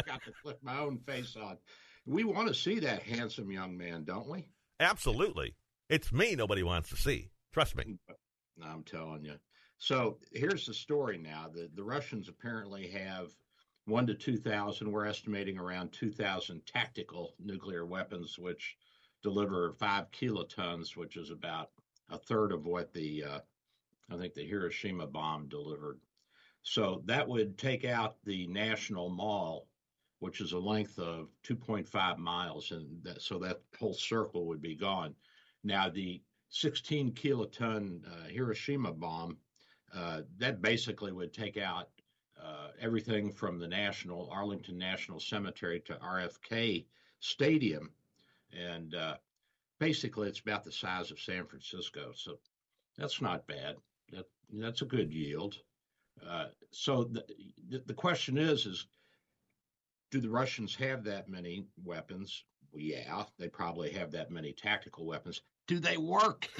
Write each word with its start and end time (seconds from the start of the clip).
I've 0.00 0.06
got 0.06 0.24
to 0.24 0.32
flip 0.42 0.58
my 0.62 0.78
own 0.78 0.98
face 0.98 1.36
on. 1.36 1.58
We 2.06 2.24
want 2.24 2.48
to 2.48 2.54
see 2.54 2.78
that 2.80 3.02
handsome 3.02 3.50
young 3.50 3.76
man, 3.76 4.04
don't 4.04 4.28
we? 4.28 4.48
Absolutely. 4.80 5.54
It's 5.88 6.12
me 6.12 6.34
nobody 6.34 6.62
wants 6.62 6.88
to 6.90 6.96
see. 6.96 7.30
Trust 7.52 7.76
me. 7.76 7.98
I'm 8.62 8.82
telling 8.84 9.24
you. 9.24 9.34
So 9.78 10.18
here's 10.32 10.66
the 10.66 10.74
story 10.74 11.18
now. 11.18 11.50
The, 11.52 11.68
the 11.74 11.84
Russians 11.84 12.28
apparently 12.28 12.88
have 12.88 13.28
one 13.86 14.06
to 14.06 14.14
2,000. 14.14 14.90
We're 14.90 15.06
estimating 15.06 15.58
around 15.58 15.92
2,000 15.92 16.64
tactical 16.66 17.34
nuclear 17.38 17.84
weapons, 17.84 18.38
which 18.38 18.76
deliver 19.22 19.74
five 19.78 20.10
kilotons, 20.10 20.96
which 20.96 21.16
is 21.16 21.30
about 21.30 21.70
a 22.10 22.18
third 22.18 22.52
of 22.52 22.66
what 22.66 22.92
the, 22.92 23.24
uh, 23.24 23.38
I 24.10 24.16
think, 24.16 24.34
the 24.34 24.46
Hiroshima 24.46 25.06
bomb 25.06 25.48
delivered. 25.48 26.00
So 26.62 27.02
that 27.06 27.26
would 27.26 27.56
take 27.56 27.84
out 27.84 28.16
the 28.24 28.46
National 28.48 29.08
Mall, 29.08 29.66
which 30.20 30.40
is 30.40 30.52
a 30.52 30.58
length 30.58 30.98
of 30.98 31.28
2.5 31.44 32.18
miles, 32.18 32.70
and 32.70 32.86
that, 33.02 33.20
so 33.20 33.38
that 33.38 33.60
whole 33.78 33.94
circle 33.94 34.46
would 34.46 34.62
be 34.62 34.74
gone. 34.74 35.14
Now 35.64 35.88
the 35.88 36.22
16 36.50 37.12
kiloton 37.12 38.02
uh, 38.06 38.28
Hiroshima 38.28 38.92
bomb, 38.92 39.38
uh, 39.94 40.22
that 40.38 40.62
basically 40.62 41.12
would 41.12 41.32
take 41.32 41.56
out 41.56 41.88
uh, 42.42 42.68
everything 42.80 43.32
from 43.32 43.58
the 43.58 43.66
National 43.66 44.28
Arlington 44.30 44.78
National 44.78 45.20
Cemetery 45.20 45.80
to 45.86 45.94
RFK 45.94 46.84
Stadium, 47.20 47.90
and 48.52 48.94
uh, 48.94 49.16
basically 49.78 50.28
it's 50.28 50.40
about 50.40 50.64
the 50.64 50.72
size 50.72 51.10
of 51.10 51.20
San 51.20 51.46
Francisco. 51.46 52.12
So 52.14 52.38
that's 52.96 53.20
not 53.20 53.46
bad. 53.46 53.76
That, 54.12 54.26
that's 54.52 54.82
a 54.82 54.86
good 54.86 55.12
yield. 55.12 55.58
Uh, 56.26 56.46
so 56.70 57.04
the, 57.04 57.24
the, 57.68 57.82
the 57.86 57.94
question 57.94 58.36
is, 58.36 58.66
is 58.66 58.86
do 60.10 60.20
the 60.20 60.30
Russians 60.30 60.74
have 60.76 61.04
that 61.04 61.28
many 61.28 61.66
weapons? 61.84 62.44
Well, 62.72 62.82
yeah, 62.82 63.24
they 63.38 63.48
probably 63.48 63.90
have 63.92 64.10
that 64.12 64.30
many 64.30 64.52
tactical 64.52 65.06
weapons. 65.06 65.42
Do 65.66 65.78
they 65.78 65.96
work? 65.96 66.48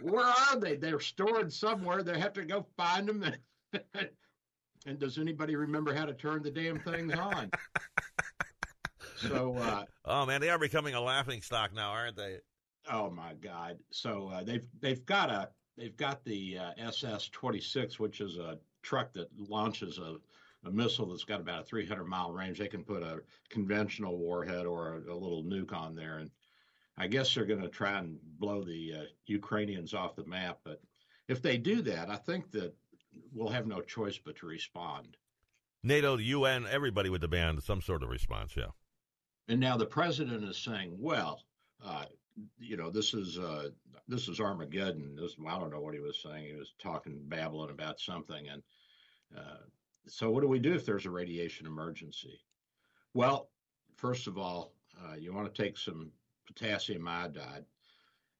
Where 0.00 0.24
are 0.24 0.58
they? 0.58 0.76
They're 0.76 1.00
stored 1.00 1.52
somewhere. 1.52 2.02
They 2.02 2.18
have 2.18 2.34
to 2.34 2.44
go 2.44 2.66
find 2.76 3.08
them. 3.08 3.22
And, 3.22 3.38
and 4.86 4.98
does 4.98 5.18
anybody 5.18 5.56
remember 5.56 5.94
how 5.94 6.04
to 6.04 6.14
turn 6.14 6.42
the 6.42 6.50
damn 6.50 6.78
things 6.80 7.14
on? 7.14 7.50
So, 9.16 9.56
uh, 9.56 9.84
oh 10.04 10.26
man, 10.26 10.40
they 10.40 10.50
are 10.50 10.58
becoming 10.58 10.94
a 10.94 11.00
laughing 11.00 11.40
stock 11.40 11.74
now, 11.74 11.90
aren't 11.90 12.16
they? 12.16 12.36
Oh 12.90 13.10
my 13.10 13.32
God! 13.34 13.78
So 13.90 14.28
uh, 14.28 14.44
they've 14.44 14.66
they've 14.80 15.04
got 15.06 15.30
a 15.30 15.48
they've 15.76 15.96
got 15.96 16.24
the 16.24 16.58
uh, 16.58 16.70
SS 16.76 17.30
26, 17.30 17.98
which 17.98 18.20
is 18.20 18.36
a 18.36 18.58
truck 18.82 19.12
that 19.14 19.28
launches 19.36 19.98
a, 19.98 20.16
a, 20.66 20.70
missile 20.70 21.06
that's 21.06 21.24
got 21.24 21.40
about 21.40 21.62
a 21.62 21.64
300 21.64 22.04
mile 22.04 22.32
range. 22.32 22.58
They 22.58 22.68
can 22.68 22.84
put 22.84 23.02
a 23.02 23.20
conventional 23.48 24.18
warhead 24.18 24.66
or 24.66 24.94
a, 24.94 25.12
a 25.12 25.16
little 25.16 25.44
nuke 25.44 25.72
on 25.72 25.94
there. 25.94 26.18
And 26.18 26.30
I 26.96 27.06
guess 27.06 27.34
they're 27.34 27.44
going 27.44 27.62
to 27.62 27.68
try 27.68 27.98
and 27.98 28.18
blow 28.38 28.62
the 28.62 28.94
uh, 28.94 29.04
Ukrainians 29.26 29.94
off 29.94 30.16
the 30.16 30.24
map. 30.24 30.58
But 30.64 30.80
if 31.28 31.42
they 31.42 31.56
do 31.56 31.82
that, 31.82 32.10
I 32.10 32.16
think 32.16 32.50
that 32.52 32.74
we'll 33.32 33.48
have 33.48 33.66
no 33.66 33.80
choice 33.80 34.18
but 34.18 34.36
to 34.36 34.46
respond. 34.46 35.16
NATO, 35.82 36.16
UN, 36.16 36.66
everybody 36.68 37.10
would 37.10 37.20
demand 37.20 37.62
some 37.62 37.80
sort 37.80 38.02
of 38.02 38.08
response, 38.08 38.54
yeah. 38.56 38.70
And 39.48 39.60
now 39.60 39.76
the 39.76 39.86
president 39.86 40.42
is 40.42 40.56
saying, 40.56 40.96
well, 40.98 41.44
uh, 41.84 42.06
you 42.58 42.76
know, 42.76 42.90
this 42.90 43.14
is 43.14 43.38
uh, 43.38 43.68
this 44.08 44.28
is 44.28 44.40
Armageddon. 44.40 45.16
This, 45.16 45.36
I 45.46 45.58
don't 45.58 45.70
know 45.70 45.80
what 45.80 45.94
he 45.94 46.00
was 46.00 46.20
saying. 46.22 46.46
He 46.46 46.54
was 46.54 46.74
talking 46.78 47.18
babbling 47.28 47.70
about 47.70 48.00
something. 48.00 48.48
And 48.48 48.62
uh, 49.36 49.64
so, 50.08 50.30
what 50.30 50.40
do 50.40 50.48
we 50.48 50.58
do 50.58 50.74
if 50.74 50.86
there's 50.86 51.06
a 51.06 51.10
radiation 51.10 51.66
emergency? 51.66 52.40
Well, 53.14 53.50
first 53.96 54.26
of 54.26 54.38
all, 54.38 54.72
uh, 55.04 55.14
you 55.16 55.32
want 55.32 55.52
to 55.52 55.62
take 55.62 55.76
some 55.76 56.10
potassium 56.46 57.06
iodide 57.08 57.64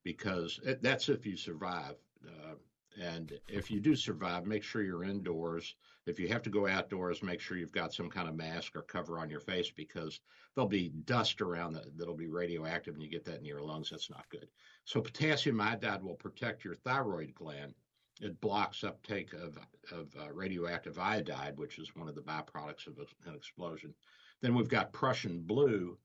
because 0.04 0.60
it, 0.64 0.82
that's 0.82 1.08
if 1.08 1.26
you 1.26 1.36
survive. 1.36 1.96
Uh, 2.24 2.54
and 3.02 3.38
if 3.48 3.70
you 3.70 3.80
do 3.80 3.94
survive, 3.94 4.46
make 4.46 4.62
sure 4.62 4.82
you're 4.82 5.04
indoors. 5.04 5.74
If 6.06 6.18
you 6.18 6.28
have 6.28 6.42
to 6.44 6.50
go 6.50 6.66
outdoors, 6.66 7.22
make 7.22 7.40
sure 7.40 7.58
you've 7.58 7.72
got 7.72 7.92
some 7.92 8.08
kind 8.08 8.28
of 8.28 8.36
mask 8.36 8.74
or 8.74 8.82
cover 8.82 9.18
on 9.18 9.28
your 9.28 9.40
face 9.40 9.70
because 9.70 10.20
there'll 10.54 10.68
be 10.68 10.90
dust 11.04 11.42
around 11.42 11.74
that, 11.74 11.98
that'll 11.98 12.14
be 12.14 12.28
radioactive 12.28 12.94
and 12.94 13.02
you 13.02 13.10
get 13.10 13.24
that 13.26 13.38
in 13.38 13.44
your 13.44 13.60
lungs. 13.60 13.90
That's 13.90 14.08
not 14.08 14.28
good. 14.30 14.48
So, 14.84 15.00
potassium 15.00 15.60
iodide 15.60 16.02
will 16.02 16.14
protect 16.14 16.64
your 16.64 16.74
thyroid 16.74 17.34
gland. 17.34 17.74
It 18.20 18.40
blocks 18.40 18.82
uptake 18.82 19.32
of, 19.34 19.58
of 19.92 20.14
uh, 20.18 20.32
radioactive 20.32 20.98
iodide, 20.98 21.58
which 21.58 21.78
is 21.78 21.94
one 21.94 22.08
of 22.08 22.14
the 22.14 22.22
byproducts 22.22 22.86
of 22.86 22.98
an 23.26 23.34
explosion. 23.34 23.94
Then 24.40 24.54
we've 24.54 24.68
got 24.68 24.92
Prussian 24.92 25.42
blue 25.42 25.98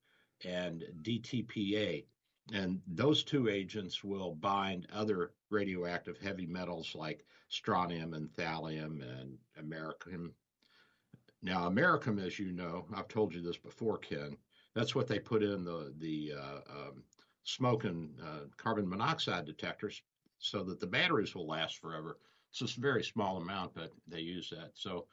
and 0.46 0.84
DTPA. 1.02 2.06
And 2.54 2.82
those 2.88 3.24
two 3.24 3.48
agents 3.48 4.04
will 4.04 4.36
bind 4.36 4.88
other 4.92 5.32
radioactive 5.50 6.18
heavy 6.18 6.46
metals 6.46 6.96
like 6.96 7.26
strontium 7.50 8.14
and 8.14 8.30
thallium 8.34 9.02
and 9.02 9.38
americium. 9.60 10.32
Now, 11.42 11.70
americium, 11.70 12.26
as 12.26 12.40
you 12.40 12.52
know, 12.52 12.86
I've 12.94 13.08
told 13.08 13.34
you 13.34 13.42
this 13.42 13.58
before, 13.58 13.98
Ken. 13.98 14.38
That's 14.74 14.96
what 14.96 15.08
they 15.08 15.20
put 15.20 15.44
in 15.44 15.64
the 15.64 15.94
the 15.98 16.34
uh, 16.38 16.60
um, 16.70 17.04
smoke 17.44 17.84
and 17.84 18.20
uh, 18.22 18.46
carbon 18.58 18.88
monoxide 18.88 19.46
detectors, 19.46 20.02
so 20.42 20.64
that 20.64 20.80
the 20.80 20.88
batteries 20.88 21.34
will 21.36 21.48
last 21.48 21.78
forever. 21.78 22.18
It's 22.52 22.62
a 22.76 22.80
very 22.82 23.04
small 23.04 23.38
amount, 23.38 23.76
but 23.76 23.92
they 24.08 24.20
use 24.20 24.50
that. 24.50 24.72
So 24.74 25.06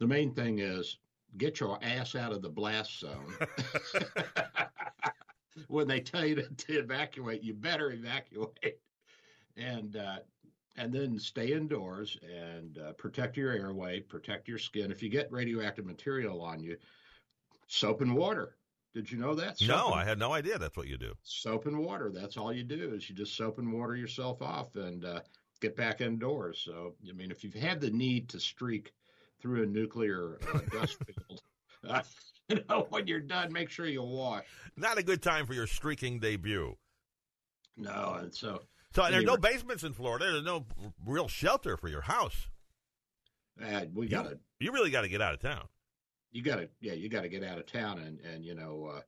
the 0.00 0.06
main 0.06 0.34
thing 0.34 0.58
is 0.58 0.98
get 1.36 1.60
your 1.60 1.78
ass 1.82 2.16
out 2.16 2.32
of 2.32 2.42
the 2.42 2.48
blast 2.48 2.98
zone. 2.98 3.34
when 5.68 5.86
they 5.86 6.00
tell 6.00 6.24
you 6.24 6.34
to, 6.36 6.48
to, 6.48 6.78
evacuate, 6.78 7.42
you 7.42 7.54
better 7.54 7.92
evacuate, 7.92 8.80
and 9.56 9.96
uh, 9.96 10.18
and 10.76 10.92
then 10.92 11.18
stay 11.18 11.52
indoors 11.52 12.18
and 12.22 12.78
uh, 12.78 12.92
protect 12.94 13.36
your 13.36 13.52
airway, 13.52 14.00
protect 14.00 14.48
your 14.48 14.58
skin. 14.58 14.90
If 14.90 15.02
you 15.02 15.08
get 15.08 15.30
radioactive 15.30 15.86
material 15.86 16.40
on 16.42 16.60
you, 16.60 16.76
soap 17.68 18.00
and 18.00 18.16
water. 18.16 18.56
Did 18.94 19.10
you 19.10 19.18
know 19.18 19.34
that? 19.34 19.58
Soap 19.58 19.68
no, 19.68 19.86
and, 19.86 19.94
I 20.00 20.04
had 20.04 20.18
no 20.18 20.32
idea. 20.32 20.58
That's 20.58 20.76
what 20.76 20.86
you 20.86 20.96
do. 20.96 21.14
Soap 21.24 21.66
and 21.66 21.78
water. 21.78 22.10
That's 22.14 22.36
all 22.36 22.52
you 22.52 22.62
do 22.62 22.94
is 22.94 23.08
you 23.08 23.14
just 23.14 23.36
soap 23.36 23.58
and 23.58 23.72
water 23.72 23.96
yourself 23.96 24.40
off 24.40 24.76
and 24.76 25.04
uh, 25.04 25.20
get 25.60 25.76
back 25.76 26.00
indoors. 26.00 26.62
So, 26.64 26.94
I 27.08 27.12
mean, 27.12 27.30
if 27.30 27.42
you've 27.42 27.54
had 27.54 27.80
the 27.80 27.90
need 27.90 28.28
to 28.30 28.40
streak 28.40 28.92
through 29.40 29.64
a 29.64 29.66
nuclear 29.66 30.38
uh, 30.54 30.58
dust 30.72 30.96
field. 31.04 31.42
Uh, 31.86 32.00
you 32.48 32.64
know, 32.70 32.86
when 32.88 33.06
you're 33.06 33.20
done, 33.20 33.52
make 33.52 33.68
sure 33.68 33.84
you 33.84 34.02
wash. 34.02 34.46
Not 34.74 34.96
a 34.96 35.02
good 35.02 35.20
time 35.20 35.44
for 35.44 35.52
your 35.52 35.66
streaking 35.66 36.18
debut. 36.18 36.74
No, 37.76 38.16
and 38.22 38.34
so 38.34 38.62
so 38.94 39.02
anyway, 39.02 39.18
there's 39.18 39.26
no 39.26 39.36
basements 39.36 39.82
in 39.82 39.92
Florida. 39.92 40.30
There's 40.32 40.44
no 40.44 40.64
real 41.04 41.28
shelter 41.28 41.76
for 41.76 41.88
your 41.88 42.00
house. 42.00 42.48
Uh, 43.62 43.82
we 43.92 44.06
got 44.06 44.30
to. 44.30 44.38
You 44.60 44.72
really 44.72 44.90
got 44.90 45.02
to 45.02 45.08
get 45.08 45.20
out 45.20 45.34
of 45.34 45.40
town. 45.40 45.66
You 46.34 46.42
got 46.42 46.56
to, 46.56 46.68
yeah, 46.80 46.92
you 46.92 47.08
got 47.08 47.22
to 47.22 47.28
get 47.30 47.42
out 47.42 47.58
of 47.58 47.64
town, 47.64 48.00
and 48.00 48.20
and 48.20 48.44
you 48.44 48.54
know, 48.54 48.90
uh, 48.96 49.00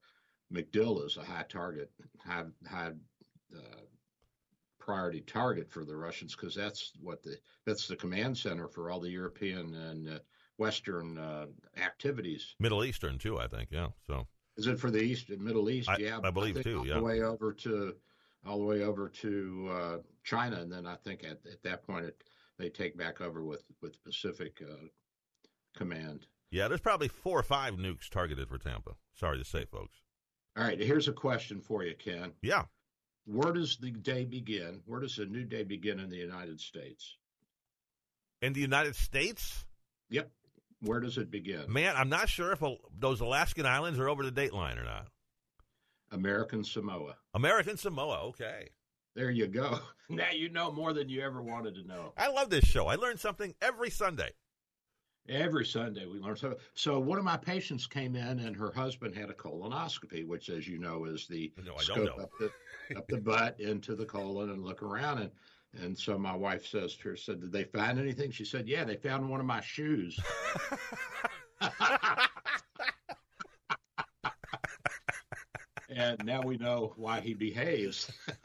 MacDill 0.51 1.05
is 1.05 1.19
a 1.19 1.25
high 1.25 1.45
target, 1.49 1.91
high 2.25 2.45
high 2.67 2.93
uh, 3.55 3.85
priority 4.79 5.21
target 5.21 5.69
for 5.71 5.85
the 5.85 5.97
Russians 5.97 6.35
because 6.35 6.55
that's 6.55 6.93
what 7.01 7.23
the 7.23 7.37
that's 7.67 7.89
the 7.89 7.97
command 7.97 8.39
center 8.39 8.69
for 8.69 8.91
all 8.91 9.01
the 9.01 9.11
European 9.11 9.75
and 9.75 10.09
uh, 10.09 10.19
Western 10.59 11.19
uh, 11.19 11.47
activities. 11.77 12.55
Middle 12.61 12.85
Eastern 12.85 13.19
too, 13.19 13.39
I 13.39 13.49
think. 13.49 13.69
Yeah. 13.73 13.89
So 14.07 14.27
is 14.57 14.69
it 14.69 14.79
for 14.79 14.91
the 14.91 15.01
East 15.01 15.31
and 15.31 15.43
Middle 15.43 15.69
East? 15.69 15.89
I, 15.89 15.97
yeah, 15.99 16.21
I 16.23 16.31
believe 16.31 16.57
I 16.57 16.63
too. 16.63 16.79
All 16.79 16.87
yeah. 16.87 16.95
the 16.95 17.03
way 17.03 17.23
over 17.23 17.53
to 17.53 17.95
all 18.47 18.59
the 18.59 18.65
way 18.65 18.85
over 18.85 19.09
to 19.09 19.69
uh, 19.73 19.97
China, 20.23 20.61
and 20.61 20.73
then 20.73 20.87
I 20.87 20.95
think 20.95 21.25
at, 21.25 21.41
at 21.51 21.63
that 21.65 21.85
point 21.85 22.05
it, 22.05 22.23
they 22.59 22.69
take 22.69 22.97
back 22.97 23.21
over 23.21 23.43
with 23.43 23.65
with 23.83 24.03
Pacific 24.05 24.63
uh, 24.63 24.87
Command. 25.77 26.27
Yeah, 26.51 26.69
there's 26.69 26.81
probably 26.81 27.09
four 27.09 27.39
or 27.39 27.43
five 27.43 27.75
nukes 27.75 28.09
targeted 28.09 28.49
for 28.49 28.59
Tampa. 28.59 28.93
Sorry 29.15 29.39
to 29.39 29.45
say, 29.45 29.65
folks. 29.65 29.97
All 30.57 30.65
right, 30.65 30.81
here's 30.81 31.09
a 31.09 31.13
question 31.13 31.61
for 31.61 31.85
you, 31.85 31.95
Ken. 31.95 32.33
Yeah. 32.43 32.65
Where 33.27 33.53
does 33.53 33.77
the 33.77 33.91
day 33.91 34.25
begin? 34.25 34.81
Where 34.87 35.01
does 35.01 35.19
a 35.19 35.27
new 35.27 35.45
day 35.45 35.65
begin 35.65 35.99
in 35.99 36.09
the 36.09 36.17
United 36.17 36.61
States? 36.61 37.17
In 38.41 38.53
the 38.53 38.61
United 38.61 38.95
States? 38.95 39.65
Yep. 40.11 40.31
Where 40.81 41.01
does 41.01 41.19
it 41.19 41.31
begin? 41.31 41.65
Man, 41.69 41.97
I'm 41.97 42.09
not 42.09 42.29
sure 42.29 42.53
if 42.53 42.63
those 42.99 43.21
Alaskan 43.21 43.67
islands 43.67 43.99
are 43.99 44.09
over 44.09 44.23
the 44.23 44.31
date 44.31 44.53
line 44.53 44.79
or 44.79 44.85
not. 44.85 45.09
American 46.13 46.63
Samoa. 46.63 47.17
American 47.35 47.77
Samoa. 47.77 48.29
Okay. 48.29 48.69
There 49.15 49.31
you 49.31 49.47
go. 49.47 49.81
Now 50.09 50.31
you 50.33 50.49
know 50.51 50.71
more 50.71 50.93
than 50.93 51.09
you 51.09 51.21
ever 51.21 51.43
wanted 51.43 51.75
to 51.75 51.83
know. 51.83 52.13
I 52.17 52.29
love 52.29 52.49
this 52.49 52.65
show. 52.65 52.87
I 52.87 52.95
learn 52.95 53.17
something 53.17 53.57
every 53.61 53.91
Sunday. 53.91 54.31
Every 55.29 55.65
Sunday 55.65 56.07
we 56.07 56.19
learn 56.19 56.37
something. 56.37 56.59
So 56.75 56.99
one 57.01 57.19
of 57.19 57.25
my 57.25 57.37
patients 57.37 57.87
came 57.87 58.15
in, 58.15 58.39
and 58.41 58.57
her 58.57 58.71
husband 58.71 59.15
had 59.15 59.31
a 59.31 59.35
colonoscopy, 59.35 60.27
which, 60.27 60.49
as 60.49 60.69
you 60.69 60.79
know, 60.79 61.05
is 61.05 61.27
the 61.27 61.53
no, 61.65 61.77
scope 61.79 62.19
up 62.21 62.31
the 62.39 62.51
up 62.97 63.09
the 63.09 63.19
butt 63.19 63.59
into 63.59 63.97
the 63.97 64.07
colon 64.07 64.51
and 64.51 64.63
look 64.65 64.83
around. 64.83 65.19
And 65.19 65.31
and 65.83 65.99
so 65.99 66.17
my 66.17 66.35
wife 66.35 66.67
says 66.67 66.95
to 66.97 67.11
her, 67.11 67.17
said, 67.17 67.41
"Did 67.41 67.53
they 67.53 67.65
find 67.65 67.99
anything?" 67.99 68.31
She 68.31 68.45
said, 68.45 68.69
"Yeah, 68.69 68.85
they 68.85 68.97
found 68.97 69.29
one 69.29 69.41
of 69.41 69.47
my 69.47 69.61
shoes." 69.61 70.19
and 75.89 76.25
now 76.25 76.43
we 76.43 76.57
know 76.57 76.93
why 76.97 77.21
he 77.21 77.35
behaves. 77.35 78.11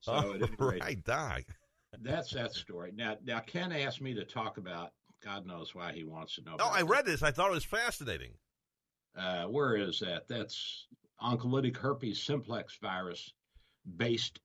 so, 0.00 0.12
oh, 0.12 0.38
right, 0.58 1.02
Doc. 1.04 1.42
That's 2.04 2.32
that 2.32 2.52
story. 2.52 2.92
Now, 2.94 3.16
now 3.24 3.40
Ken 3.40 3.72
asked 3.72 4.00
me 4.00 4.14
to 4.14 4.24
talk 4.24 4.58
about. 4.58 4.92
God 5.24 5.46
knows 5.46 5.74
why 5.74 5.92
he 5.92 6.04
wants 6.04 6.34
to 6.34 6.42
know. 6.42 6.56
Oh, 6.60 6.70
I 6.70 6.82
read 6.82 7.06
this. 7.06 7.22
I 7.22 7.30
thought 7.30 7.50
it 7.50 7.54
was 7.54 7.64
fascinating. 7.64 8.32
Uh, 9.16 9.44
where 9.44 9.74
is 9.74 10.00
that? 10.00 10.28
That's 10.28 10.86
oncolytic 11.22 11.78
herpes 11.78 12.22
simplex 12.22 12.76
virus 12.82 13.32
based 13.96 14.40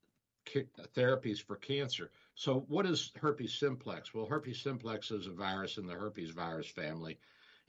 therapies 0.95 1.43
for 1.43 1.57
cancer. 1.57 2.11
So, 2.35 2.65
what 2.69 2.85
is 2.85 3.11
herpes 3.19 3.53
simplex? 3.53 4.13
Well, 4.13 4.25
herpes 4.25 4.61
simplex 4.61 5.11
is 5.11 5.27
a 5.27 5.31
virus 5.31 5.77
in 5.77 5.85
the 5.85 5.93
herpes 5.93 6.31
virus 6.31 6.67
family, 6.67 7.19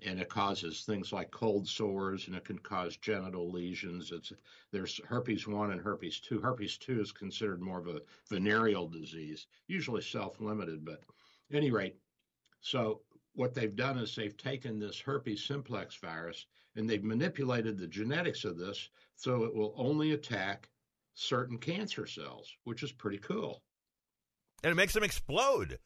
and 0.07 0.21
it 0.21 0.29
causes 0.29 0.83
things 0.83 1.13
like 1.13 1.31
cold 1.31 1.69
sores, 1.69 2.27
and 2.27 2.37
it 2.37 2.45
can 2.45 2.59
cause 2.59 2.97
genital 2.97 3.51
lesions. 3.51 4.13
It's 4.13 4.33
there's 4.71 5.01
herpes 5.09 5.47
one 5.47 5.73
and 5.73 5.81
herpes 5.81 6.21
two. 6.21 6.41
Herpes 6.41 6.79
two 6.79 7.01
is 7.01 7.13
considered 7.13 7.61
more 7.61 7.79
of 7.79 7.89
a 7.89 8.03
venereal 8.29 8.89
disease, 8.89 9.47
usually 9.67 10.03
self-limited, 10.03 10.85
but 10.85 11.03
at 11.51 11.57
any 11.57 11.71
rate, 11.71 11.97
so 12.61 13.01
what 13.35 13.55
they've 13.55 13.77
done 13.77 13.99
is 13.99 14.15
they've 14.15 14.37
taken 14.37 14.79
this 14.79 15.01
herpes 15.01 15.45
simplex 15.45 15.97
virus 15.97 16.47
and 16.77 16.89
they've 16.89 17.05
manipulated 17.05 17.79
the 17.79 17.87
genetics 17.87 18.45
of 18.45 18.59
this 18.59 18.91
so 19.17 19.45
it 19.45 19.55
will 19.55 19.75
only 19.77 20.13
attack 20.13 20.69
certain 21.15 21.59
cancer 21.59 22.07
cells, 22.07 22.55
which 22.65 22.83
is 22.83 22.93
pretty 22.93 23.19
cool. 23.19 23.63
And 24.63 24.71
it 24.71 24.77
makes 24.77 24.95
them 24.95 25.03
explode. 25.03 25.79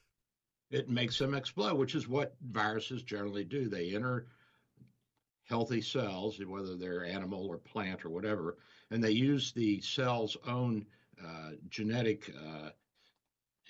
It 0.75 0.88
makes 0.88 1.17
them 1.21 1.35
explode, 1.35 1.79
which 1.79 1.94
is 1.94 2.09
what 2.09 2.35
viruses 2.43 3.05
generally 3.05 3.44
do. 3.44 3.69
They 3.69 3.94
enter 3.94 4.26
healthy 5.44 5.81
cells, 5.81 6.44
whether 6.44 6.75
they're 6.75 7.05
animal 7.05 7.47
or 7.47 7.59
plant 7.59 8.05
or 8.05 8.11
whatever, 8.11 8.56
and 8.91 9.03
they 9.03 9.12
use 9.12 9.53
the 9.53 9.81
cell's 9.82 10.37
own 10.49 10.85
uh, 11.25 11.50
genetic 11.69 12.29
uh, 12.37 12.71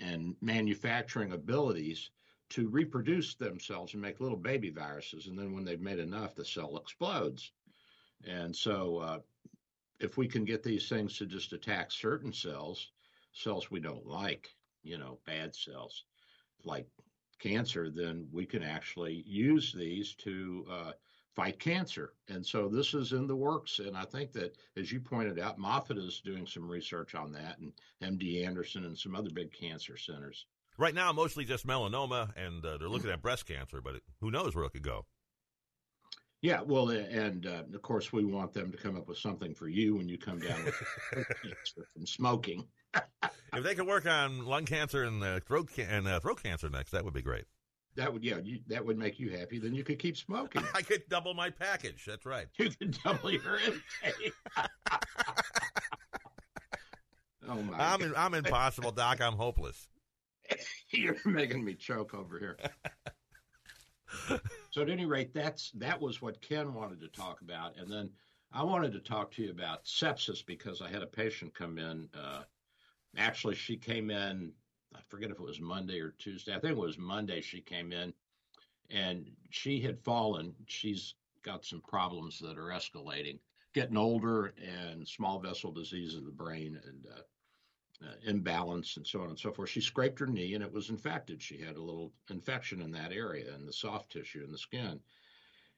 and 0.00 0.34
manufacturing 0.40 1.32
abilities 1.32 2.08
to 2.48 2.70
reproduce 2.70 3.34
themselves 3.34 3.92
and 3.92 4.00
make 4.00 4.18
little 4.18 4.38
baby 4.38 4.70
viruses. 4.70 5.26
And 5.26 5.38
then 5.38 5.52
when 5.52 5.66
they've 5.66 5.78
made 5.78 5.98
enough, 5.98 6.34
the 6.34 6.42
cell 6.42 6.78
explodes. 6.78 7.52
And 8.26 8.56
so 8.56 8.96
uh, 8.96 9.18
if 10.00 10.16
we 10.16 10.26
can 10.26 10.46
get 10.46 10.62
these 10.62 10.88
things 10.88 11.18
to 11.18 11.26
just 11.26 11.52
attack 11.52 11.92
certain 11.92 12.32
cells, 12.32 12.92
cells 13.34 13.70
we 13.70 13.80
don't 13.80 14.06
like, 14.06 14.48
you 14.82 14.96
know, 14.96 15.18
bad 15.26 15.54
cells 15.54 16.04
like 16.64 16.86
cancer, 17.38 17.90
then 17.90 18.26
we 18.32 18.46
can 18.46 18.62
actually 18.62 19.22
use 19.26 19.72
these 19.72 20.14
to 20.14 20.66
uh, 20.70 20.92
fight 21.34 21.58
cancer. 21.58 22.14
And 22.28 22.44
so 22.44 22.68
this 22.68 22.94
is 22.94 23.12
in 23.12 23.26
the 23.26 23.36
works. 23.36 23.80
And 23.80 23.96
I 23.96 24.04
think 24.04 24.32
that, 24.32 24.56
as 24.76 24.92
you 24.92 25.00
pointed 25.00 25.38
out, 25.38 25.58
Moffitt 25.58 25.98
is 25.98 26.20
doing 26.20 26.46
some 26.46 26.68
research 26.68 27.14
on 27.14 27.32
that, 27.32 27.58
and 27.58 27.72
MD 28.02 28.46
Anderson 28.46 28.84
and 28.84 28.96
some 28.96 29.14
other 29.14 29.30
big 29.30 29.52
cancer 29.52 29.96
centers. 29.96 30.46
Right 30.76 30.94
now, 30.94 31.12
mostly 31.12 31.44
just 31.44 31.66
melanoma, 31.66 32.36
and 32.36 32.64
uh, 32.64 32.78
they're 32.78 32.88
looking 32.88 33.10
at 33.10 33.22
breast 33.22 33.46
cancer, 33.46 33.80
but 33.80 33.96
it, 33.96 34.02
who 34.20 34.30
knows 34.30 34.56
where 34.56 34.64
it 34.64 34.70
could 34.70 34.82
go. 34.82 35.06
Yeah, 36.42 36.60
well, 36.60 36.90
and 36.90 37.46
uh, 37.46 37.62
of 37.72 37.82
course, 37.82 38.12
we 38.12 38.24
want 38.24 38.52
them 38.52 38.70
to 38.70 38.76
come 38.76 38.96
up 38.96 39.08
with 39.08 39.16
something 39.16 39.54
for 39.54 39.68
you 39.68 39.96
when 39.96 40.08
you 40.08 40.18
come 40.18 40.40
down 40.40 40.62
with 40.64 40.74
cancer 41.14 41.86
from 41.92 42.06
smoking. 42.06 42.66
If 43.52 43.62
they 43.64 43.74
could 43.74 43.86
work 43.86 44.06
on 44.06 44.44
lung 44.44 44.64
cancer 44.64 45.04
and 45.04 45.22
uh, 45.22 45.40
throat 45.40 45.70
ca- 45.74 45.86
and 45.88 46.06
uh, 46.06 46.20
throat 46.20 46.42
cancer 46.42 46.68
next, 46.68 46.90
that 46.90 47.04
would 47.04 47.14
be 47.14 47.22
great. 47.22 47.44
That 47.96 48.12
would, 48.12 48.24
yeah, 48.24 48.38
you, 48.42 48.58
that 48.68 48.84
would 48.84 48.98
make 48.98 49.20
you 49.20 49.30
happy. 49.30 49.60
Then 49.60 49.74
you 49.74 49.84
could 49.84 49.98
keep 49.98 50.16
smoking. 50.16 50.62
I 50.74 50.82
could 50.82 51.08
double 51.08 51.34
my 51.34 51.50
package. 51.50 52.04
That's 52.06 52.26
right. 52.26 52.46
You 52.58 52.70
could 52.70 52.98
double 53.04 53.30
your 53.30 53.56
intake. 53.56 54.32
oh 57.48 57.62
my! 57.62 57.78
I'm 57.78 58.02
in, 58.02 58.12
I'm 58.16 58.34
impossible, 58.34 58.90
Doc. 58.90 59.20
I'm 59.20 59.34
hopeless. 59.34 59.88
You're 60.90 61.16
making 61.24 61.64
me 61.64 61.74
choke 61.74 62.14
over 62.14 62.38
here. 62.38 62.58
so 64.70 64.82
at 64.82 64.90
any 64.90 65.06
rate, 65.06 65.32
that's 65.32 65.70
that 65.72 66.00
was 66.00 66.20
what 66.20 66.42
Ken 66.42 66.74
wanted 66.74 67.00
to 67.00 67.08
talk 67.08 67.40
about, 67.42 67.76
and 67.78 67.90
then 67.90 68.10
I 68.52 68.62
wanted 68.62 68.92
to 68.92 69.00
talk 69.00 69.32
to 69.32 69.42
you 69.42 69.50
about 69.50 69.84
sepsis 69.84 70.44
because 70.44 70.80
I 70.80 70.88
had 70.88 71.02
a 71.02 71.06
patient 71.06 71.54
come 71.54 71.78
in. 71.78 72.08
Uh, 72.12 72.42
actually, 73.16 73.54
she 73.54 73.76
came 73.76 74.10
in. 74.10 74.52
I 74.94 75.00
forget 75.08 75.30
if 75.30 75.38
it 75.38 75.42
was 75.42 75.60
Monday 75.60 76.00
or 76.00 76.14
Tuesday. 76.18 76.54
I 76.54 76.60
think 76.60 76.72
it 76.72 76.80
was 76.80 76.98
Monday. 76.98 77.40
She 77.40 77.60
came 77.60 77.92
in, 77.92 78.12
and 78.90 79.30
she 79.50 79.80
had 79.80 79.98
fallen. 80.00 80.54
She's 80.66 81.14
got 81.42 81.64
some 81.64 81.80
problems 81.80 82.38
that 82.40 82.58
are 82.58 82.68
escalating, 82.68 83.38
getting 83.74 83.96
older, 83.96 84.54
and 84.62 85.06
small 85.06 85.38
vessel 85.40 85.72
disease 85.72 86.14
of 86.14 86.24
the 86.24 86.30
brain, 86.30 86.80
and 86.86 87.06
uh, 87.06 87.22
uh, 88.02 88.14
imbalance 88.24 88.96
and 88.96 89.06
so 89.06 89.20
on 89.22 89.28
and 89.28 89.38
so 89.38 89.52
forth. 89.52 89.70
She 89.70 89.80
scraped 89.80 90.18
her 90.18 90.26
knee 90.26 90.54
and 90.54 90.64
it 90.64 90.72
was 90.72 90.90
infected. 90.90 91.40
She 91.40 91.58
had 91.58 91.76
a 91.76 91.82
little 91.82 92.12
infection 92.30 92.80
in 92.82 92.90
that 92.92 93.12
area 93.12 93.54
in 93.54 93.66
the 93.66 93.72
soft 93.72 94.12
tissue 94.12 94.42
in 94.44 94.50
the 94.50 94.58
skin. 94.58 95.00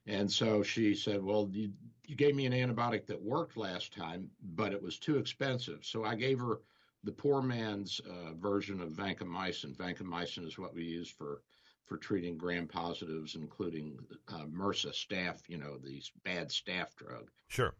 And 0.07 0.31
so 0.31 0.63
she 0.63 0.95
said, 0.95 1.21
Well, 1.21 1.49
you, 1.51 1.71
you 2.05 2.15
gave 2.15 2.35
me 2.35 2.45
an 2.45 2.53
antibiotic 2.53 3.05
that 3.07 3.21
worked 3.21 3.57
last 3.57 3.93
time, 3.93 4.29
but 4.55 4.73
it 4.73 4.81
was 4.81 4.97
too 4.97 5.17
expensive. 5.17 5.79
So 5.83 6.05
I 6.05 6.15
gave 6.15 6.39
her 6.39 6.61
the 7.03 7.11
poor 7.11 7.41
man's 7.41 8.01
uh, 8.09 8.33
version 8.33 8.81
of 8.81 8.89
vancomycin. 8.89 9.75
Vancomycin 9.75 10.45
is 10.45 10.57
what 10.57 10.73
we 10.73 10.83
use 10.83 11.09
for 11.09 11.41
for 11.85 11.97
treating 11.97 12.37
gram 12.37 12.67
positives, 12.67 13.35
including 13.35 13.97
uh, 14.27 14.45
MRSA 14.45 14.93
staph, 14.93 15.47
you 15.47 15.57
know, 15.57 15.77
these 15.77 16.11
bad 16.25 16.49
staph 16.49 16.93
drug. 16.97 17.29
Sure. 17.47 17.73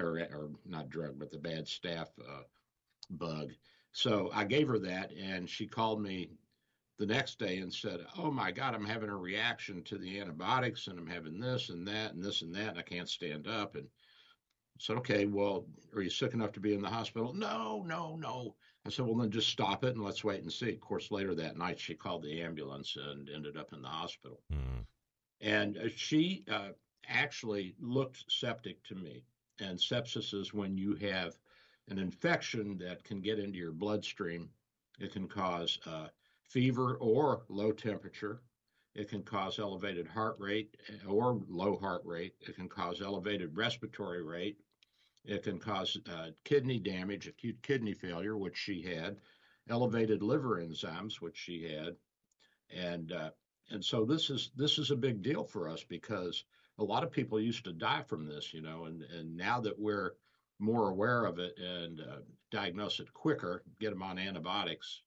Or, 0.00 0.18
or 0.18 0.50
not 0.66 0.90
drug, 0.90 1.18
but 1.18 1.30
the 1.30 1.38
bad 1.38 1.66
staph 1.66 2.08
uh, 2.18 2.42
bug. 3.10 3.52
So 3.92 4.30
I 4.34 4.44
gave 4.44 4.66
her 4.68 4.78
that, 4.80 5.12
and 5.12 5.48
she 5.48 5.66
called 5.66 6.02
me 6.02 6.30
the 6.98 7.06
next 7.06 7.38
day 7.38 7.58
and 7.58 7.72
said, 7.72 8.00
"Oh 8.16 8.30
my 8.30 8.50
God, 8.50 8.74
I'm 8.74 8.86
having 8.86 9.10
a 9.10 9.16
reaction 9.16 9.82
to 9.84 9.98
the 9.98 10.18
antibiotics, 10.18 10.86
and 10.86 10.98
I'm 10.98 11.06
having 11.06 11.38
this 11.38 11.68
and 11.68 11.86
that 11.88 12.14
and 12.14 12.22
this 12.22 12.42
and 12.42 12.54
that, 12.54 12.70
and 12.70 12.78
I 12.78 12.82
can't 12.82 13.08
stand 13.08 13.46
up." 13.46 13.76
And 13.76 13.86
said, 14.82 14.96
"Okay, 14.96 15.26
well, 15.26 15.66
are 15.94 16.02
you 16.02 16.10
sick 16.10 16.34
enough 16.34 16.52
to 16.52 16.60
be 16.60 16.74
in 16.74 16.82
the 16.82 16.88
hospital?" 16.88 17.32
No, 17.32 17.84
no, 17.86 18.16
no. 18.16 18.56
I 18.84 18.90
said, 18.90 19.06
"Well, 19.06 19.14
then 19.16 19.30
just 19.30 19.48
stop 19.48 19.84
it 19.84 19.94
and 19.94 20.04
let's 20.04 20.24
wait 20.24 20.42
and 20.42 20.52
see." 20.52 20.70
Of 20.70 20.80
course, 20.80 21.10
later 21.10 21.34
that 21.36 21.56
night, 21.56 21.78
she 21.78 21.94
called 21.94 22.22
the 22.22 22.40
ambulance 22.40 22.96
and 22.96 23.30
ended 23.30 23.56
up 23.56 23.72
in 23.72 23.82
the 23.82 23.88
hospital. 23.88 24.42
Mm. 24.52 24.84
And 25.40 25.78
uh, 25.78 25.88
she 25.94 26.44
uh, 26.50 26.70
actually 27.08 27.74
looked 27.80 28.24
septic 28.30 28.82
to 28.84 28.94
me. 28.94 29.24
And 29.60 29.78
sepsis 29.78 30.34
is 30.34 30.54
when 30.54 30.76
you 30.76 30.94
have 30.96 31.38
an 31.88 31.98
infection 31.98 32.78
that 32.78 33.04
can 33.04 33.20
get 33.20 33.38
into 33.38 33.58
your 33.58 33.72
bloodstream. 33.72 34.50
It 34.98 35.12
can 35.12 35.28
cause 35.28 35.78
uh, 35.86 36.08
fever 36.48 36.96
or 36.96 37.42
low 37.48 37.72
temperature. 37.72 38.42
It 38.94 39.08
can 39.08 39.22
cause 39.22 39.58
elevated 39.58 40.06
heart 40.06 40.36
rate 40.38 40.76
eh, 40.88 41.06
or 41.06 41.40
low 41.48 41.76
heart 41.76 42.02
rate. 42.04 42.34
It 42.40 42.56
can 42.56 42.68
cause 42.68 43.00
elevated 43.00 43.56
respiratory 43.56 44.22
rate. 44.22 44.58
It 45.24 45.42
can 45.42 45.58
cause 45.58 45.98
uh, 46.10 46.30
kidney 46.44 46.78
damage, 46.78 47.28
acute 47.28 47.62
kidney 47.62 47.94
failure, 47.94 48.36
which 48.36 48.56
she 48.56 48.82
had, 48.82 49.16
elevated 49.68 50.22
liver 50.22 50.60
enzymes, 50.60 51.20
which 51.20 51.36
she 51.36 51.62
had, 51.62 51.96
and 52.74 53.12
uh, 53.12 53.30
and 53.70 53.84
so 53.84 54.04
this 54.04 54.30
is 54.30 54.50
this 54.56 54.78
is 54.78 54.90
a 54.90 54.96
big 54.96 55.22
deal 55.22 55.44
for 55.44 55.68
us 55.68 55.84
because 55.84 56.44
a 56.78 56.84
lot 56.84 57.04
of 57.04 57.12
people 57.12 57.40
used 57.40 57.64
to 57.64 57.72
die 57.72 58.02
from 58.02 58.26
this, 58.26 58.52
you 58.52 58.62
know, 58.62 58.86
and 58.86 59.02
and 59.02 59.36
now 59.36 59.60
that 59.60 59.78
we're 59.78 60.14
more 60.58 60.90
aware 60.90 61.24
of 61.24 61.38
it 61.38 61.56
and 61.58 62.00
uh, 62.00 62.18
diagnose 62.50 63.00
it 63.00 63.12
quicker, 63.12 63.62
get 63.80 63.90
them 63.90 64.02
on 64.02 64.18
antibiotics, 64.18 65.02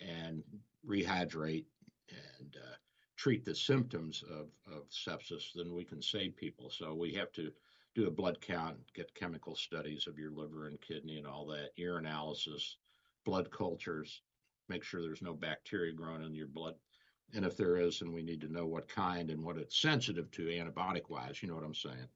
and 0.00 0.42
rehydrate 0.86 1.64
and 2.10 2.56
uh, 2.56 2.74
treat 3.16 3.44
the 3.44 3.54
symptoms 3.54 4.24
of, 4.30 4.48
of 4.72 4.88
sepsis, 4.90 5.52
then 5.54 5.74
we 5.74 5.84
can 5.84 6.02
save 6.02 6.36
people. 6.36 6.70
So 6.70 6.94
we 6.94 7.12
have 7.14 7.32
to 7.32 7.52
do 7.94 8.06
a 8.06 8.10
blood 8.10 8.40
count, 8.40 8.76
get 8.94 9.14
chemical 9.14 9.54
studies 9.54 10.06
of 10.06 10.18
your 10.18 10.32
liver 10.32 10.66
and 10.66 10.80
kidney 10.80 11.18
and 11.18 11.26
all 11.26 11.46
that, 11.46 11.70
urinalysis, 11.78 12.74
blood 13.24 13.50
cultures, 13.50 14.22
make 14.68 14.82
sure 14.82 15.00
there's 15.00 15.22
no 15.22 15.34
bacteria 15.34 15.92
growing 15.92 16.22
in 16.22 16.34
your 16.34 16.48
blood. 16.48 16.74
And 17.32 17.44
if 17.44 17.56
there 17.56 17.76
is, 17.76 18.00
and 18.00 18.12
we 18.12 18.22
need 18.22 18.40
to 18.42 18.52
know 18.52 18.66
what 18.66 18.88
kind 18.88 19.30
and 19.30 19.42
what 19.42 19.56
it's 19.56 19.80
sensitive 19.80 20.30
to 20.32 20.46
antibiotic 20.46 21.08
wise. 21.08 21.42
You 21.42 21.48
know 21.48 21.54
what 21.54 21.64
I'm 21.64 21.74
saying? 21.74 22.08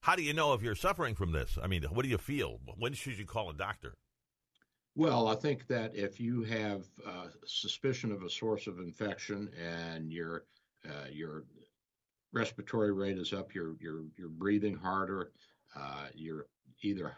How 0.00 0.16
do 0.16 0.22
you 0.22 0.34
know 0.34 0.52
if 0.52 0.62
you're 0.62 0.74
suffering 0.74 1.14
from 1.14 1.32
this? 1.32 1.58
I 1.62 1.66
mean, 1.66 1.82
what 1.84 2.02
do 2.02 2.08
you 2.08 2.18
feel? 2.18 2.60
When 2.76 2.92
should 2.92 3.18
you 3.18 3.26
call 3.26 3.50
a 3.50 3.54
doctor? 3.54 3.94
Well, 4.96 5.28
I 5.28 5.34
think 5.34 5.66
that 5.68 5.96
if 5.96 6.20
you 6.20 6.44
have 6.44 6.84
uh, 7.04 7.28
suspicion 7.46 8.12
of 8.12 8.22
a 8.22 8.30
source 8.30 8.66
of 8.66 8.78
infection 8.78 9.50
and 9.60 10.12
your 10.12 10.44
uh, 10.86 11.08
your 11.10 11.44
respiratory 12.34 12.92
rate 12.92 13.16
is 13.16 13.32
up, 13.32 13.54
you're 13.54 13.76
you're 13.80 14.04
you're 14.16 14.28
breathing 14.28 14.74
harder, 14.74 15.30
uh, 15.76 16.06
you're 16.14 16.46
either 16.82 17.16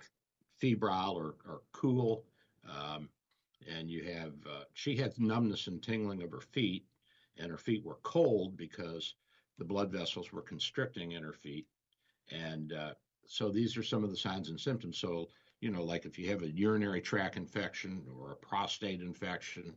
febrile 0.58 1.14
or, 1.16 1.34
or 1.48 1.62
cool, 1.72 2.24
um, 2.68 3.08
and 3.68 3.90
you 3.90 4.04
have 4.04 4.34
uh, 4.48 4.64
she 4.74 4.94
had 4.94 5.18
numbness 5.18 5.66
and 5.66 5.82
tingling 5.82 6.22
of 6.22 6.30
her 6.30 6.40
feet, 6.40 6.84
and 7.38 7.50
her 7.50 7.58
feet 7.58 7.84
were 7.84 7.98
cold 8.02 8.56
because 8.56 9.14
the 9.58 9.64
blood 9.64 9.90
vessels 9.90 10.32
were 10.32 10.42
constricting 10.42 11.12
in 11.12 11.22
her 11.22 11.32
feet, 11.32 11.66
and 12.30 12.72
uh, 12.72 12.92
so 13.26 13.50
these 13.50 13.76
are 13.76 13.82
some 13.82 14.04
of 14.04 14.10
the 14.10 14.16
signs 14.16 14.50
and 14.50 14.60
symptoms. 14.60 14.98
So 14.98 15.28
you 15.60 15.70
know, 15.70 15.82
like 15.82 16.04
if 16.04 16.18
you 16.18 16.28
have 16.30 16.42
a 16.42 16.50
urinary 16.50 17.00
tract 17.00 17.36
infection 17.36 18.04
or 18.20 18.32
a 18.32 18.36
prostate 18.36 19.00
infection, 19.00 19.74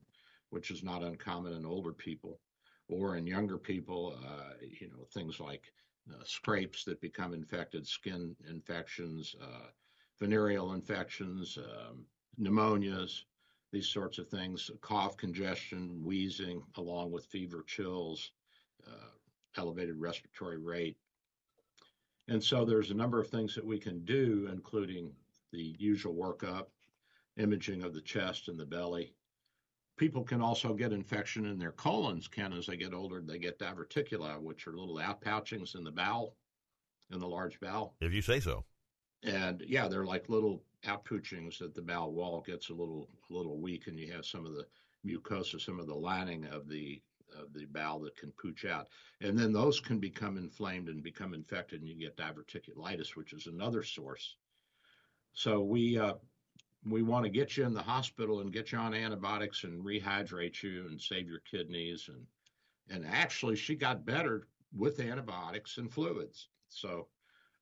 which 0.50 0.72
is 0.72 0.84
not 0.84 1.04
uncommon 1.04 1.54
in 1.54 1.66
older 1.66 1.94
people, 1.94 2.40
or 2.90 3.16
in 3.16 3.28
younger 3.28 3.58
people, 3.58 4.18
uh, 4.26 4.54
you 4.62 4.88
know, 4.90 5.06
things 5.14 5.40
like 5.40 5.72
uh, 6.12 6.24
scrapes 6.26 6.84
that 6.84 7.00
become 7.00 7.34
infected, 7.34 7.88
skin 7.88 8.36
infections, 8.50 9.36
uh, 9.42 9.68
venereal 10.20 10.74
infections, 10.74 11.58
um, 11.58 12.06
pneumonias, 12.42 13.24
these 13.72 13.88
sorts 13.88 14.18
of 14.18 14.28
things, 14.28 14.72
cough, 14.82 15.16
congestion, 15.16 16.02
wheezing, 16.04 16.62
along 16.78 17.12
with 17.12 17.26
fever, 17.26 17.64
chills, 17.68 18.32
uh, 18.88 19.12
elevated 19.58 19.96
respiratory 19.98 20.58
rate. 20.58 20.98
And 22.28 22.44
so 22.44 22.66
there's 22.66 22.92
a 22.92 22.96
number 22.96 23.20
of 23.20 23.30
things 23.30 23.56
that 23.56 23.66
we 23.66 23.80
can 23.80 24.04
do, 24.06 24.50
including 24.52 25.12
the 25.52 25.76
usual 25.80 26.16
workup, 26.16 26.66
imaging 27.38 27.84
of 27.84 27.94
the 27.94 28.02
chest 28.02 28.48
and 28.48 28.60
the 28.60 28.66
belly. 28.66 29.14
People 30.00 30.24
can 30.24 30.42
also 30.42 30.74
get 30.74 30.94
infection 30.94 31.46
in 31.46 31.60
their 31.60 31.74
colons, 31.74 32.28
can 32.28 32.54
as 32.54 32.66
they 32.66 32.78
get 32.78 32.94
older. 32.94 33.22
They 33.22 33.38
get 33.38 33.60
diverticula, 33.60 34.42
which 34.42 34.66
are 34.66 34.72
little 34.72 34.96
outpouchings 34.96 35.76
in 35.76 35.84
the 35.84 35.92
bowel, 35.92 36.38
in 37.12 37.20
the 37.20 37.28
large 37.28 37.60
bowel. 37.60 37.96
If 38.00 38.14
you 38.14 38.22
say 38.22 38.40
so. 38.40 38.64
And 39.24 39.62
yeah, 39.68 39.90
they're 39.90 40.06
like 40.06 40.30
little 40.30 40.64
outpouchings 40.86 41.58
that 41.60 41.76
the 41.76 41.82
bowel 41.82 42.14
wall 42.14 42.42
gets 42.42 42.70
a 42.70 42.74
little 42.74 43.10
a 43.30 43.34
little 43.34 43.60
weak, 43.60 43.88
and 43.88 44.00
you 44.00 44.10
have 44.14 44.26
some 44.26 44.46
of 44.46 44.54
the 44.54 44.66
mucosa, 45.06 45.60
some 45.60 45.82
of 45.82 45.88
the 45.88 45.94
lining 45.94 46.46
of 46.46 46.70
the 46.70 47.02
of 47.38 47.54
the 47.54 47.66
bowel 47.66 48.00
that 48.00 48.16
can 48.16 48.32
pooch 48.32 48.64
out, 48.64 48.88
and 49.20 49.38
then 49.38 49.52
those 49.52 49.82
can 49.82 50.00
become 50.00 50.38
inflamed 50.38 50.88
and 50.88 51.04
become 51.04 51.34
infected, 51.34 51.82
and 51.82 51.90
you 51.90 51.96
get 51.96 52.16
diverticulitis, 52.16 53.18
which 53.18 53.34
is 53.34 53.48
another 53.48 53.84
source 53.84 54.38
so 55.34 55.62
we 55.62 55.98
uh, 55.98 56.16
we 56.86 57.02
want 57.02 57.26
to 57.26 57.30
get 57.30 57.58
you 57.58 57.66
in 57.66 57.74
the 57.74 57.82
hospital 57.82 58.40
and 58.40 58.54
get 58.54 58.72
you 58.72 58.78
on 58.78 58.94
antibiotics 58.94 59.64
and 59.64 59.84
rehydrate 59.84 60.64
you 60.64 60.88
and 60.90 61.00
save 61.00 61.28
your 61.28 61.42
kidneys 61.52 62.10
and 62.10 62.26
and 62.90 63.06
actually 63.06 63.56
she 63.56 63.76
got 63.76 64.06
better 64.06 64.48
with 64.76 65.00
antibiotics 65.00 65.78
and 65.78 65.92
fluids. 65.92 66.48
So 66.70 67.08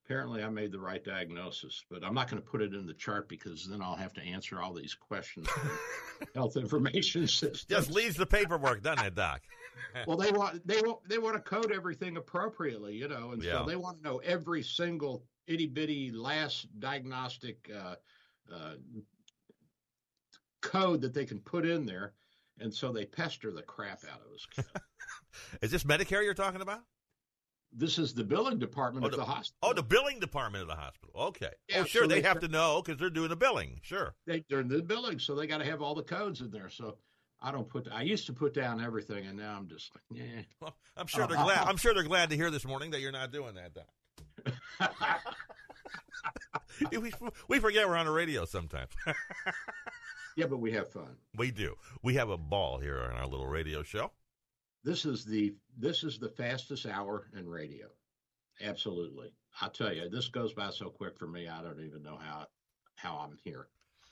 apparently 0.05 0.41
I 0.41 0.49
made 0.49 0.71
the 0.71 0.79
right 0.79 1.03
diagnosis, 1.03 1.83
but 1.89 2.03
I'm 2.03 2.13
not 2.13 2.29
going 2.29 2.41
to 2.41 2.47
put 2.47 2.61
it 2.61 2.73
in 2.73 2.85
the 2.85 2.93
chart 2.93 3.27
because 3.27 3.67
then 3.67 3.81
I'll 3.81 3.95
have 3.95 4.13
to 4.13 4.21
answer 4.21 4.61
all 4.61 4.73
these 4.73 4.93
questions 4.93 5.47
health 6.35 6.55
information 6.55 7.27
system. 7.27 7.67
Just 7.67 7.91
leaves 7.91 8.15
the 8.15 8.25
paperwork, 8.25 8.83
doesn't 8.83 9.05
it, 9.05 9.15
Doc? 9.15 9.41
well, 10.07 10.17
they 10.17 10.31
want 10.31 10.65
they 10.65 10.81
want 10.81 10.99
they 11.07 11.17
want 11.17 11.35
to 11.35 11.41
code 11.41 11.71
everything 11.71 12.17
appropriately, 12.17 12.95
you 12.95 13.07
know, 13.07 13.31
and 13.31 13.43
yeah. 13.43 13.59
so 13.59 13.65
they 13.65 13.75
want 13.75 13.97
to 13.97 14.03
know 14.03 14.17
every 14.19 14.63
single 14.63 15.23
itty 15.45 15.67
bitty 15.67 16.11
last 16.11 16.67
diagnostic 16.79 17.69
uh, 17.75 17.95
code 20.61 21.01
that 21.01 21.13
they 21.13 21.25
can 21.25 21.39
put 21.39 21.65
in 21.65 21.85
there, 21.85 22.13
and 22.59 22.73
so 22.73 22.91
they 22.91 23.05
pester 23.05 23.51
the 23.51 23.61
crap 23.61 23.99
out 24.11 24.21
of 24.21 24.33
us. 24.33 24.81
is 25.61 25.71
this 25.71 25.83
Medicare 25.83 26.23
you're 26.23 26.33
talking 26.33 26.61
about? 26.61 26.81
This 27.73 27.97
is 27.97 28.13
the 28.13 28.23
billing 28.23 28.59
department 28.59 29.05
oh, 29.05 29.09
of 29.09 29.15
the, 29.15 29.25
hospital. 29.25 29.57
Oh, 29.61 29.73
the 29.73 29.83
billing 29.83 30.19
department 30.19 30.61
of 30.63 30.67
the 30.69 30.75
hospital. 30.75 31.13
Okay. 31.15 31.49
Yeah, 31.67 31.79
oh, 31.79 31.83
sure. 31.83 32.03
So 32.03 32.07
they, 32.07 32.21
they, 32.21 32.27
have 32.27 32.39
to 32.39 32.47
know 32.47 32.81
because 32.83 32.97
they're 32.99 33.09
doing 33.09 33.29
the 33.29 33.35
billing. 33.35 33.79
Sure. 33.83 34.15
They, 34.25 34.43
they're 34.49 34.61
in 34.61 34.67
the 34.69 34.81
billing, 34.81 35.19
so 35.19 35.35
they 35.35 35.47
got 35.47 35.57
to 35.59 35.65
have 35.65 35.81
all 35.81 35.93
the 35.93 36.03
codes 36.03 36.39
in 36.41 36.49
there. 36.49 36.69
So 36.69 36.97
I 37.41 37.51
don't 37.51 37.69
put. 37.69 37.87
I 37.91 38.03
used 38.03 38.25
to 38.27 38.33
put 38.33 38.53
down 38.53 38.81
everything, 38.81 39.25
and 39.27 39.37
now 39.37 39.55
I'm 39.57 39.67
just 39.67 39.91
like, 39.93 40.03
yeah. 40.19 40.41
Well, 40.61 40.75
I'm 40.95 41.07
sure 41.07 41.27
they're 41.27 41.37
uh, 41.37 41.43
glad. 41.43 41.67
I'm 41.67 41.77
sure 41.77 41.93
they're 41.93 42.03
glad 42.03 42.29
to 42.29 42.35
hear 42.35 42.49
this 42.49 42.65
morning 42.65 42.91
that 42.91 43.01
you're 43.01 43.11
not 43.11 43.31
doing 43.31 43.55
that. 43.55 43.73
Doc. 43.73 43.85
we, 46.91 47.11
we 47.47 47.59
forget 47.59 47.87
we're 47.87 47.95
on 47.95 48.05
the 48.05 48.11
radio 48.11 48.45
sometimes. 48.45 48.91
yeah, 50.37 50.45
but 50.47 50.59
we 50.59 50.71
have 50.71 50.91
fun. 50.91 51.15
We 51.35 51.51
do. 51.51 51.75
We 52.03 52.15
have 52.15 52.29
a 52.29 52.37
ball 52.37 52.79
here 52.79 52.99
on 52.99 53.17
our 53.17 53.27
little 53.27 53.47
radio 53.47 53.83
show. 53.83 54.11
This 54.83 55.05
is 55.05 55.25
the 55.25 55.53
this 55.77 56.03
is 56.03 56.19
the 56.19 56.29
fastest 56.29 56.85
hour 56.85 57.27
in 57.37 57.47
radio. 57.47 57.87
Absolutely. 58.61 59.31
I 59.61 59.69
tell 59.69 59.93
you, 59.93 60.09
this 60.09 60.27
goes 60.29 60.53
by 60.53 60.69
so 60.69 60.89
quick 60.89 61.17
for 61.17 61.27
me. 61.27 61.47
I 61.47 61.61
don't 61.61 61.83
even 61.83 62.03
know 62.03 62.17
how 62.21 62.47
how 62.95 63.17
I'm 63.17 63.37
here. 63.43 63.67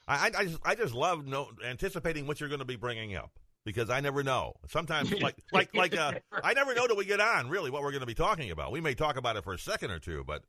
I 0.07 0.31
I 0.35 0.45
just, 0.45 0.59
I 0.63 0.75
just 0.75 0.93
love 0.93 1.25
no, 1.25 1.49
anticipating 1.65 2.27
what 2.27 2.39
you're 2.39 2.49
going 2.49 2.59
to 2.59 2.65
be 2.65 2.75
bringing 2.75 3.15
up 3.15 3.31
because 3.65 3.89
I 3.89 3.99
never 3.99 4.23
know. 4.23 4.53
Sometimes, 4.69 5.11
like 5.21 5.35
like 5.51 5.75
like 5.75 5.97
uh, 5.97 6.13
I 6.43 6.53
never 6.53 6.73
know 6.73 6.87
till 6.87 6.95
we 6.95 7.05
get 7.05 7.19
on. 7.19 7.49
Really, 7.49 7.71
what 7.71 7.81
we're 7.81 7.91
going 7.91 8.01
to 8.01 8.07
be 8.07 8.13
talking 8.13 8.51
about. 8.51 8.71
We 8.71 8.81
may 8.81 8.93
talk 8.93 9.17
about 9.17 9.35
it 9.35 9.43
for 9.43 9.53
a 9.53 9.59
second 9.59 9.91
or 9.91 9.99
two, 9.99 10.23
but 10.25 10.43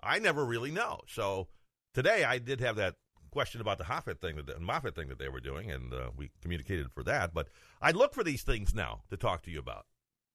I 0.00 0.18
never 0.18 0.44
really 0.44 0.70
know. 0.70 1.00
So 1.08 1.48
today, 1.94 2.24
I 2.24 2.38
did 2.38 2.60
have 2.60 2.76
that 2.76 2.96
question 3.30 3.60
about 3.60 3.78
the 3.78 3.84
Moffitt 3.84 4.20
thing, 4.20 4.36
that 4.36 4.46
the 4.46 4.60
Moffitt 4.60 4.94
thing 4.94 5.08
that 5.08 5.18
they 5.18 5.28
were 5.28 5.40
doing, 5.40 5.70
and 5.70 5.92
uh, 5.92 6.10
we 6.16 6.30
communicated 6.40 6.90
for 6.92 7.02
that. 7.04 7.34
But 7.34 7.48
I 7.82 7.90
look 7.90 8.14
for 8.14 8.24
these 8.24 8.42
things 8.42 8.74
now 8.74 9.02
to 9.10 9.16
talk 9.16 9.42
to 9.42 9.50
you 9.50 9.58
about. 9.58 9.86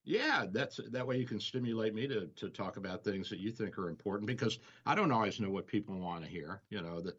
Yeah, 0.03 0.45
that's 0.51 0.79
that 0.91 1.05
way 1.05 1.17
you 1.17 1.27
can 1.27 1.39
stimulate 1.39 1.93
me 1.93 2.07
to 2.07 2.27
to 2.35 2.49
talk 2.49 2.77
about 2.77 3.03
things 3.03 3.29
that 3.29 3.39
you 3.39 3.51
think 3.51 3.77
are 3.77 3.89
important 3.89 4.27
because 4.27 4.59
I 4.85 4.95
don't 4.95 5.11
always 5.11 5.39
know 5.39 5.51
what 5.51 5.67
people 5.67 5.99
want 5.99 6.23
to 6.23 6.29
hear. 6.29 6.61
You 6.69 6.81
know, 6.81 7.01
the, 7.01 7.15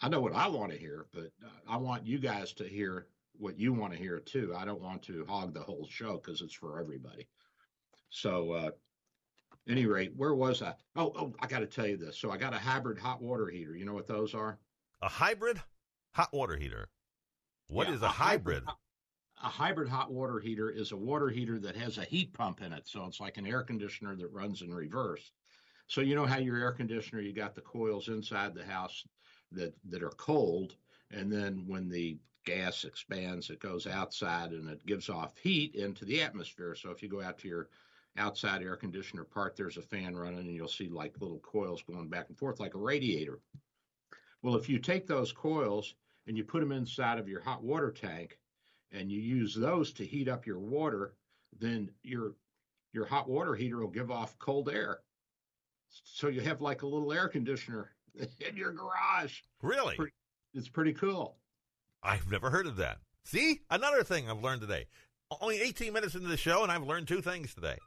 I 0.00 0.08
know 0.08 0.20
what 0.20 0.34
I 0.34 0.48
want 0.48 0.72
to 0.72 0.78
hear, 0.78 1.06
but 1.12 1.32
I 1.68 1.76
want 1.76 2.06
you 2.06 2.18
guys 2.18 2.52
to 2.54 2.64
hear 2.64 3.06
what 3.36 3.58
you 3.58 3.72
want 3.72 3.92
to 3.92 3.98
hear 3.98 4.20
too. 4.20 4.54
I 4.56 4.64
don't 4.64 4.80
want 4.80 5.02
to 5.02 5.24
hog 5.28 5.52
the 5.52 5.60
whole 5.60 5.86
show 5.90 6.14
because 6.14 6.40
it's 6.40 6.54
for 6.54 6.80
everybody. 6.80 7.28
So, 8.10 8.52
uh, 8.52 8.70
any 9.68 9.86
rate, 9.86 10.12
where 10.16 10.34
was 10.34 10.62
I? 10.62 10.74
Oh, 10.96 11.12
oh, 11.16 11.34
I 11.40 11.46
got 11.46 11.60
to 11.60 11.66
tell 11.66 11.86
you 11.86 11.96
this. 11.96 12.18
So 12.18 12.30
I 12.30 12.36
got 12.36 12.54
a 12.54 12.58
hybrid 12.58 12.98
hot 12.98 13.22
water 13.22 13.48
heater. 13.48 13.76
You 13.76 13.84
know 13.84 13.94
what 13.94 14.06
those 14.06 14.34
are? 14.34 14.58
A 15.02 15.08
hybrid 15.08 15.60
hot 16.12 16.32
water 16.32 16.56
heater. 16.56 16.88
What 17.68 17.88
yeah, 17.88 17.94
is 17.94 18.02
a, 18.02 18.06
a 18.06 18.08
hybrid? 18.08 18.64
hybrid? 18.64 18.78
A 19.42 19.48
hybrid 19.48 19.88
hot 19.88 20.12
water 20.12 20.38
heater 20.38 20.70
is 20.70 20.92
a 20.92 20.96
water 20.96 21.28
heater 21.28 21.58
that 21.58 21.76
has 21.76 21.98
a 21.98 22.04
heat 22.04 22.32
pump 22.32 22.62
in 22.62 22.72
it. 22.72 22.86
So 22.86 23.04
it's 23.06 23.20
like 23.20 23.36
an 23.36 23.46
air 23.46 23.62
conditioner 23.62 24.16
that 24.16 24.32
runs 24.32 24.62
in 24.62 24.72
reverse. 24.72 25.32
So 25.86 26.00
you 26.00 26.14
know 26.14 26.24
how 26.24 26.38
your 26.38 26.58
air 26.58 26.72
conditioner, 26.72 27.20
you 27.20 27.32
got 27.32 27.54
the 27.54 27.60
coils 27.60 28.08
inside 28.08 28.54
the 28.54 28.64
house 28.64 29.04
that 29.52 29.74
that 29.90 30.02
are 30.02 30.10
cold, 30.10 30.76
and 31.10 31.30
then 31.30 31.64
when 31.66 31.88
the 31.88 32.18
gas 32.44 32.84
expands, 32.84 33.50
it 33.50 33.60
goes 33.60 33.86
outside 33.86 34.52
and 34.52 34.68
it 34.68 34.84
gives 34.86 35.08
off 35.08 35.36
heat 35.38 35.74
into 35.74 36.04
the 36.04 36.22
atmosphere. 36.22 36.74
So 36.74 36.90
if 36.90 37.02
you 37.02 37.08
go 37.08 37.22
out 37.22 37.38
to 37.38 37.48
your 37.48 37.68
outside 38.16 38.62
air 38.62 38.76
conditioner 38.76 39.24
part, 39.24 39.56
there's 39.56 39.76
a 39.76 39.82
fan 39.82 40.16
running 40.16 40.40
and 40.40 40.54
you'll 40.54 40.68
see 40.68 40.88
like 40.88 41.20
little 41.20 41.40
coils 41.40 41.82
going 41.82 42.08
back 42.08 42.26
and 42.28 42.38
forth 42.38 42.60
like 42.60 42.74
a 42.74 42.78
radiator. 42.78 43.40
Well, 44.42 44.56
if 44.56 44.68
you 44.68 44.78
take 44.78 45.06
those 45.06 45.32
coils 45.32 45.94
and 46.26 46.36
you 46.36 46.44
put 46.44 46.60
them 46.60 46.72
inside 46.72 47.18
of 47.18 47.28
your 47.28 47.40
hot 47.40 47.62
water 47.62 47.90
tank 47.90 48.38
and 48.92 49.10
you 49.10 49.20
use 49.20 49.54
those 49.54 49.92
to 49.94 50.06
heat 50.06 50.28
up 50.28 50.46
your 50.46 50.58
water, 50.58 51.14
then 51.58 51.90
your 52.02 52.34
your 52.92 53.06
hot 53.06 53.28
water 53.28 53.54
heater 53.54 53.78
will 53.78 53.88
give 53.88 54.10
off 54.10 54.38
cold 54.38 54.68
air. 54.68 55.00
So 55.88 56.28
you 56.28 56.40
have 56.42 56.60
like 56.60 56.82
a 56.82 56.86
little 56.86 57.12
air 57.12 57.28
conditioner 57.28 57.90
in 58.14 58.56
your 58.56 58.72
garage. 58.72 59.40
Really? 59.62 59.96
It's 60.54 60.68
pretty, 60.68 60.92
cool. 60.92 61.36
I've 62.02 62.30
never 62.30 62.50
heard 62.50 62.66
of 62.68 62.76
that. 62.76 62.98
See, 63.24 63.62
another 63.70 64.04
thing 64.04 64.30
I've 64.30 64.42
learned 64.42 64.60
today. 64.60 64.86
Only 65.40 65.60
18 65.60 65.92
minutes 65.92 66.14
into 66.14 66.28
the 66.28 66.36
show, 66.36 66.62
and 66.62 66.70
I've 66.70 66.86
learned 66.86 67.08
two 67.08 67.20
things 67.20 67.54
today. 67.54 67.78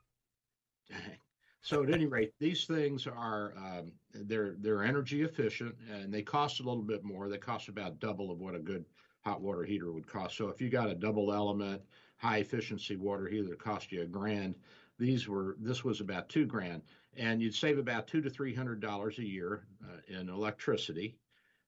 So 1.61 1.83
at 1.83 1.89
any 1.89 2.05
rate, 2.05 2.31
these 2.39 2.65
things 2.65 3.07
are 3.07 3.53
um, 3.57 3.93
they're 4.13 4.55
they're 4.55 4.83
energy 4.83 5.23
efficient 5.23 5.75
and 5.89 6.13
they 6.13 6.21
cost 6.23 6.59
a 6.59 6.63
little 6.63 6.83
bit 6.83 7.03
more. 7.03 7.27
They 7.27 7.37
cost 7.37 7.67
about 7.67 7.99
double 7.99 8.31
of 8.31 8.39
what 8.39 8.55
a 8.55 8.59
good 8.59 8.85
hot 9.25 9.41
water 9.41 9.63
heater 9.63 9.91
would 9.91 10.07
cost. 10.07 10.37
So 10.37 10.47
if 10.49 10.61
you 10.61 10.69
got 10.69 10.89
a 10.89 10.95
double 10.95 11.33
element 11.33 11.83
high 12.17 12.37
efficiency 12.37 12.95
water 12.95 13.27
heater 13.27 13.49
that 13.49 13.59
cost 13.59 13.91
you 13.91 14.01
a 14.03 14.07
grand, 14.07 14.55
these 14.97 15.27
were 15.27 15.57
this 15.59 15.83
was 15.83 15.99
about 15.99 16.29
two 16.29 16.45
grand, 16.45 16.83
and 17.13 17.41
you'd 17.41 17.55
save 17.55 17.77
about 17.77 18.07
two 18.07 18.21
to 18.21 18.29
three 18.29 18.53
hundred 18.53 18.79
dollars 18.79 19.19
a 19.19 19.25
year 19.25 19.67
uh, 19.83 19.99
in 20.07 20.29
electricity 20.29 21.17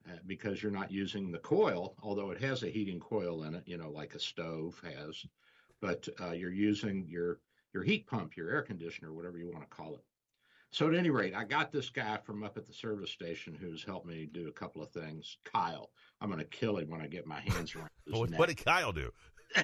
uh, 0.10 0.18
because 0.26 0.62
you're 0.64 0.72
not 0.72 0.92
using 0.92 1.32
the 1.32 1.40
coil, 1.40 1.96
although 2.02 2.32
it 2.32 2.40
has 2.40 2.64
a 2.64 2.70
heating 2.70 3.00
coil 3.00 3.44
in 3.44 3.56
it, 3.56 3.68
you 3.68 3.78
know, 3.78 3.90
like 3.92 4.16
a 4.16 4.20
stove 4.20 4.80
has, 4.80 5.26
but 5.82 6.08
uh, 6.22 6.32
you're 6.32 6.52
using 6.52 7.06
your 7.08 7.42
your 7.74 7.84
heat 7.84 8.08
pump, 8.08 8.36
your 8.36 8.50
air 8.50 8.62
conditioner, 8.62 9.14
whatever 9.14 9.38
you 9.38 9.48
want 9.48 9.62
to 9.62 9.76
call 9.76 9.96
it. 9.96 10.04
So 10.72 10.88
at 10.88 10.96
any 10.96 11.10
rate, 11.10 11.34
I 11.34 11.46
got 11.46 11.72
this 11.72 11.90
guy 11.90 12.18
from 12.18 12.44
up 12.44 12.58
at 12.58 12.68
the 12.68 12.74
service 12.74 13.10
station 13.10 13.58
who's 13.60 13.84
helped 13.84 14.06
me 14.06 14.30
do 14.32 14.48
a 14.48 14.52
couple 14.52 14.84
of 14.84 14.92
things. 14.92 15.38
Kyle, 15.44 15.90
I'm 16.22 16.30
going 16.30 16.40
to 16.40 16.46
kill 16.46 16.78
him 16.78 16.90
when 16.90 17.02
I 17.02 17.08
get 17.08 17.26
my 17.26 17.40
hands 17.40 17.76
around. 17.76 17.90
what, 18.08 18.30
what 18.32 18.50
did 18.50 18.64
Kyle 18.64 18.92
do? 18.92 19.12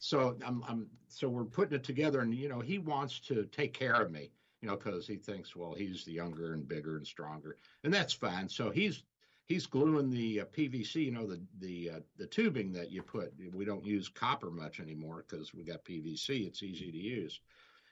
so 0.00 0.36
I'm, 0.44 0.64
I'm, 0.68 0.88
so 1.08 1.28
we're 1.28 1.44
putting 1.44 1.76
it 1.76 1.84
together, 1.84 2.20
and 2.20 2.34
you 2.34 2.48
know, 2.48 2.60
he 2.60 2.78
wants 2.78 3.20
to 3.20 3.44
take 3.46 3.72
care 3.72 3.94
of 3.94 4.10
me, 4.10 4.32
you 4.60 4.68
know, 4.68 4.76
because 4.76 5.06
he 5.06 5.16
thinks, 5.16 5.54
well, 5.54 5.72
he's 5.72 6.04
the 6.04 6.12
younger 6.12 6.52
and 6.52 6.66
bigger 6.66 6.96
and 6.96 7.06
stronger, 7.06 7.56
and 7.84 7.94
that's 7.94 8.12
fine. 8.12 8.48
So 8.48 8.70
he's 8.70 9.04
he's 9.48 9.66
gluing 9.66 10.10
the 10.10 10.42
uh, 10.42 10.44
PVC, 10.44 11.06
you 11.06 11.10
know, 11.10 11.26
the 11.26 11.40
the 11.58 11.90
uh, 11.96 12.00
the 12.16 12.26
tubing 12.26 12.72
that 12.72 12.92
you 12.92 13.02
put. 13.02 13.32
We 13.52 13.64
don't 13.64 13.84
use 13.84 14.08
copper 14.08 14.50
much 14.50 14.78
anymore 14.78 15.24
because 15.28 15.54
we 15.54 15.64
got 15.64 15.84
PVC. 15.84 16.46
It's 16.46 16.62
easy 16.62 16.92
to 16.92 16.98
use. 16.98 17.40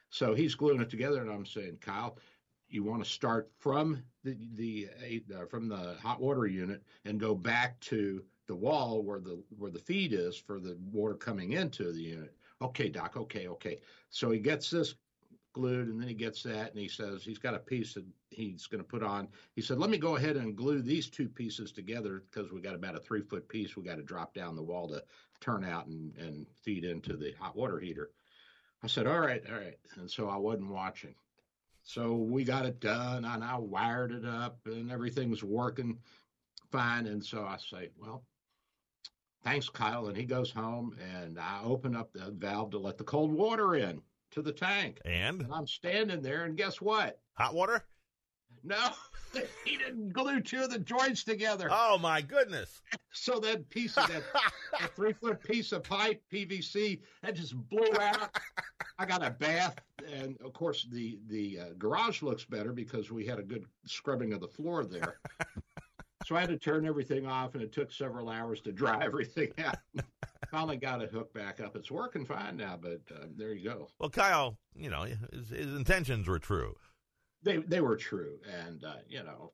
So 0.09 0.33
he's 0.33 0.55
gluing 0.55 0.79
it 0.79 0.89
together, 0.89 1.21
and 1.21 1.29
I'm 1.29 1.45
saying, 1.45 1.79
Kyle, 1.81 2.17
you 2.69 2.83
want 2.83 3.03
to 3.03 3.09
start 3.09 3.51
from 3.57 4.03
the 4.23 4.37
the 4.53 4.87
uh, 5.35 5.45
from 5.45 5.67
the 5.67 5.97
hot 6.01 6.21
water 6.21 6.45
unit 6.45 6.83
and 7.05 7.19
go 7.19 7.35
back 7.35 7.79
to 7.81 8.23
the 8.47 8.55
wall 8.55 9.03
where 9.03 9.19
the 9.19 9.43
where 9.57 9.71
the 9.71 9.79
feed 9.79 10.13
is 10.13 10.37
for 10.37 10.59
the 10.59 10.77
water 10.91 11.15
coming 11.15 11.53
into 11.53 11.91
the 11.91 12.01
unit. 12.01 12.33
Okay, 12.61 12.89
doc. 12.89 13.17
Okay, 13.17 13.47
okay. 13.47 13.79
So 14.09 14.31
he 14.31 14.39
gets 14.39 14.69
this 14.69 14.95
glued 15.57 15.87
and 15.87 15.99
then 15.99 16.07
he 16.07 16.13
gets 16.13 16.43
that 16.43 16.71
and 16.71 16.79
he 16.79 16.87
says 16.87 17.23
he's 17.23 17.39
got 17.39 17.55
a 17.55 17.59
piece 17.59 17.95
that 17.95 18.05
he's 18.29 18.67
going 18.67 18.83
to 18.83 18.87
put 18.87 19.01
on. 19.01 19.27
He 19.55 19.61
said, 19.61 19.79
let 19.79 19.89
me 19.89 19.97
go 19.97 20.15
ahead 20.15 20.37
and 20.37 20.55
glue 20.55 20.81
these 20.81 21.09
two 21.09 21.27
pieces 21.27 21.71
together 21.71 22.23
because 22.29 22.51
we 22.51 22.61
got 22.61 22.75
about 22.75 22.95
a 22.95 22.99
three 22.99 23.21
foot 23.21 23.49
piece 23.49 23.75
we 23.75 23.83
got 23.83 23.95
to 23.97 24.03
drop 24.03 24.33
down 24.33 24.55
the 24.55 24.61
wall 24.61 24.87
to 24.89 25.03
turn 25.41 25.65
out 25.65 25.87
and, 25.87 26.15
and 26.17 26.45
feed 26.63 26.83
into 26.85 27.17
the 27.17 27.33
hot 27.39 27.55
water 27.55 27.79
heater. 27.79 28.11
I 28.83 28.87
said, 28.87 29.07
all 29.07 29.19
right, 29.19 29.41
all 29.49 29.57
right. 29.57 29.79
And 29.95 30.09
so 30.09 30.29
I 30.29 30.37
wasn't 30.37 30.71
watching. 30.71 31.15
So 31.83 32.13
we 32.13 32.43
got 32.43 32.65
it 32.65 32.79
done 32.79 33.25
and 33.25 33.43
I 33.43 33.57
wired 33.57 34.11
it 34.11 34.25
up 34.25 34.59
and 34.65 34.91
everything's 34.91 35.43
working 35.43 35.97
fine. 36.71 37.07
And 37.07 37.23
so 37.23 37.43
I 37.43 37.57
say, 37.57 37.89
well, 37.99 38.23
thanks, 39.43 39.69
Kyle. 39.69 40.07
And 40.07 40.17
he 40.17 40.25
goes 40.25 40.51
home 40.51 40.95
and 41.15 41.39
I 41.39 41.61
open 41.63 41.95
up 41.95 42.13
the 42.13 42.31
valve 42.31 42.71
to 42.71 42.77
let 42.77 42.97
the 42.97 43.03
cold 43.03 43.31
water 43.31 43.75
in 43.75 44.01
to 44.31 44.41
the 44.41 44.51
tank. 44.51 44.99
And? 45.05 45.41
and 45.41 45.53
I'm 45.53 45.67
standing 45.67 46.21
there, 46.21 46.45
and 46.45 46.57
guess 46.57 46.81
what? 46.81 47.19
Hot 47.33 47.53
water? 47.53 47.83
No, 48.63 48.89
he 49.65 49.77
didn't 49.77 50.11
glue 50.11 50.41
two 50.41 50.63
of 50.63 50.69
the 50.69 50.79
joints 50.79 51.23
together. 51.23 51.69
Oh 51.71 51.97
my 51.97 52.21
goodness! 52.21 52.81
So 53.11 53.39
that 53.39 53.69
piece 53.69 53.97
of 53.97 54.07
that, 54.09 54.23
that 54.79 54.95
three 54.95 55.13
foot 55.13 55.41
piece 55.43 55.71
of 55.71 55.83
pipe 55.83 56.21
PVC 56.31 56.99
that 57.23 57.35
just 57.35 57.55
blew 57.69 57.91
out. 57.99 58.37
I 58.99 59.05
got 59.05 59.25
a 59.25 59.29
bath, 59.29 59.75
and 60.11 60.37
of 60.43 60.53
course 60.53 60.87
the 60.91 61.19
the 61.27 61.59
uh, 61.59 61.65
garage 61.77 62.21
looks 62.21 62.45
better 62.45 62.73
because 62.73 63.11
we 63.11 63.25
had 63.25 63.39
a 63.39 63.43
good 63.43 63.65
scrubbing 63.85 64.33
of 64.33 64.41
the 64.41 64.47
floor 64.47 64.83
there. 64.85 65.19
so 66.25 66.35
I 66.35 66.41
had 66.41 66.49
to 66.49 66.57
turn 66.57 66.85
everything 66.85 67.27
off, 67.27 67.53
and 67.53 67.63
it 67.63 67.71
took 67.71 67.91
several 67.91 68.29
hours 68.29 68.59
to 68.61 68.71
dry 68.71 69.03
everything 69.03 69.51
out 69.63 69.77
finally 70.51 70.77
got 70.77 71.01
it 71.01 71.11
hooked 71.11 71.33
back 71.33 71.59
up. 71.59 71.75
It's 71.75 71.91
working 71.91 72.25
fine 72.25 72.57
now, 72.57 72.77
but 72.81 73.01
uh, 73.13 73.25
there 73.35 73.53
you 73.53 73.69
go. 73.69 73.89
Well, 73.99 74.09
Kyle, 74.09 74.57
you 74.75 74.89
know, 74.89 75.03
his, 75.31 75.49
his 75.49 75.75
intentions 75.75 76.27
were 76.27 76.39
true. 76.39 76.75
They 77.43 77.57
they 77.57 77.81
were 77.81 77.95
true, 77.95 78.39
and 78.65 78.83
uh, 78.83 78.95
you 79.07 79.23
know, 79.23 79.53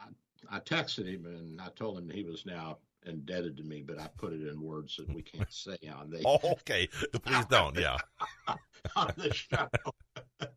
I, 0.00 0.56
I 0.56 0.60
texted 0.60 1.06
him 1.06 1.26
and 1.26 1.60
I 1.60 1.68
told 1.74 1.98
him 1.98 2.08
he 2.08 2.22
was 2.22 2.46
now 2.46 2.78
indebted 3.04 3.56
to 3.56 3.64
me, 3.64 3.82
but 3.82 3.98
I 3.98 4.08
put 4.16 4.32
it 4.32 4.46
in 4.46 4.60
words 4.60 4.96
that 4.96 5.12
we 5.12 5.22
can't 5.22 5.50
say 5.52 5.78
on 5.94 6.10
the. 6.10 6.22
oh, 6.24 6.38
okay. 6.52 6.88
Please 7.24 7.46
don't. 7.46 7.76
Yeah. 7.76 7.96
on 8.96 9.12
the 9.16 9.32
show. 9.32 9.68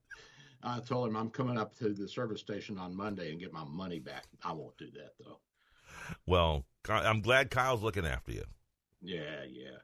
I 0.64 0.80
told 0.80 1.10
him 1.10 1.16
I'm 1.16 1.30
coming 1.30 1.60
up 1.60 1.78
to 1.78 1.90
the 1.90 2.08
service 2.08 2.42
station 2.42 2.80
on 2.80 2.96
Monday 2.96 3.32
and 3.32 3.40
get 3.40 3.54
my 3.54 3.64
money 3.66 4.00
back. 4.00 4.26
I 4.44 4.52
won't 4.52 4.78
do 4.78 4.88
that 4.96 5.12
though. 5.20 5.40
Well, 6.26 6.66
I'm 6.90 7.22
glad 7.22 7.52
Kyle's 7.52 7.84
looking 7.84 8.06
after 8.06 8.32
you. 8.32 8.44
Yeah, 9.06 9.44
yeah. 9.50 9.78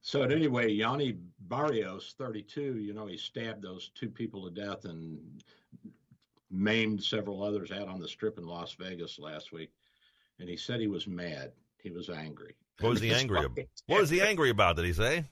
So 0.00 0.22
at 0.22 0.32
anyway, 0.32 0.70
Yanni 0.70 1.16
Barrios, 1.40 2.14
32, 2.18 2.78
you 2.78 2.92
know, 2.92 3.06
he 3.06 3.16
stabbed 3.16 3.62
those 3.62 3.90
two 3.94 4.10
people 4.10 4.44
to 4.44 4.50
death 4.50 4.84
and 4.84 5.18
maimed 6.50 7.02
several 7.02 7.42
others 7.42 7.72
out 7.72 7.88
on 7.88 8.00
the 8.00 8.08
strip 8.08 8.38
in 8.38 8.46
Las 8.46 8.74
Vegas 8.78 9.18
last 9.18 9.52
week. 9.52 9.70
And 10.38 10.48
he 10.48 10.56
said 10.56 10.80
he 10.80 10.88
was 10.88 11.06
mad. 11.06 11.52
He 11.82 11.90
was 11.90 12.10
angry. 12.10 12.54
What 12.80 12.90
was 12.90 13.00
he 13.00 13.12
angry 13.14 13.44
about? 13.44 13.66
What 13.86 14.00
was 14.00 14.10
he 14.10 14.20
angry 14.20 14.50
about? 14.50 14.76
Did 14.76 14.84
he 14.84 14.92
say? 14.92 15.24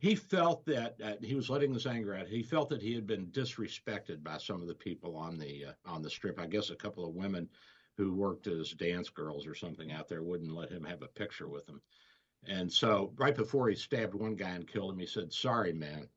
He 0.00 0.14
felt 0.14 0.66
that 0.66 0.96
uh, 1.02 1.12
he 1.22 1.34
was 1.34 1.48
letting 1.48 1.72
this 1.72 1.86
anger 1.86 2.14
out. 2.14 2.28
He 2.28 2.42
felt 2.42 2.68
that 2.68 2.82
he 2.82 2.94
had 2.94 3.06
been 3.06 3.26
disrespected 3.28 4.22
by 4.22 4.36
some 4.36 4.60
of 4.60 4.68
the 4.68 4.74
people 4.74 5.16
on 5.16 5.38
the 5.38 5.66
uh, 5.66 5.90
on 5.90 6.02
the 6.02 6.10
strip. 6.10 6.38
I 6.38 6.46
guess 6.46 6.68
a 6.70 6.76
couple 6.76 7.06
of 7.06 7.14
women 7.14 7.48
who 7.96 8.14
worked 8.14 8.46
as 8.46 8.72
dance 8.72 9.08
girls 9.08 9.46
or 9.46 9.54
something 9.54 9.92
out 9.92 10.08
there 10.08 10.22
wouldn't 10.22 10.54
let 10.54 10.70
him 10.70 10.84
have 10.84 11.02
a 11.02 11.08
picture 11.08 11.48
with 11.48 11.66
them. 11.66 11.80
And 12.46 12.72
so 12.72 13.12
right 13.16 13.34
before 13.34 13.68
he 13.68 13.74
stabbed 13.74 14.14
one 14.14 14.34
guy 14.34 14.50
and 14.50 14.66
killed 14.66 14.92
him, 14.92 14.98
he 14.98 15.06
said, 15.06 15.32
Sorry, 15.32 15.72
man. 15.72 16.08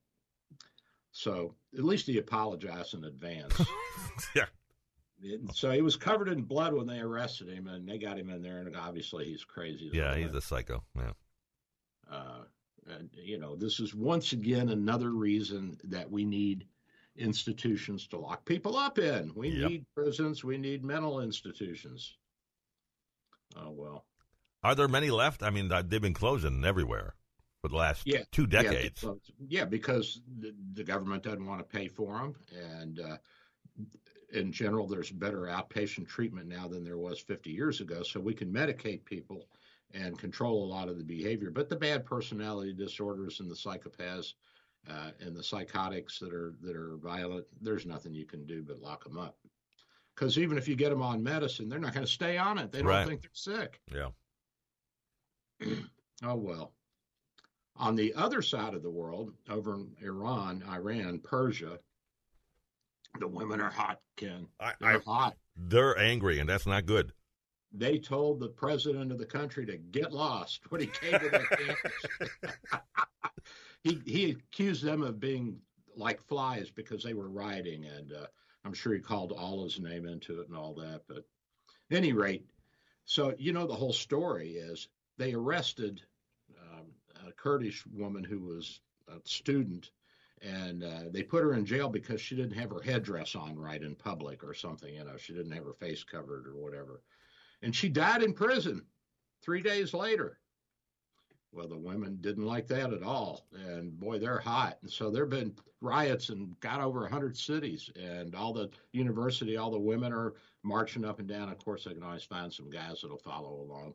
So 1.12 1.56
at 1.78 1.84
least 1.84 2.08
he 2.08 2.18
apologized 2.18 2.94
in 2.94 3.04
advance. 3.04 3.60
yeah. 4.36 4.46
So 5.54 5.72
he 5.72 5.82
was 5.82 5.96
covered 5.96 6.30
in 6.30 6.42
blood 6.42 6.74
when 6.74 6.88
they 6.88 7.00
arrested 7.00 7.50
him, 7.50 7.68
and 7.68 7.88
they 7.88 7.98
got 7.98 8.18
him 8.18 8.30
in 8.30 8.42
there, 8.42 8.60
and 8.60 8.76
obviously 8.76 9.26
he's 9.26 9.44
crazy. 9.44 9.92
Yeah, 9.94 10.16
he's 10.16 10.34
a 10.34 10.42
psycho. 10.42 10.84
Yeah. 10.98 11.12
Uh, 12.12 12.44
and, 12.88 13.10
you 13.14 13.38
know, 13.38 13.56
this 13.56 13.80
is 13.80 13.94
once 13.94 14.34
again 14.34 14.70
another 14.70 15.12
reason 15.12 15.78
that 15.84 16.10
we 16.10 16.26
need 16.26 16.66
institutions 17.18 18.08
to 18.08 18.18
lock 18.18 18.46
people 18.46 18.78
up 18.78 18.98
in. 18.98 19.32
We 19.36 19.50
yep. 19.50 19.70
need 19.70 19.86
prisons. 19.94 20.44
We 20.44 20.58
need 20.58 20.84
mental 20.84 21.22
institutions. 21.22 22.16
Oh 23.56 23.72
well. 23.72 24.06
Are 24.64 24.76
there 24.76 24.88
many 24.88 25.10
left? 25.10 25.44
I 25.44 25.50
mean, 25.50 25.72
they've 25.88 26.02
been 26.02 26.14
closing 26.14 26.64
everywhere 26.64 27.16
for 27.62 27.68
the 27.68 27.76
last 27.76 28.06
yeah, 28.06 28.24
two 28.32 28.48
decades. 28.48 29.04
Yeah, 29.04 29.14
yeah 29.48 29.66
because 29.66 30.22
the, 30.40 30.54
the, 30.74 30.84
government 30.84 31.24
doesn't 31.24 31.46
want 31.46 31.60
to 31.60 31.64
pay 31.64 31.88
for 31.88 32.18
them, 32.18 32.36
and 32.80 33.00
uh, 33.00 33.18
in 34.34 34.52
general, 34.52 34.88
there's 34.88 35.12
better 35.12 35.42
outpatient 35.42 36.08
treatment 36.08 36.48
now 36.48 36.68
than 36.68 36.84
there 36.84 36.98
was 36.98 37.20
50 37.20 37.50
years 37.50 37.82
ago. 37.82 38.04
So 38.04 38.20
we 38.20 38.34
can 38.34 38.52
medicate 38.52 39.06
people 39.06 39.48
and 39.94 40.18
control 40.18 40.64
a 40.64 40.72
lot 40.72 40.90
of 40.90 40.98
the 40.98 41.04
behavior. 41.04 41.52
But 41.52 41.70
the 41.70 41.76
bad 41.76 42.06
personality 42.06 42.74
disorders 42.74 43.40
and 43.40 43.50
the 43.50 43.56
psychopaths 43.56 44.34
uh, 44.90 45.12
and 45.20 45.36
the 45.36 45.44
psychotics 45.44 46.18
that 46.20 46.34
are 46.34 46.54
that 46.62 46.76
are 46.76 46.98
violent, 46.98 47.46
there's 47.62 47.86
nothing 47.86 48.14
you 48.14 48.26
can 48.26 48.46
do 48.46 48.64
but 48.64 48.82
lock 48.82 49.04
them 49.04 49.18
up. 49.18 49.38
Because 50.16 50.38
even 50.38 50.58
if 50.58 50.68
you 50.68 50.76
get 50.76 50.90
them 50.90 51.02
on 51.02 51.24
medicine, 51.24 51.70
they're 51.70 51.80
not 51.80 51.94
going 51.94 52.06
to 52.06 52.12
stay 52.12 52.38
on 52.38 52.58
it. 52.58 52.72
They 52.72 52.80
don't 52.80 52.88
right. 52.88 53.08
think 53.08 53.22
they're 53.22 53.30
sick. 53.34 53.80
Yeah. 53.94 54.10
oh, 56.24 56.36
well. 56.36 56.74
On 57.78 57.96
the 57.96 58.14
other 58.16 58.42
side 58.42 58.74
of 58.74 58.84
the 58.84 58.92
world, 58.92 59.34
over 59.50 59.76
in 59.76 59.92
Iran, 60.04 60.64
Iran, 60.70 61.20
Persia, 61.20 61.80
the 63.20 63.28
women 63.28 63.60
are 63.60 63.72
hot, 63.72 64.00
Ken. 64.18 64.48
They're 64.80 64.98
I, 64.98 65.00
hot. 65.06 65.38
They're 65.56 65.98
angry, 65.98 66.40
and 66.40 66.50
that's 66.50 66.66
not 66.66 66.86
good. 66.86 67.14
They 67.74 67.98
told 67.98 68.40
the 68.40 68.50
president 68.50 69.12
of 69.12 69.18
the 69.18 69.26
country 69.26 69.66
to 69.66 69.78
get 69.78 70.12
lost 70.12 70.70
when 70.70 70.82
he 70.82 70.88
came 70.88 71.20
to 71.20 71.30
their 71.30 71.46
campus. 72.42 72.52
he 73.84 74.02
he 74.06 74.32
accused 74.32 74.84
them 74.84 75.04
of 75.04 75.20
being 75.20 75.58
like 75.96 76.22
flies 76.22 76.70
because 76.70 77.04
they 77.04 77.14
were 77.14 77.30
rioting, 77.30 77.86
and 77.86 78.14
uh, 78.14 78.26
I'm 78.66 78.74
sure 78.74 78.94
he 78.94 79.00
called 79.00 79.34
Allah's 79.36 79.80
name 79.80 80.06
into 80.06 80.42
it 80.42 80.50
and 80.50 80.58
all 80.58 80.74
that. 80.76 81.02
But 81.08 81.26
any 81.90 82.14
rate, 82.14 82.46
so 83.06 83.34
you 83.38 83.54
know 83.54 83.66
the 83.66 83.74
whole 83.74 83.94
story 83.94 84.52
is 84.52 84.90
they 85.22 85.34
arrested 85.34 86.02
um, 86.60 86.88
a 87.28 87.32
Kurdish 87.32 87.86
woman 87.94 88.24
who 88.24 88.40
was 88.40 88.80
a 89.08 89.18
student, 89.24 89.92
and 90.42 90.84
uh, 90.84 91.04
they 91.12 91.22
put 91.22 91.44
her 91.44 91.54
in 91.54 91.64
jail 91.64 91.90
because 91.90 92.20
she 92.20 92.36
didn't 92.36 92.58
have 92.58 92.72
her 92.72 92.82
headdress 92.82 93.36
on 93.36 93.60
right 93.60 93.84
in 93.84 93.94
public 93.96 94.44
or 94.44 94.56
something. 94.56 94.96
You 94.96 95.04
know, 95.04 95.18
she 95.18 95.34
didn't 95.34 95.52
have 95.52 95.66
her 95.66 95.74
face 95.74 96.04
covered 96.04 96.48
or 96.48 96.56
whatever, 96.56 97.04
and 97.62 97.76
she 97.76 97.88
died 97.88 98.24
in 98.24 98.34
prison 98.34 98.82
three 99.44 99.62
days 99.62 99.94
later. 99.94 100.40
Well, 101.54 101.68
the 101.68 101.78
women 101.78 102.18
didn't 102.22 102.46
like 102.46 102.66
that 102.68 102.94
at 102.94 103.04
all, 103.04 103.46
and 103.68 104.00
boy, 104.00 104.18
they're 104.18 104.40
hot. 104.40 104.80
And 104.82 104.90
so 104.90 105.12
there've 105.12 105.30
been 105.30 105.54
riots 105.82 106.30
and 106.30 106.58
got 106.62 106.82
over 106.82 107.00
a 107.00 107.10
100 107.10 107.38
cities, 107.38 107.92
and 107.96 108.34
all 108.34 108.54
the 108.54 108.70
university, 108.94 109.58
all 109.58 109.70
the 109.70 109.78
women 109.78 110.14
are 110.14 110.34
marching 110.64 111.06
up 111.06 111.20
and 111.20 111.28
down. 111.28 111.50
Of 111.50 111.60
course, 111.60 111.84
they 111.84 111.94
can 111.94 112.04
always 112.04 112.24
find 112.24 112.52
some 112.52 112.70
guys 112.70 113.02
that'll 113.02 113.18
follow 113.18 113.62
along. 113.62 113.94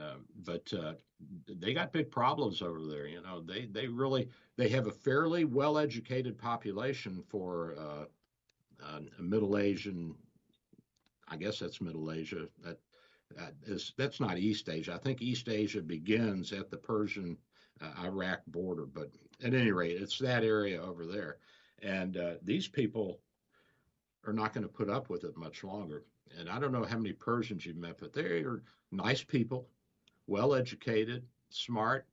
Um, 0.00 0.24
but 0.44 0.72
uh, 0.72 0.94
they 1.46 1.74
got 1.74 1.92
big 1.92 2.10
problems 2.10 2.62
over 2.62 2.80
there. 2.84 3.06
You 3.06 3.22
know, 3.22 3.40
they 3.40 3.66
they 3.66 3.88
really 3.88 4.28
they 4.56 4.68
have 4.70 4.86
a 4.86 4.92
fairly 4.92 5.44
well 5.44 5.78
educated 5.78 6.38
population 6.38 7.22
for 7.28 7.74
uh, 7.78 8.04
a 9.18 9.22
Middle 9.22 9.58
Asian. 9.58 10.14
I 11.28 11.36
guess 11.36 11.58
that's 11.58 11.80
Middle 11.80 12.10
Asia. 12.10 12.48
That 12.64 12.78
uh, 13.38 13.50
is 13.66 13.92
that's 13.96 14.20
not 14.20 14.38
East 14.38 14.68
Asia. 14.68 14.94
I 14.94 14.98
think 14.98 15.22
East 15.22 15.48
Asia 15.48 15.82
begins 15.82 16.52
at 16.52 16.70
the 16.70 16.76
Persian 16.76 17.36
uh, 17.80 18.04
Iraq 18.04 18.40
border, 18.46 18.86
but 18.86 19.10
at 19.42 19.54
any 19.54 19.72
rate, 19.72 20.00
it's 20.00 20.18
that 20.18 20.44
area 20.44 20.80
over 20.82 21.06
there. 21.06 21.38
And 21.82 22.16
uh, 22.16 22.34
these 22.42 22.68
people 22.68 23.20
are 24.26 24.32
not 24.32 24.52
going 24.52 24.62
to 24.62 24.72
put 24.72 24.88
up 24.88 25.08
with 25.08 25.24
it 25.24 25.36
much 25.36 25.64
longer. 25.64 26.04
And 26.38 26.48
I 26.48 26.58
don't 26.58 26.72
know 26.72 26.84
how 26.84 26.96
many 26.96 27.12
Persians 27.12 27.66
you've 27.66 27.76
met, 27.76 27.98
but 27.98 28.12
they 28.12 28.42
are 28.42 28.62
nice 28.90 29.22
people, 29.22 29.68
well 30.26 30.54
educated, 30.54 31.24
smart. 31.50 32.06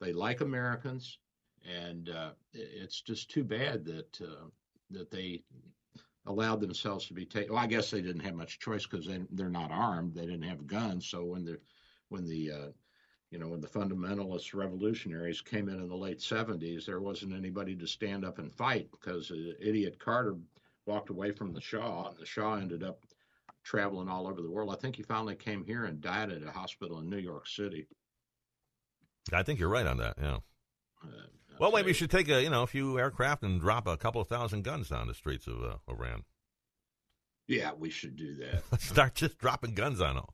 They 0.00 0.12
like 0.12 0.40
Americans, 0.40 1.18
and 1.64 2.08
uh, 2.08 2.30
it's 2.52 3.00
just 3.00 3.30
too 3.30 3.44
bad 3.44 3.84
that 3.86 4.20
uh, 4.20 4.46
that 4.90 5.10
they 5.10 5.42
allowed 6.26 6.60
themselves 6.60 7.06
to 7.06 7.14
be 7.14 7.24
taken. 7.24 7.54
Well, 7.54 7.62
I 7.62 7.66
guess 7.66 7.90
they 7.90 8.02
didn't 8.02 8.24
have 8.24 8.34
much 8.34 8.60
choice 8.60 8.86
because 8.86 9.06
they, 9.06 9.20
they're 9.30 9.48
not 9.48 9.72
armed. 9.72 10.14
They 10.14 10.26
didn't 10.26 10.42
have 10.42 10.66
guns. 10.66 11.06
So 11.06 11.24
when 11.24 11.44
the 11.44 11.58
when 12.10 12.26
the 12.26 12.50
uh, 12.52 12.68
you 13.30 13.38
know 13.38 13.48
when 13.48 13.60
the 13.60 13.66
fundamentalist 13.66 14.54
revolutionaries 14.54 15.40
came 15.40 15.68
in 15.68 15.80
in 15.80 15.88
the 15.88 15.96
late 15.96 16.20
70s, 16.20 16.86
there 16.86 17.00
wasn't 17.00 17.34
anybody 17.34 17.74
to 17.76 17.86
stand 17.86 18.24
up 18.24 18.38
and 18.38 18.52
fight 18.52 18.90
because 18.90 19.32
idiot 19.60 19.98
Carter 19.98 20.36
walked 20.86 21.10
away 21.10 21.32
from 21.32 21.52
the 21.52 21.60
Shah, 21.60 22.08
and 22.08 22.18
the 22.18 22.26
Shah 22.26 22.54
ended 22.54 22.82
up 22.82 23.04
traveling 23.68 24.08
all 24.08 24.26
over 24.26 24.40
the 24.40 24.50
world. 24.50 24.72
I 24.72 24.76
think 24.76 24.96
he 24.96 25.02
finally 25.02 25.36
came 25.36 25.62
here 25.62 25.84
and 25.84 26.00
died 26.00 26.32
at 26.32 26.42
a 26.42 26.50
hospital 26.50 26.98
in 27.00 27.10
New 27.10 27.18
York 27.18 27.46
City. 27.46 27.86
I 29.32 29.42
think 29.42 29.60
you're 29.60 29.68
right 29.68 29.86
on 29.86 29.98
that. 29.98 30.16
Yeah. 30.20 30.38
Uh, 31.04 31.08
well, 31.60 31.70
maybe 31.70 31.88
we 31.88 31.92
should 31.92 32.10
take 32.10 32.28
a 32.30 32.42
you 32.42 32.48
know 32.48 32.62
a 32.62 32.66
few 32.66 32.98
aircraft 32.98 33.42
and 33.42 33.60
drop 33.60 33.86
a 33.86 33.96
couple 33.98 34.22
of 34.22 34.28
thousand 34.28 34.64
guns 34.64 34.88
down 34.88 35.06
the 35.06 35.14
streets 35.14 35.46
of 35.46 35.62
uh, 35.62 35.76
Iran. 35.86 36.24
Yeah, 37.46 37.72
we 37.76 37.90
should 37.90 38.16
do 38.16 38.34
that. 38.36 38.80
Start 38.80 39.14
just 39.14 39.38
dropping 39.38 39.74
guns 39.74 40.00
on 40.00 40.16
them. 40.16 40.24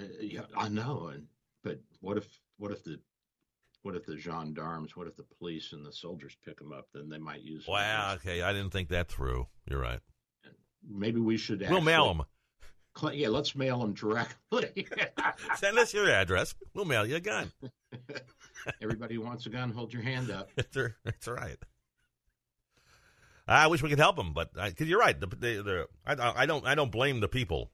Uh, 0.00 0.04
yeah, 0.20 0.42
I 0.56 0.68
know, 0.68 1.10
and 1.12 1.26
but 1.62 1.80
what 2.00 2.16
if 2.16 2.26
what 2.56 2.72
if 2.72 2.82
the 2.84 2.98
what 3.82 3.96
if 3.96 4.06
the 4.06 4.16
gendarmes, 4.16 4.96
what 4.96 5.06
if 5.06 5.16
the 5.16 5.24
police 5.38 5.72
and 5.74 5.84
the 5.84 5.92
soldiers 5.92 6.36
pick 6.42 6.58
them 6.58 6.72
up? 6.72 6.88
Then 6.94 7.10
they 7.10 7.18
might 7.18 7.42
use. 7.42 7.66
Wow. 7.68 8.14
Okay, 8.14 8.40
I 8.40 8.52
didn't 8.54 8.70
think 8.70 8.88
that 8.88 9.08
through. 9.08 9.46
You're 9.68 9.80
right. 9.80 10.00
Maybe 10.88 11.20
we 11.20 11.36
should. 11.36 11.60
We'll 11.68 11.80
mail 11.80 12.08
them. 12.08 12.22
Yeah, 13.12 13.28
let's 13.28 13.54
mail 13.54 13.80
them 13.80 13.94
directly. 13.94 14.86
Send 15.56 15.78
us 15.78 15.94
your 15.94 16.10
address. 16.10 16.54
We'll 16.74 16.84
mail 16.84 17.06
you 17.06 17.16
a 17.16 17.20
gun. 17.20 17.50
Everybody 18.82 19.14
who 19.14 19.22
wants 19.22 19.46
a 19.46 19.50
gun. 19.50 19.70
Hold 19.70 19.92
your 19.92 20.02
hand 20.02 20.30
up. 20.30 20.50
That's 20.56 21.26
right. 21.26 21.56
I 23.48 23.66
wish 23.66 23.82
we 23.82 23.88
could 23.88 23.98
help 23.98 24.16
them, 24.16 24.32
but 24.32 24.52
because 24.54 24.88
you're 24.88 25.00
right, 25.00 25.18
the, 25.18 25.26
the, 25.26 25.62
the, 25.62 25.86
I, 26.06 26.42
I, 26.42 26.46
don't 26.46 26.64
I 26.64 26.74
don't 26.74 26.92
blame 26.92 27.20
the 27.20 27.28
people. 27.28 27.70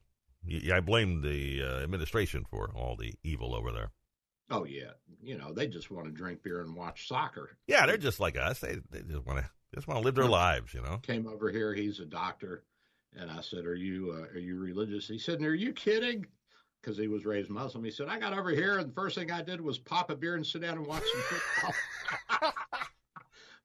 I 0.73 0.79
blame 0.79 1.21
the 1.21 1.61
uh, 1.63 1.83
administration 1.83 2.45
for 2.49 2.71
all 2.75 2.95
the 2.95 3.13
evil 3.23 3.53
over 3.53 3.71
there. 3.71 3.91
Oh 4.51 4.65
yeah, 4.65 4.91
you 5.21 5.37
know 5.37 5.53
they 5.53 5.67
just 5.67 5.91
want 5.91 6.07
to 6.07 6.11
drink 6.11 6.41
beer 6.41 6.61
and 6.61 6.75
watch 6.75 7.07
soccer. 7.07 7.57
Yeah, 7.67 7.85
they're 7.85 7.97
just 7.97 8.19
like 8.19 8.35
us. 8.35 8.59
They 8.59 8.77
they 8.89 9.01
just 9.01 9.25
want 9.25 9.39
to 9.39 9.49
just 9.75 9.87
want 9.87 9.99
to 9.99 10.03
live 10.03 10.15
their 10.15 10.25
lives, 10.25 10.73
you 10.73 10.81
know. 10.81 10.97
Came 11.03 11.27
over 11.27 11.51
here. 11.51 11.73
He's 11.73 11.99
a 11.99 12.05
doctor, 12.05 12.63
and 13.17 13.29
I 13.29 13.41
said, 13.41 13.65
"Are 13.65 13.75
you 13.75 14.15
uh, 14.17 14.33
are 14.33 14.39
you 14.39 14.59
religious?" 14.59 15.07
He 15.07 15.17
said, 15.17 15.41
"Are 15.41 15.55
you 15.55 15.73
kidding?" 15.73 16.25
because 16.81 16.97
he 16.97 17.07
was 17.07 17.25
raised 17.25 17.49
Muslim. 17.49 17.83
He 17.83 17.91
said, 17.91 18.07
I 18.07 18.19
got 18.19 18.37
over 18.37 18.51
here, 18.51 18.77
and 18.77 18.89
the 18.89 18.93
first 18.93 19.17
thing 19.17 19.31
I 19.31 19.41
did 19.41 19.59
was 19.59 19.77
pop 19.77 20.09
a 20.09 20.15
beer 20.15 20.35
and 20.35 20.45
sit 20.45 20.61
down 20.61 20.77
and 20.77 20.87
watch 20.87 21.03
some 21.11 21.21
football. 21.21 21.73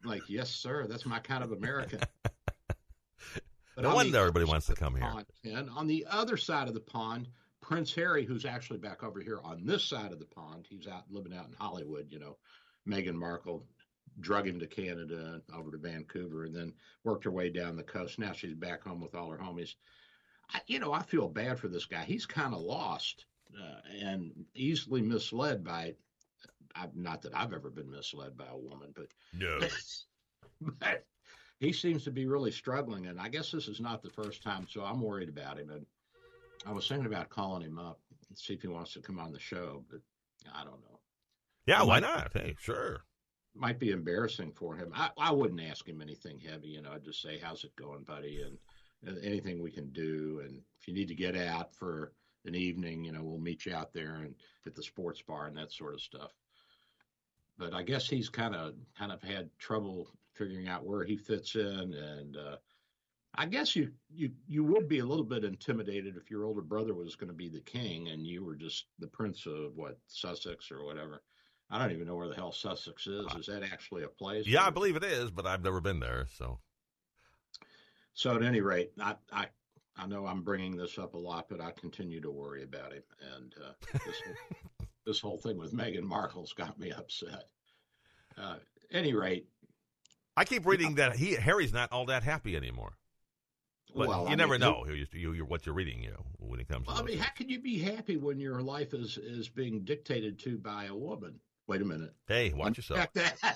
I'm 0.05 0.11
like, 0.11 0.23
yes, 0.29 0.51
sir, 0.51 0.87
that's 0.87 1.07
my 1.07 1.19
kind 1.19 1.45
of 1.45 1.53
American. 1.53 2.01
But 3.75 3.83
no 3.83 3.95
wonder 3.95 4.19
everybody 4.19 4.45
wants 4.45 4.67
to 4.67 4.75
come 4.75 4.95
here. 4.95 5.11
And 5.45 5.69
on 5.71 5.87
the 5.87 6.07
other 6.09 6.37
side 6.37 6.69
of 6.69 6.75
the 6.75 6.81
pond, 6.81 7.29
Prince 7.61 7.95
Harry, 7.95 8.25
who's 8.25 8.45
actually 8.45 8.79
back 8.79 9.03
over 9.03 9.21
here 9.21 9.41
on 9.43 9.65
this 9.65 9.85
side 9.85 10.13
of 10.13 10.19
the 10.19 10.27
pond, 10.27 10.67
he's 10.69 10.87
out 10.87 11.05
living 11.11 11.35
out 11.35 11.47
in 11.47 11.55
Hollywood. 11.55 12.07
You 12.11 12.21
know, 12.21 12.37
Meghan 12.87 13.15
Markle 13.15 13.65
drug 14.21 14.47
him 14.47 14.61
to 14.61 14.67
Canada, 14.67 15.41
over 15.55 15.71
to 15.71 15.79
Vancouver, 15.79 16.45
and 16.45 16.55
then 16.55 16.73
worked 17.03 17.25
her 17.25 17.31
way 17.31 17.51
down 17.51 17.77
the 17.77 17.83
coast. 17.83 18.19
Now 18.19 18.33
she's 18.33 18.55
back 18.55 18.83
home 18.83 19.01
with 19.01 19.15
all 19.15 19.31
her 19.31 19.39
homies. 19.39 19.75
I, 20.53 20.61
you 20.67 20.79
know, 20.79 20.93
I 20.93 21.03
feel 21.03 21.29
bad 21.29 21.59
for 21.59 21.69
this 21.69 21.87
guy. 21.87 22.05
He's 22.05 22.27
kind 22.27 22.55
of 22.55 22.61
lost 22.61 23.27
uh, 23.59 23.81
and 24.01 24.33
easily 24.55 25.03
misled 25.03 25.65
by. 25.65 25.95
I, 26.77 26.89
not 26.95 27.23
that 27.23 27.35
I've 27.35 27.53
ever 27.53 27.71
been 27.71 27.91
misled 27.91 28.37
by 28.37 28.47
a 28.51 28.57
woman, 28.57 28.93
but 28.95 29.07
no. 29.33 29.61
but 30.81 31.05
he 31.61 31.73
seems 31.73 32.05
to 32.05 32.11
be 32.11 32.27
really 32.27 32.51
struggling, 32.51 33.07
and 33.07 33.21
I 33.21 33.29
guess 33.29 33.51
this 33.51 33.69
is 33.69 33.81
not 33.81 34.03
the 34.03 34.11
first 34.11 34.43
time, 34.43 34.67
so 34.69 34.83
I'm 34.83 35.01
worried 35.01 35.29
about 35.29 35.59
him. 35.59 35.71
And 35.71 35.87
I 36.67 36.73
was 36.73 36.89
thinking 36.89 37.07
about 37.07 37.29
calling 37.29 37.63
him 37.63 37.79
up 37.79 38.01
and 38.29 38.37
see 38.37 38.55
if 38.55 38.63
he 38.63 38.69
wants 38.69 38.93
to 38.95 39.01
come 39.01 39.19
on 39.19 39.33
the 39.33 39.39
show, 39.39 39.85
but 39.91 40.01
I 40.53 40.65
don't 40.65 40.81
know. 40.81 41.01
Yeah, 41.67 41.83
why 41.83 42.01
not? 42.01 42.33
Hey, 42.35 42.57
sure. 42.59 43.05
Might 43.55 43.79
be 43.79 43.91
embarrassing 43.91 44.53
for 44.53 44.77
him. 44.77 44.93
I, 44.95 45.11
I 45.17 45.33
wouldn't 45.33 45.63
ask 45.63 45.89
him 45.89 46.03
anything 46.03 46.41
heavy, 46.41 46.69
you 46.69 46.83
know. 46.83 46.91
I'd 46.93 47.05
just 47.05 47.23
say, 47.23 47.39
"How's 47.41 47.65
it 47.65 47.77
going, 47.77 48.03
buddy?" 48.03 48.43
and 48.43 48.59
anything 49.23 49.63
we 49.63 49.71
can 49.71 49.91
do. 49.91 50.41
And 50.45 50.61
if 50.81 50.89
you 50.89 50.95
need 50.95 51.09
to 51.09 51.15
get 51.15 51.37
out 51.37 51.75
for 51.75 52.13
an 52.47 52.55
evening, 52.55 53.05
you 53.05 53.13
know, 53.13 53.23
we'll 53.23 53.39
meet 53.39 53.67
you 53.67 53.75
out 53.75 53.93
there 53.93 54.17
and 54.17 54.35
at 54.67 54.75
the 54.75 54.83
sports 54.83 55.23
bar 55.23 55.47
and 55.47 55.57
that 55.57 55.73
sort 55.73 55.95
of 55.95 56.01
stuff. 56.01 56.33
But 57.57 57.73
I 57.75 57.83
guess 57.83 58.09
he's 58.09 58.29
kind 58.29 58.55
of 58.55 58.75
kind 58.99 59.13
of 59.13 59.23
had 59.23 59.51
trouble 59.59 60.09
figuring 60.35 60.69
out 60.69 60.85
where 60.85 61.05
he 61.05 61.17
fits 61.17 61.55
in, 61.55 61.95
and 61.95 62.37
uh, 62.37 62.57
I 63.37 63.47
guess 63.47 63.77
you 63.77 63.93
you 64.13 64.31
you 64.49 64.65
would 64.65 64.89
be 64.89 64.99
a 64.99 65.07
little 65.07 65.25
bit 65.25 65.45
intimidated 65.45 66.17
if 66.17 66.31
your 66.31 66.45
older 66.45 66.63
brother 66.63 66.95
was 66.95 67.17
going 67.17 67.29
to 67.29 67.35
be 67.35 67.49
the 67.49 67.61
king 67.61 68.09
and 68.09 68.27
you 68.27 68.45
were 68.45 68.57
just 68.57 68.87
the 68.99 69.07
prince 69.07 69.47
of 69.47 69.77
what 69.77 69.99
Sussex 70.09 70.71
or 70.71 70.85
whatever. 70.85 71.23
I 71.71 71.79
don't 71.79 71.93
even 71.93 72.07
know 72.07 72.15
where 72.15 72.29
the 72.29 72.35
hell 72.35 72.53
Sussex 72.53 73.07
is. 73.07 73.27
Is 73.35 73.47
that 73.47 73.63
actually 73.63 74.05
a 74.05 74.09
place? 74.09 74.47
Yeah, 74.47 74.67
I 74.67 74.71
believe 74.71 74.97
it 74.97 75.05
is, 75.05 75.31
but 75.31 75.47
I've 75.47 75.63
never 75.63 75.81
been 75.81 76.01
there, 76.01 76.27
so 76.37 76.59
so 78.15 78.37
at 78.37 78.43
any 78.43 78.61
rate, 78.61 78.93
I, 79.01 79.17
I 79.33 79.47
I 79.97 80.07
know 80.07 80.27
I'm 80.27 80.43
bringing 80.43 80.77
this 80.77 80.99
up 80.99 81.15
a 81.15 81.19
lot, 81.19 81.47
but 81.49 81.61
I 81.61 81.73
continue 81.73 82.21
to 82.21 82.31
worry 82.31 82.63
about 82.63 82.93
him, 82.93 83.03
and 83.37 83.55
uh, 83.65 83.73
this, 83.93 84.17
whole, 84.25 84.87
this 85.07 85.21
whole 85.21 85.39
thing 85.39 85.59
with 85.59 85.73
Meghan 85.73 86.03
Markle's 86.03 86.53
got 86.53 86.79
me 86.79 86.91
upset. 86.91 87.49
Uh, 88.37 88.57
any 88.91 89.15
rate, 89.15 89.47
I 90.37 90.45
keep 90.45 90.67
reading 90.67 90.97
that 90.97 91.17
he 91.17 91.35
Harry's 91.35 91.73
not 91.73 91.93
all 91.93 92.07
that 92.07 92.23
happy 92.23 92.57
anymore. 92.57 92.97
But 93.95 94.09
well, 94.09 94.25
you 94.25 94.33
I 94.33 94.35
never 94.35 94.55
mean, 94.55 94.61
know 94.61 94.85
you, 94.89 95.07
you, 95.13 95.33
you, 95.35 95.45
what 95.45 95.65
you're 95.67 95.75
reading, 95.75 96.03
you 96.03 96.11
know, 96.11 96.25
when 96.39 96.59
it 96.59 96.69
comes. 96.69 96.89
Well, 96.89 96.97
to 96.97 97.03
I 97.03 97.07
mean, 97.07 97.19
how 97.19 97.31
can 97.31 97.49
you 97.49 97.61
be 97.61 97.79
happy 97.79 98.17
when 98.17 98.41
your 98.41 98.61
life 98.61 98.93
is 98.93 99.19
is 99.19 99.49
being 99.49 99.85
dictated 99.85 100.39
to 100.41 100.59
by 100.59 100.87
a 100.87 100.95
woman? 100.95 101.39
Wait 101.67 101.81
a 101.81 101.85
minute. 101.85 102.13
Hey, 102.27 102.53
watch 102.53 102.77
yourself. 102.77 103.09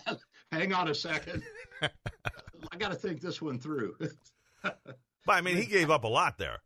Hang 0.53 0.73
on 0.73 0.89
a 0.89 0.95
second. 0.95 1.43
I 1.83 2.77
got 2.79 2.89
to 2.89 2.95
think 2.95 3.21
this 3.21 3.43
one 3.43 3.59
through. 3.59 3.97
but 4.63 4.99
I 5.27 5.41
mean, 5.41 5.57
he 5.57 5.67
gave 5.67 5.91
up 5.91 6.05
a 6.05 6.09
lot 6.09 6.39
there. 6.39 6.59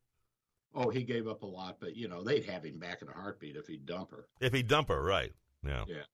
Oh, 0.74 0.88
he 0.88 1.02
gave 1.02 1.28
up 1.28 1.42
a 1.42 1.46
lot, 1.46 1.78
but 1.80 1.96
you 1.96 2.08
know 2.08 2.22
they'd 2.22 2.44
have 2.46 2.64
him 2.64 2.78
back 2.78 3.02
in 3.02 3.08
a 3.08 3.12
heartbeat 3.12 3.56
if 3.56 3.66
he'd 3.66 3.84
dump 3.84 4.10
her. 4.12 4.26
If 4.40 4.54
he'd 4.54 4.68
dump 4.68 4.88
her, 4.88 5.02
right? 5.02 5.32
Yeah. 5.66 5.84
Yeah. 5.86 6.04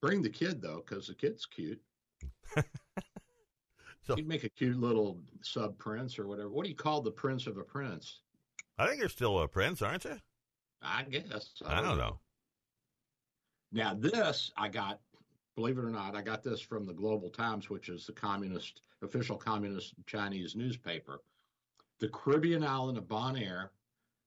Bring 0.00 0.22
the 0.22 0.30
kid 0.30 0.60
though, 0.60 0.82
because 0.86 1.06
the 1.06 1.14
kid's 1.14 1.46
cute. 1.46 1.80
so 4.02 4.16
he'd 4.16 4.26
make 4.26 4.44
a 4.44 4.48
cute 4.48 4.76
little 4.78 5.20
sub 5.42 5.78
prince 5.78 6.18
or 6.18 6.26
whatever. 6.26 6.48
What 6.48 6.64
do 6.64 6.70
you 6.70 6.76
call 6.76 7.02
the 7.02 7.12
prince 7.12 7.46
of 7.46 7.58
a 7.58 7.62
prince? 7.62 8.20
I 8.78 8.86
think 8.86 8.98
you're 8.98 9.08
still 9.08 9.38
a 9.38 9.46
prince, 9.46 9.82
aren't 9.82 10.04
you? 10.04 10.18
I 10.82 11.02
guess. 11.04 11.50
I, 11.64 11.78
I 11.78 11.80
don't 11.82 11.96
know. 11.96 12.04
know. 12.04 12.18
Now 13.74 13.92
this 13.92 14.52
I 14.56 14.68
got 14.68 15.00
believe 15.56 15.78
it 15.78 15.84
or 15.84 15.90
not, 15.90 16.16
I 16.16 16.22
got 16.22 16.42
this 16.42 16.60
from 16.60 16.86
the 16.86 16.94
Global 16.94 17.28
Times, 17.28 17.68
which 17.68 17.88
is 17.88 18.06
the 18.06 18.12
communist 18.12 18.80
official 19.02 19.36
communist 19.36 19.94
Chinese 20.06 20.56
newspaper. 20.56 21.20
The 22.00 22.08
Caribbean 22.08 22.64
island 22.64 22.98
of 22.98 23.04
Bonaire 23.04 23.70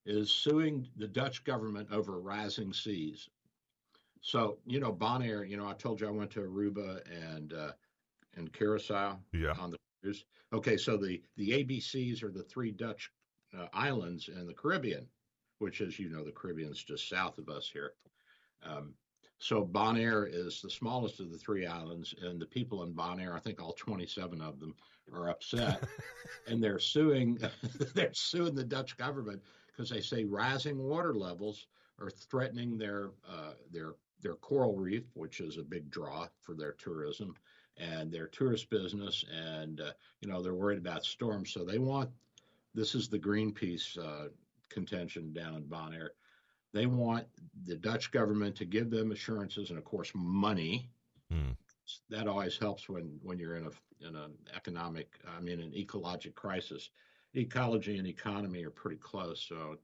is 0.05 0.31
suing 0.31 0.88
the 0.97 1.07
Dutch 1.07 1.43
government 1.43 1.89
over 1.91 2.19
rising 2.19 2.71
seas. 2.71 3.29
So, 4.21 4.57
you 4.65 4.79
know, 4.79 4.91
Bonaire, 4.91 5.49
you 5.49 5.57
know, 5.57 5.67
I 5.67 5.73
told 5.73 6.01
you 6.01 6.07
I 6.07 6.12
went 6.12 6.31
to 6.31 6.41
Aruba 6.41 7.01
and 7.33 7.53
uh, 7.53 7.71
and 8.36 8.51
Curacao 8.51 9.17
yeah. 9.33 9.53
on 9.60 9.71
the 9.71 9.77
cruise. 10.01 10.25
Okay, 10.51 10.75
so 10.75 10.97
the 10.97 11.21
the 11.38 11.63
ABCs 11.63 12.21
are 12.21 12.31
the 12.31 12.43
three 12.43 12.71
Dutch 12.71 13.12
uh, 13.57 13.67
islands 13.73 14.29
in 14.29 14.45
the 14.45 14.53
Caribbean, 14.53 15.07
which 15.60 15.79
is, 15.79 15.99
you 15.99 16.10
know, 16.10 16.23
the 16.23 16.31
Caribbean's 16.31 16.83
just 16.83 17.07
south 17.07 17.38
of 17.38 17.47
us 17.47 17.69
here. 17.71 17.93
Um, 18.63 18.93
so 19.39 19.63
Bonaire 19.63 20.26
is 20.26 20.62
the 20.62 20.69
smallest 20.69 21.19
of 21.19 21.32
the 21.32 21.38
three 21.38 21.65
islands, 21.65 22.13
and 22.21 22.39
the 22.39 22.45
people 22.45 22.84
in 22.84 22.93
Bonaire, 22.93 23.36
I 23.36 23.39
think 23.39 23.62
all 23.62 23.73
27 23.73 24.41
of 24.41 24.60
them, 24.60 24.76
are 25.13 25.30
upset, 25.30 25.84
and 26.47 26.63
they're 26.63 26.80
suing. 26.80 27.39
they're 27.93 28.13
suing 28.13 28.56
the 28.56 28.63
Dutch 28.63 28.97
government 28.97 29.41
because 29.67 29.89
they 29.89 30.02
say 30.02 30.23
rising 30.23 30.80
water 30.80 31.13
levels 31.13 31.67
are 32.00 32.10
threatening 32.10 32.78
their 32.78 33.12
uh, 33.30 33.54
their 33.71 33.93
their 34.21 34.36
coral 34.36 34.76
reef, 34.76 35.04
which 35.13 35.39
is 35.39 35.58
a 35.58 35.63
big 35.63 35.89
draw 35.91 36.28
for 36.41 36.56
their 36.56 36.73
tourism 36.73 37.36
and 37.78 38.12
their 38.12 38.28
tourist 38.28 38.69
business, 38.71 39.23
and 39.32 39.82
uh, 39.82 39.91
you 40.21 40.28
know 40.28 40.41
they're 40.41 40.56
worried 40.56 40.80
about 40.80 41.06
storms, 41.06 41.52
so 41.52 41.63
they 41.63 41.78
want. 41.78 42.10
This 42.73 42.95
is 42.95 43.08
the 43.08 43.19
Greenpeace 43.19 43.97
uh, 43.97 44.30
contention 44.69 45.32
down 45.34 45.56
in 45.56 45.63
Bonaire 45.63 46.10
they 46.77 46.85
want 46.85 47.25
the 47.65 47.75
Dutch 47.75 48.11
government 48.11 48.55
to 48.57 48.65
give 48.65 48.89
them 48.89 49.11
assurances 49.11 49.69
and, 49.69 49.79
of 49.79 49.85
course, 49.85 50.11
money. 50.13 50.89
Hmm. 51.31 51.51
That 52.09 52.27
always 52.27 52.57
helps 52.57 52.89
when 52.89 53.17
when 53.23 53.39
you're 53.39 53.55
in 53.55 53.65
a 53.65 54.07
in 54.07 54.15
an 54.15 54.33
economic, 54.55 55.19
I 55.35 55.41
mean, 55.41 55.59
an 55.59 55.71
ecologic 55.71 56.35
crisis. 56.35 56.89
Ecology 57.33 57.97
and 57.97 58.07
economy 58.07 58.63
are 58.63 58.69
pretty 58.69 58.97
close, 58.97 59.45
so 59.47 59.77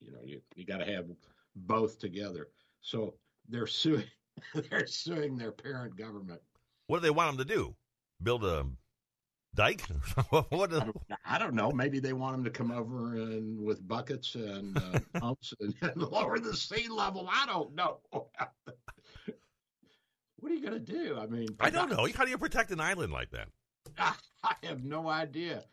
you 0.00 0.10
know 0.10 0.20
you 0.24 0.40
you 0.54 0.64
got 0.64 0.78
to 0.78 0.86
have 0.86 1.06
both 1.54 1.98
together. 1.98 2.48
So 2.80 3.14
they're 3.48 3.66
suing 3.66 4.04
they're 4.70 4.86
suing 4.86 5.36
their 5.36 5.52
parent 5.52 5.96
government. 5.96 6.40
What 6.86 6.98
do 6.98 7.02
they 7.02 7.10
want 7.10 7.36
them 7.36 7.46
to 7.46 7.54
do? 7.54 7.74
Build 8.22 8.44
a 8.44 8.66
dike? 9.54 9.82
what? 10.30 10.72
I 10.72 10.80
don't, 10.80 10.96
I 11.24 11.38
don't 11.38 11.54
know. 11.54 11.70
Maybe 11.70 12.00
they 12.00 12.12
want 12.12 12.36
them 12.36 12.44
to 12.44 12.50
come 12.50 12.70
over 12.70 13.14
and 13.14 13.60
with 13.60 13.86
buckets 13.86 14.34
and 14.34 14.76
uh, 14.76 14.98
pumps 15.20 15.54
and, 15.60 15.74
and 15.82 15.96
lower 15.96 16.38
the 16.38 16.56
sea 16.56 16.88
level. 16.88 17.28
I 17.30 17.46
don't 17.46 17.74
know. 17.74 17.98
what 18.10 18.28
are 20.44 20.54
you 20.54 20.62
going 20.62 20.72
to 20.72 20.80
do? 20.80 21.18
I 21.18 21.26
mean, 21.26 21.48
I 21.58 21.70
don't 21.70 21.90
know. 21.90 22.06
How 22.14 22.24
do 22.24 22.30
you 22.30 22.38
protect 22.38 22.70
an 22.70 22.80
island 22.80 23.12
like 23.12 23.30
that? 23.30 23.48
I 23.98 24.14
have 24.62 24.84
no 24.84 25.08
idea. 25.08 25.64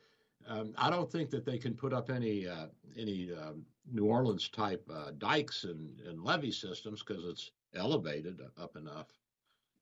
Um, 0.47 0.73
I 0.77 0.89
don't 0.89 1.11
think 1.11 1.29
that 1.31 1.45
they 1.45 1.57
can 1.57 1.73
put 1.73 1.93
up 1.93 2.09
any 2.09 2.47
uh, 2.47 2.67
any 2.97 3.31
um, 3.33 3.65
New 3.91 4.05
Orleans 4.05 4.49
type 4.49 4.89
uh, 4.93 5.11
dikes 5.17 5.65
and, 5.65 5.99
and 6.07 6.23
levee 6.23 6.51
systems 6.51 7.03
because 7.03 7.23
it's 7.25 7.51
elevated 7.75 8.39
up 8.61 8.75
enough. 8.75 9.07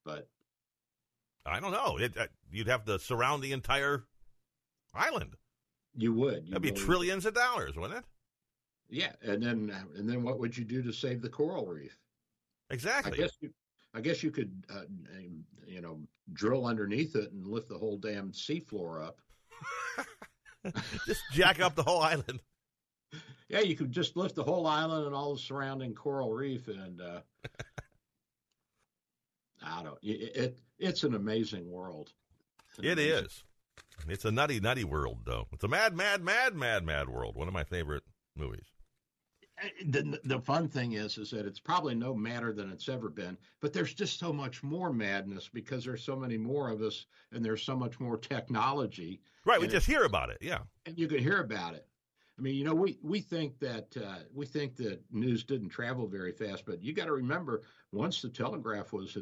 But 0.03 0.27
I 1.45 1.59
don't 1.59 1.71
know. 1.71 1.97
It, 1.97 2.17
uh, 2.17 2.27
you'd 2.51 2.67
have 2.67 2.85
to 2.85 2.97
surround 2.99 3.43
the 3.43 3.51
entire 3.51 4.05
island. 4.93 5.35
You 5.95 6.13
would. 6.13 6.45
You 6.47 6.51
That'd 6.53 6.61
be 6.61 6.71
trillions 6.71 7.25
of 7.25 7.33
dollars, 7.33 7.75
wouldn't 7.75 7.99
it? 7.99 8.05
Yeah, 8.89 9.13
and 9.21 9.41
then 9.41 9.73
and 9.95 10.07
then 10.07 10.23
what 10.23 10.39
would 10.39 10.57
you 10.57 10.63
do 10.63 10.81
to 10.83 10.91
save 10.91 11.21
the 11.21 11.29
coral 11.29 11.65
reef? 11.65 11.97
I 12.69 12.73
Exactly. 12.73 13.17
guess 13.17 13.31
you, 13.41 13.51
I 13.93 14.01
guess 14.01 14.21
you 14.23 14.31
could, 14.31 14.65
uh, 14.69 14.81
you 15.65 15.81
know, 15.81 15.99
drill 16.33 16.65
underneath 16.65 17.15
it 17.15 17.31
and 17.31 17.47
lift 17.47 17.69
the 17.69 17.77
whole 17.77 17.97
damn 17.97 18.31
seafloor 18.31 19.03
up. 19.05 19.19
Just 21.05 21.21
jack 21.31 21.61
up 21.61 21.75
the 21.75 21.83
whole 21.83 22.01
island. 22.01 22.41
Yeah, 23.47 23.59
you 23.59 23.75
could 23.75 23.91
just 23.91 24.17
lift 24.17 24.33
the 24.33 24.43
whole 24.43 24.65
island 24.65 25.05
and 25.05 25.13
all 25.15 25.35
the 25.35 25.39
surrounding 25.39 25.93
coral 25.93 26.33
reef, 26.33 26.67
and 26.67 26.99
uh, 26.99 27.19
I 29.63 29.83
don't. 29.83 29.99
It, 30.01 30.35
it 30.35 30.59
it's 30.79 31.03
an 31.03 31.15
amazing 31.15 31.69
world. 31.69 32.11
An 32.77 32.85
It 32.85 32.93
amazing- 32.93 33.25
is. 33.25 33.43
It's 34.09 34.25
a 34.25 34.31
nutty, 34.31 34.59
nutty 34.59 34.83
world, 34.83 35.19
though. 35.25 35.47
It's 35.53 35.63
a 35.63 35.67
mad, 35.69 35.95
mad, 35.95 36.21
mad, 36.21 36.53
mad, 36.53 36.83
mad 36.83 37.07
world. 37.09 37.35
One 37.35 37.47
of 37.47 37.53
my 37.53 37.63
favorite 37.63 38.03
movies. 38.35 38.65
Uh, 39.63 39.67
The, 39.85 40.19
the 40.25 40.39
fun 40.41 40.67
thing 40.67 40.93
is, 40.93 41.17
is 41.17 41.31
that 41.31 41.45
it's 41.45 41.61
probably 41.61 41.95
no 41.95 42.13
madder 42.13 42.51
than 42.51 42.69
it's 42.71 42.89
ever 42.89 43.09
been, 43.09 43.37
but 43.61 43.71
there's 43.71 43.93
just 43.93 44.19
so 44.19 44.33
much 44.33 44.63
more 44.63 44.91
madness 44.91 45.47
because 45.47 45.85
there's 45.85 46.03
so 46.03 46.15
many 46.15 46.37
more 46.37 46.69
of 46.69 46.81
us, 46.81 47.05
and 47.31 47.43
there's 47.43 47.63
so 47.63 47.75
much 47.75 47.99
more 48.01 48.17
technology. 48.17 49.21
Right. 49.45 49.61
We 49.61 49.67
just 49.67 49.87
hear 49.87 50.03
about 50.03 50.29
it. 50.29 50.39
Yeah. 50.41 50.59
and 50.85 50.97
you 50.99 51.07
can 51.07 51.19
hear 51.19 51.39
about 51.39 51.73
it. 51.75 51.87
I 52.37 52.41
mean, 52.41 52.55
you 52.55 52.65
know, 52.65 52.75
we 52.75 52.99
we 53.01 53.21
think 53.21 53.57
that 53.59 53.95
uh, 53.95 54.17
we 54.33 54.45
think 54.45 54.75
that 54.75 54.99
news 55.09 55.45
didn't 55.45 55.69
travel 55.69 56.05
very 56.05 56.33
fast, 56.33 56.65
but 56.65 56.83
you 56.83 56.91
got 56.91 57.05
to 57.05 57.13
remember, 57.13 57.61
once 57.93 58.21
the 58.21 58.27
telegraph 58.27 58.91
was 58.91 59.15
uh, 59.15 59.21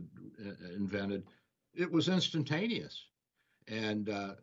invented, 0.74 1.26
it 1.76 1.92
was 1.92 2.10
instantaneous. 2.10 3.06
And 3.68 4.10
uh, 4.10 4.34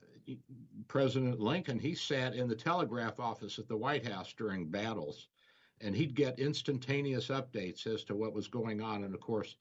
President 0.88 1.40
Lincoln, 1.40 1.78
he 1.78 1.94
sat 1.94 2.34
in 2.34 2.48
the 2.48 2.54
telegraph 2.54 3.20
office 3.20 3.58
at 3.58 3.68
the 3.68 3.76
White 3.76 4.06
House 4.06 4.32
during 4.36 4.68
battles, 4.68 5.28
and 5.80 5.94
he'd 5.94 6.14
get 6.14 6.38
instantaneous 6.38 7.28
updates 7.28 7.86
as 7.86 8.04
to 8.04 8.14
what 8.14 8.34
was 8.34 8.48
going 8.48 8.80
on. 8.80 9.04
And 9.04 9.14
of 9.14 9.20
course, 9.20 9.56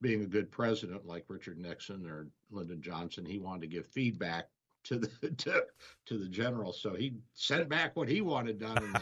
being 0.00 0.22
a 0.22 0.26
good 0.26 0.50
president 0.50 1.06
like 1.06 1.24
Richard 1.28 1.58
Nixon 1.58 2.06
or 2.06 2.28
Lyndon 2.50 2.82
Johnson, 2.82 3.24
he 3.24 3.38
wanted 3.38 3.62
to 3.62 3.66
give 3.68 3.86
feedback 3.86 4.48
to 4.84 4.98
the 4.98 5.30
to, 5.38 5.64
to 6.06 6.18
the 6.18 6.28
general. 6.28 6.72
So 6.72 6.94
he 6.94 7.14
sent 7.34 7.68
back 7.68 7.96
what 7.96 8.08
he 8.08 8.20
wanted 8.20 8.58
done. 8.58 8.94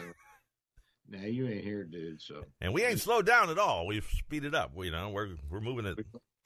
Now 1.09 1.21
you 1.25 1.47
ain't 1.47 1.63
here, 1.63 1.83
dude. 1.83 2.21
So 2.21 2.43
And 2.61 2.73
we 2.73 2.83
ain't 2.83 3.01
slowed 3.01 3.25
down 3.25 3.49
at 3.49 3.57
all. 3.57 3.85
We've 3.85 4.07
speeded 4.17 4.55
up. 4.55 4.75
We, 4.75 4.87
you 4.87 4.91
know, 4.91 5.09
we're 5.09 5.29
we're 5.49 5.61
moving 5.61 5.85
it. 5.85 5.99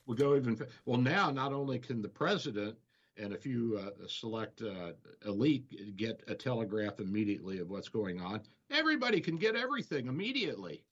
We 0.08 0.16
go 0.16 0.36
even 0.36 0.60
well 0.86 1.00
now. 1.00 1.30
Not 1.30 1.54
only 1.54 1.78
can 1.78 2.02
the 2.02 2.10
president 2.10 2.76
and 3.18 3.34
a 3.34 3.38
few 3.38 3.80
uh, 3.80 4.08
select 4.08 4.62
uh, 4.62 4.94
elite 5.26 5.96
get 5.98 6.24
a 6.28 6.34
telegraph 6.34 7.00
immediately 7.00 7.60
of 7.60 7.70
what's 7.70 7.90
going 7.90 8.20
on, 8.20 8.42
everybody 8.72 9.22
can 9.22 9.38
get 9.38 9.56
everything 9.56 10.08
immediately. 10.08 10.84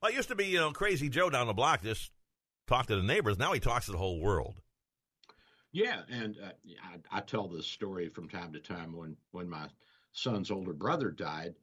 Well, 0.00 0.12
it 0.12 0.14
used 0.14 0.28
to 0.28 0.36
be, 0.36 0.46
you 0.46 0.58
know, 0.58 0.70
crazy 0.70 1.08
Joe 1.08 1.30
down 1.30 1.48
the 1.48 1.54
block 1.54 1.82
just 1.82 2.12
talked 2.68 2.88
to 2.88 2.96
the 2.96 3.02
neighbors. 3.02 3.38
Now 3.38 3.52
he 3.52 3.60
talks 3.60 3.86
to 3.86 3.92
the 3.92 3.98
whole 3.98 4.20
world. 4.20 4.60
Yeah, 5.72 6.02
and 6.10 6.36
uh, 6.42 6.50
I, 6.82 7.18
I 7.18 7.20
tell 7.20 7.48
this 7.48 7.66
story 7.66 8.08
from 8.08 8.28
time 8.28 8.52
to 8.52 8.60
time 8.60 8.96
when 8.96 9.16
when 9.32 9.48
my 9.48 9.66
son's 10.12 10.50
older 10.50 10.72
brother 10.72 11.10
died. 11.10 11.54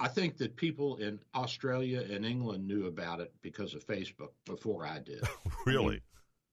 I 0.00 0.08
think 0.08 0.38
that 0.38 0.56
people 0.56 0.96
in 0.96 1.20
Australia 1.34 2.02
and 2.10 2.24
England 2.24 2.66
knew 2.66 2.86
about 2.86 3.20
it 3.20 3.32
because 3.42 3.74
of 3.74 3.86
Facebook 3.86 4.30
before 4.46 4.86
I 4.86 4.98
did. 4.98 5.22
really? 5.66 6.00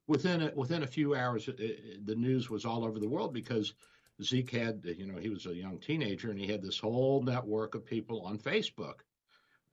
within 0.08 0.42
a, 0.42 0.52
within 0.56 0.84
a 0.84 0.88
few 0.88 1.16
hours, 1.16 1.48
it, 1.48 1.60
it- 1.60 2.06
the 2.06 2.16
news 2.16 2.50
was 2.50 2.66
all 2.66 2.84
over 2.84 3.00
the 3.00 3.08
world 3.10 3.34
because 3.34 3.74
Zeke 4.24 4.52
had, 4.52 4.82
you 4.98 5.06
know, 5.06 5.20
he 5.20 5.30
was 5.30 5.46
a 5.46 5.54
young 5.56 5.78
teenager 5.80 6.30
and 6.32 6.40
he 6.40 6.48
had 6.48 6.62
this 6.62 6.80
whole 6.80 7.22
network 7.22 7.76
of 7.76 7.86
people 7.86 8.22
on 8.22 8.38
Facebook, 8.38 9.02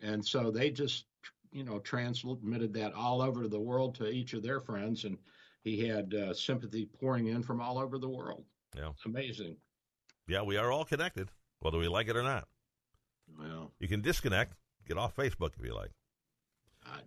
and 0.01 0.25
so 0.25 0.51
they 0.51 0.71
just, 0.71 1.07
you 1.51 1.65
know, 1.65 1.79
transmitted 1.79 2.75
that 2.75 2.93
all 2.93 3.23
over 3.23 3.49
the 3.49 3.61
world 3.61 3.95
to 3.97 4.09
each 4.09 4.35
of 4.35 4.43
their 4.43 4.61
friends, 4.61 5.05
and 5.05 5.17
he 5.63 5.87
had 5.87 6.13
uh, 6.15 6.35
sympathy 6.35 6.85
pouring 6.85 7.29
in 7.29 7.43
from 7.43 7.61
all 7.61 7.79
over 7.79 7.99
the 7.99 8.09
world. 8.09 8.45
Yeah. 8.77 8.91
amazing. 9.07 9.57
Yeah, 10.27 10.43
we 10.43 10.57
are 10.57 10.71
all 10.73 10.85
connected, 10.85 11.31
whether 11.61 11.79
we 11.79 11.89
like 11.89 12.09
it 12.09 12.17
or 12.17 12.23
not. 12.23 12.47
Well, 13.39 13.73
You 13.81 13.89
can 13.89 14.01
disconnect, 14.01 14.55
get 14.87 14.97
off 14.99 15.15
Facebook 15.17 15.51
if 15.59 15.65
you 15.65 15.75
like. 15.75 15.91
I, 16.87 16.99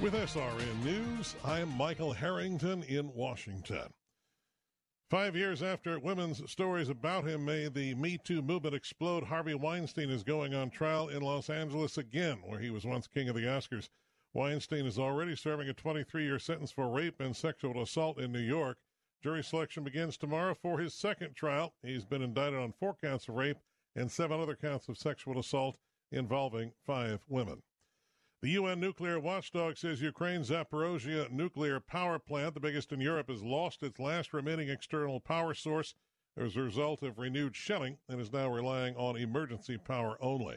With 0.00 0.12
SRN 0.14 0.84
News, 0.84 1.34
I'm 1.44 1.68
Michael 1.76 2.12
Harrington 2.12 2.84
in 2.84 3.12
Washington. 3.12 3.92
Five 5.10 5.34
years 5.34 5.64
after 5.64 5.98
women's 5.98 6.48
stories 6.48 6.90
about 6.90 7.26
him 7.26 7.44
made 7.44 7.74
the 7.74 7.96
Me 7.96 8.18
Too 8.18 8.40
movement 8.40 8.76
explode, 8.76 9.24
Harvey 9.24 9.54
Weinstein 9.54 10.10
is 10.10 10.22
going 10.22 10.54
on 10.54 10.70
trial 10.70 11.08
in 11.08 11.20
Los 11.22 11.50
Angeles 11.50 11.98
again, 11.98 12.38
where 12.44 12.60
he 12.60 12.70
was 12.70 12.84
once 12.84 13.08
king 13.08 13.28
of 13.28 13.34
the 13.34 13.46
Oscars. 13.46 13.88
Weinstein 14.32 14.86
is 14.86 14.98
already 14.98 15.34
serving 15.34 15.68
a 15.68 15.74
23 15.74 16.22
year 16.22 16.38
sentence 16.38 16.70
for 16.70 16.88
rape 16.88 17.18
and 17.18 17.34
sexual 17.34 17.82
assault 17.82 18.20
in 18.20 18.30
New 18.30 18.38
York. 18.38 18.78
Jury 19.24 19.42
selection 19.42 19.82
begins 19.82 20.16
tomorrow 20.16 20.54
for 20.54 20.78
his 20.78 20.94
second 20.94 21.34
trial. 21.34 21.74
He's 21.82 22.04
been 22.04 22.22
indicted 22.22 22.60
on 22.60 22.74
four 22.78 22.94
counts 22.94 23.28
of 23.28 23.34
rape 23.34 23.58
and 23.94 24.10
seven 24.10 24.40
other 24.40 24.56
counts 24.56 24.88
of 24.88 24.98
sexual 24.98 25.38
assault 25.38 25.78
involving 26.10 26.72
five 26.84 27.24
women. 27.28 27.62
The 28.42 28.50
UN 28.50 28.80
nuclear 28.80 29.20
watchdog 29.20 29.76
says 29.76 30.02
Ukraine's 30.02 30.50
Zaporozhye 30.50 31.30
nuclear 31.30 31.78
power 31.78 32.18
plant, 32.18 32.54
the 32.54 32.60
biggest 32.60 32.90
in 32.90 33.00
Europe, 33.00 33.28
has 33.28 33.42
lost 33.42 33.84
its 33.84 34.00
last 34.00 34.32
remaining 34.32 34.68
external 34.68 35.20
power 35.20 35.54
source 35.54 35.94
as 36.36 36.56
a 36.56 36.62
result 36.62 37.02
of 37.02 37.18
renewed 37.18 37.54
shelling 37.54 37.98
and 38.08 38.20
is 38.20 38.32
now 38.32 38.48
relying 38.48 38.96
on 38.96 39.16
emergency 39.16 39.78
power 39.78 40.16
only. 40.20 40.56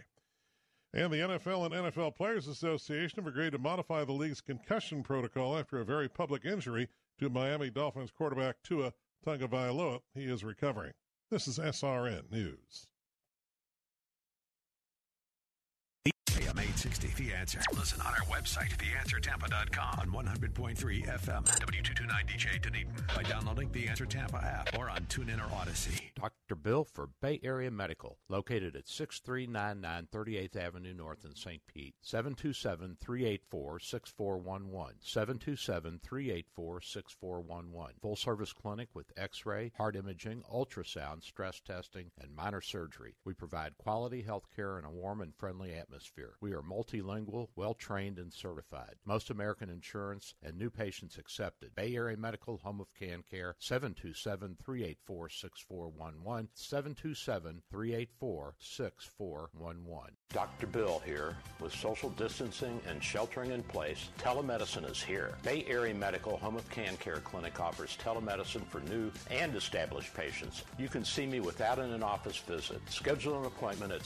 And 0.94 1.12
the 1.12 1.18
NFL 1.18 1.66
and 1.66 1.94
NFL 1.94 2.16
Players 2.16 2.48
Association 2.48 3.18
have 3.18 3.28
agreed 3.28 3.52
to 3.52 3.60
modify 3.60 4.04
the 4.04 4.14
league's 4.14 4.42
concussion 4.42 5.04
protocol 5.04 5.58
after 5.58 5.80
a 5.80 5.86
very 5.86 6.10
public 6.10 6.46
injury 6.46 6.88
to 7.20 7.30
Miami 7.30 7.70
Dolphins 7.70 8.12
quarterback 8.12 8.64
Tua 8.64 8.94
Tagovailoa. 9.24 10.02
He 10.14 10.24
is 10.24 10.44
recovering. 10.44 10.94
This 11.30 11.48
is 11.48 11.60
SRN 11.60 12.32
News. 12.32 12.88
AM 16.86 16.92
860, 16.92 17.24
The 17.24 17.34
Answer. 17.36 17.62
Listen 17.74 18.02
on 18.02 18.08
our 18.08 18.26
website, 18.26 18.70
theanswertampa.com, 18.78 20.16
on 20.16 20.26
100.3 20.26 20.76
FM, 20.76 21.46
W229DJ 21.46 22.62
Dunedin, 22.62 22.94
by 23.16 23.24
downloading 23.24 23.72
the 23.72 23.88
Answer 23.88 24.06
Tampa 24.06 24.38
app 24.38 24.78
or 24.78 24.90
on 24.90 25.00
TuneIn 25.02 25.40
or 25.40 25.50
Audacy. 25.50 26.12
Dr. 26.16 26.56
Bill 26.56 26.84
for 26.84 27.10
Bay 27.22 27.40
Area 27.44 27.72
Medical, 27.72 28.18
located 28.30 28.76
at 28.76 28.88
6399 28.88 30.08
38th 30.14 30.56
Avenue 30.56 30.94
North 30.94 31.26
in 31.26 31.36
St. 31.36 31.62
Pete. 31.68 31.96
727 32.02 32.98
384 33.02 33.80
6411. 33.80 34.96
727 35.02 36.00
384 36.04 36.82
6411. 36.82 37.96
Full 38.02 38.16
service 38.16 38.54
clinic 38.54 38.90
with 38.94 39.12
x 39.18 39.46
ray, 39.46 39.72
heart 39.78 39.96
imaging, 39.96 40.44
ultrasound, 40.54 41.24
stress 41.24 41.60
testing, 41.60 42.12
and 42.22 42.36
minor 42.36 42.62
surgery. 42.62 43.16
We 43.26 43.34
provide 43.34 43.78
quality 43.78 44.22
health 44.22 44.46
care 44.56 44.78
in 44.78 44.86
a 44.86 44.92
warm 44.92 45.22
and 45.22 45.34
friendly 45.36 45.74
atmosphere. 45.74 46.36
We 46.42 46.54
are 46.54 46.62
multilingual, 46.76 47.48
well 47.56 47.74
trained, 47.74 48.20
and 48.20 48.34
certified. 48.34 48.96
Most 49.06 49.30
American 49.30 49.70
insurance 49.70 50.34
and 50.44 50.58
new 50.58 50.70
patients 50.70 51.18
accepted. 51.18 51.74
Bay 51.76 51.96
Area 51.96 52.18
Medical, 52.18 52.58
home 52.58 52.82
of 52.82 52.94
can 52.94 53.24
care, 53.30 53.56
727 53.60 54.58
384 54.64 55.30
6411. 55.30 56.50
727 56.54 57.62
384 57.72 58.56
6411. 58.60 60.16
Dr. 60.30 60.68
Bill 60.68 61.02
here. 61.06 61.38
With 61.62 61.74
social 61.74 62.10
distancing 62.12 62.82
and 62.88 63.02
sheltering 63.02 63.52
in 63.52 63.64
place, 63.64 64.10
telemedicine 64.18 64.90
is 64.90 65.02
here. 65.02 65.38
Bay 65.44 65.66
Area 65.68 65.94
Medical 65.94 66.38
Home 66.38 66.56
of 66.56 66.70
Can 66.70 66.98
Care 66.98 67.18
Clinic 67.18 67.60
offers 67.60 67.98
telemedicine 68.02 68.66
for 68.68 68.82
new 68.82 69.12
and 69.32 69.56
established 69.56 70.14
patients. 70.14 70.64
You 70.78 70.90
can 70.90 71.06
see 71.06 71.26
me 71.26 71.40
without 71.40 71.80
an 71.80 71.94
in-office 71.94 72.38
visit. 72.38 72.82
Schedule 72.90 73.40
an 73.40 73.46
appointment 73.46 73.92
at 73.94 74.02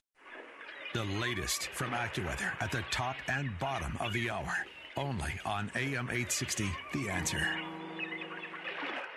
The 0.93 1.05
latest 1.05 1.69
from 1.69 1.91
AccuWeather 1.91 2.51
at 2.59 2.69
the 2.69 2.83
top 2.91 3.15
and 3.29 3.57
bottom 3.59 3.95
of 4.01 4.11
the 4.11 4.29
hour. 4.29 4.53
Only 4.97 5.31
on 5.45 5.71
AM 5.73 6.09
860, 6.09 6.65
The 6.91 7.09
Answer. 7.09 7.47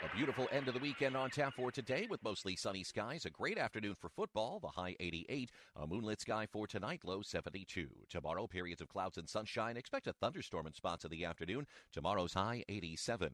A 0.05 0.17
beautiful 0.17 0.47
end 0.53 0.69
of 0.69 0.75
the 0.75 0.81
weekend 0.81 1.17
on 1.17 1.31
tap 1.31 1.55
for 1.57 1.73
today 1.73 2.07
with 2.09 2.23
mostly 2.23 2.55
sunny 2.55 2.85
skies. 2.85 3.25
A 3.25 3.31
great 3.31 3.59
afternoon 3.59 3.97
for 3.97 4.09
football, 4.09 4.61
the 4.61 4.69
high 4.69 4.95
88. 5.01 5.51
A 5.75 5.87
moonlit 5.89 6.21
sky 6.21 6.47
for 6.53 6.69
tonight, 6.69 7.01
low 7.05 7.23
72. 7.23 7.89
Tomorrow, 8.09 8.47
periods 8.47 8.81
of 8.81 8.89
clouds 8.89 9.19
and 9.19 9.29
sunshine. 9.29 9.77
Expect 9.77 10.07
a 10.07 10.13
thunderstorm 10.13 10.69
in 10.69 10.75
spots 10.75 11.05
in 11.05 11.11
the 11.11 11.25
afternoon. 11.25 11.67
Tomorrow's 11.93 12.35
high 12.35 12.63
87. 12.69 13.33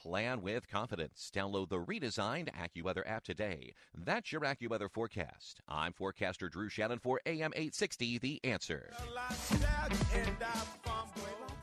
Plan 0.00 0.42
with 0.42 0.68
confidence. 0.68 1.30
Download 1.34 1.68
the 1.68 1.78
redesigned 1.78 2.48
AccuWeather 2.54 3.02
app 3.08 3.24
today. 3.24 3.74
That's 3.96 4.32
your 4.32 4.42
AccuWeather 4.42 4.90
forecast. 4.90 5.60
I'm 5.68 5.92
forecaster 5.92 6.48
Drew 6.48 6.68
Shannon 6.68 6.98
for 6.98 7.20
AM 7.26 7.52
860, 7.54 8.18
The 8.18 8.40
Answer. 8.44 8.90
Well, 8.98 9.24
I 9.28 9.32
stag 9.34 9.92
and 10.14 10.36
I 10.42 10.56
fumble. 10.82 11.56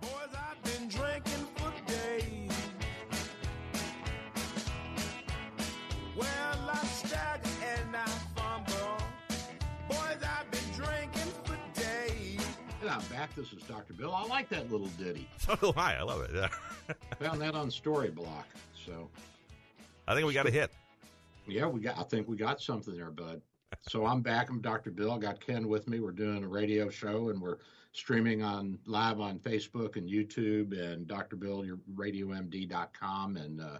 Boys, 0.00 0.34
I've 0.34 0.62
been 0.62 0.88
drinking 0.88 1.46
for 1.56 1.72
days. 1.90 2.52
Well, 6.16 6.70
I 6.72 6.86
stag 6.86 7.40
and 7.62 7.96
I 7.96 8.06
fumble. 8.34 8.96
Boys, 9.88 10.22
I've 10.22 10.50
been 10.50 10.72
drinking 10.74 11.32
for 11.44 11.58
days. 11.80 12.46
And 12.80 12.90
I'm 12.90 13.02
back. 13.10 13.34
This 13.34 13.52
is 13.52 13.62
Dr. 13.64 13.92
Bill. 13.94 14.14
I 14.14 14.24
like 14.26 14.48
that 14.50 14.70
little 14.70 14.88
ditty. 14.98 15.28
So 15.38 15.56
do 15.56 15.72
I. 15.76 15.94
I 15.94 16.02
love 16.02 16.22
it. 16.22 16.50
Found 17.20 17.40
that 17.40 17.54
on 17.54 17.68
Storyblock. 17.68 18.44
So, 18.84 19.08
I 20.06 20.14
think 20.14 20.26
we 20.26 20.34
got 20.34 20.46
a 20.46 20.50
hit. 20.50 20.70
yeah, 21.46 21.66
we 21.66 21.80
got. 21.80 21.98
I 21.98 22.02
think 22.02 22.28
we 22.28 22.36
got 22.36 22.60
something 22.60 22.96
there, 22.96 23.10
bud. 23.10 23.40
So 23.88 24.06
I'm 24.06 24.20
back. 24.20 24.48
I'm 24.48 24.60
Dr. 24.60 24.90
Bill. 24.90 25.12
I 25.12 25.18
got 25.18 25.40
Ken 25.40 25.68
with 25.68 25.88
me. 25.88 26.00
We're 26.00 26.10
doing 26.12 26.42
a 26.42 26.48
radio 26.48 26.88
show, 26.88 27.28
and 27.30 27.40
we're 27.40 27.58
streaming 27.92 28.42
on 28.42 28.78
live 28.86 29.20
on 29.20 29.38
Facebook 29.38 29.96
and 29.96 30.08
YouTube, 30.08 30.72
and 30.78 31.06
Dr. 31.06 31.36
Bill, 31.36 31.64
your 31.64 31.78
RadioMD.com, 31.94 33.36
and 33.36 33.60
uh, 33.60 33.78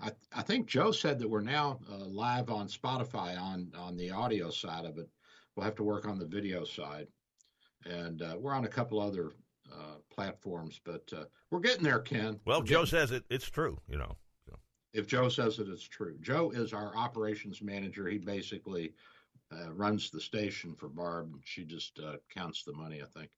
I, 0.00 0.10
I 0.34 0.42
think 0.42 0.66
Joe 0.66 0.90
said 0.90 1.18
that 1.18 1.28
we're 1.28 1.40
now 1.40 1.80
uh, 1.90 2.04
live 2.04 2.50
on 2.50 2.68
Spotify 2.68 3.38
on 3.40 3.72
on 3.76 3.96
the 3.96 4.10
audio 4.10 4.50
side 4.50 4.84
of 4.84 4.98
it. 4.98 5.08
We'll 5.54 5.64
have 5.64 5.76
to 5.76 5.82
work 5.82 6.06
on 6.06 6.18
the 6.18 6.26
video 6.26 6.64
side, 6.64 7.08
and 7.84 8.20
uh, 8.22 8.36
we're 8.38 8.54
on 8.54 8.64
a 8.64 8.68
couple 8.68 9.00
other 9.00 9.32
platforms, 10.10 10.80
but 10.84 11.10
uh, 11.16 11.24
we're 11.50 11.60
getting 11.60 11.84
there, 11.84 12.00
Ken. 12.00 12.38
Well, 12.44 12.60
We're 12.60 12.66
Joe 12.66 12.84
getting- 12.84 12.86
says 12.98 13.10
it. 13.12 13.24
It's 13.30 13.48
true. 13.50 13.78
You 13.88 13.98
know. 13.98 14.16
So. 14.48 14.56
if 14.94 15.06
Joe 15.06 15.28
says 15.28 15.56
that 15.56 15.68
it's 15.68 15.82
true. 15.82 16.16
Joe 16.20 16.50
is 16.50 16.72
our 16.72 16.96
operations 16.96 17.62
manager. 17.62 18.06
He 18.08 18.18
basically 18.18 18.92
uh, 19.52 19.72
runs 19.72 20.10
the 20.10 20.20
station 20.20 20.74
for 20.74 20.88
Barb. 20.88 21.30
and 21.32 21.42
She 21.44 21.64
just 21.64 21.98
uh, 21.98 22.16
counts 22.34 22.62
the 22.64 22.72
money, 22.72 23.02
I 23.02 23.18
think. 23.18 23.30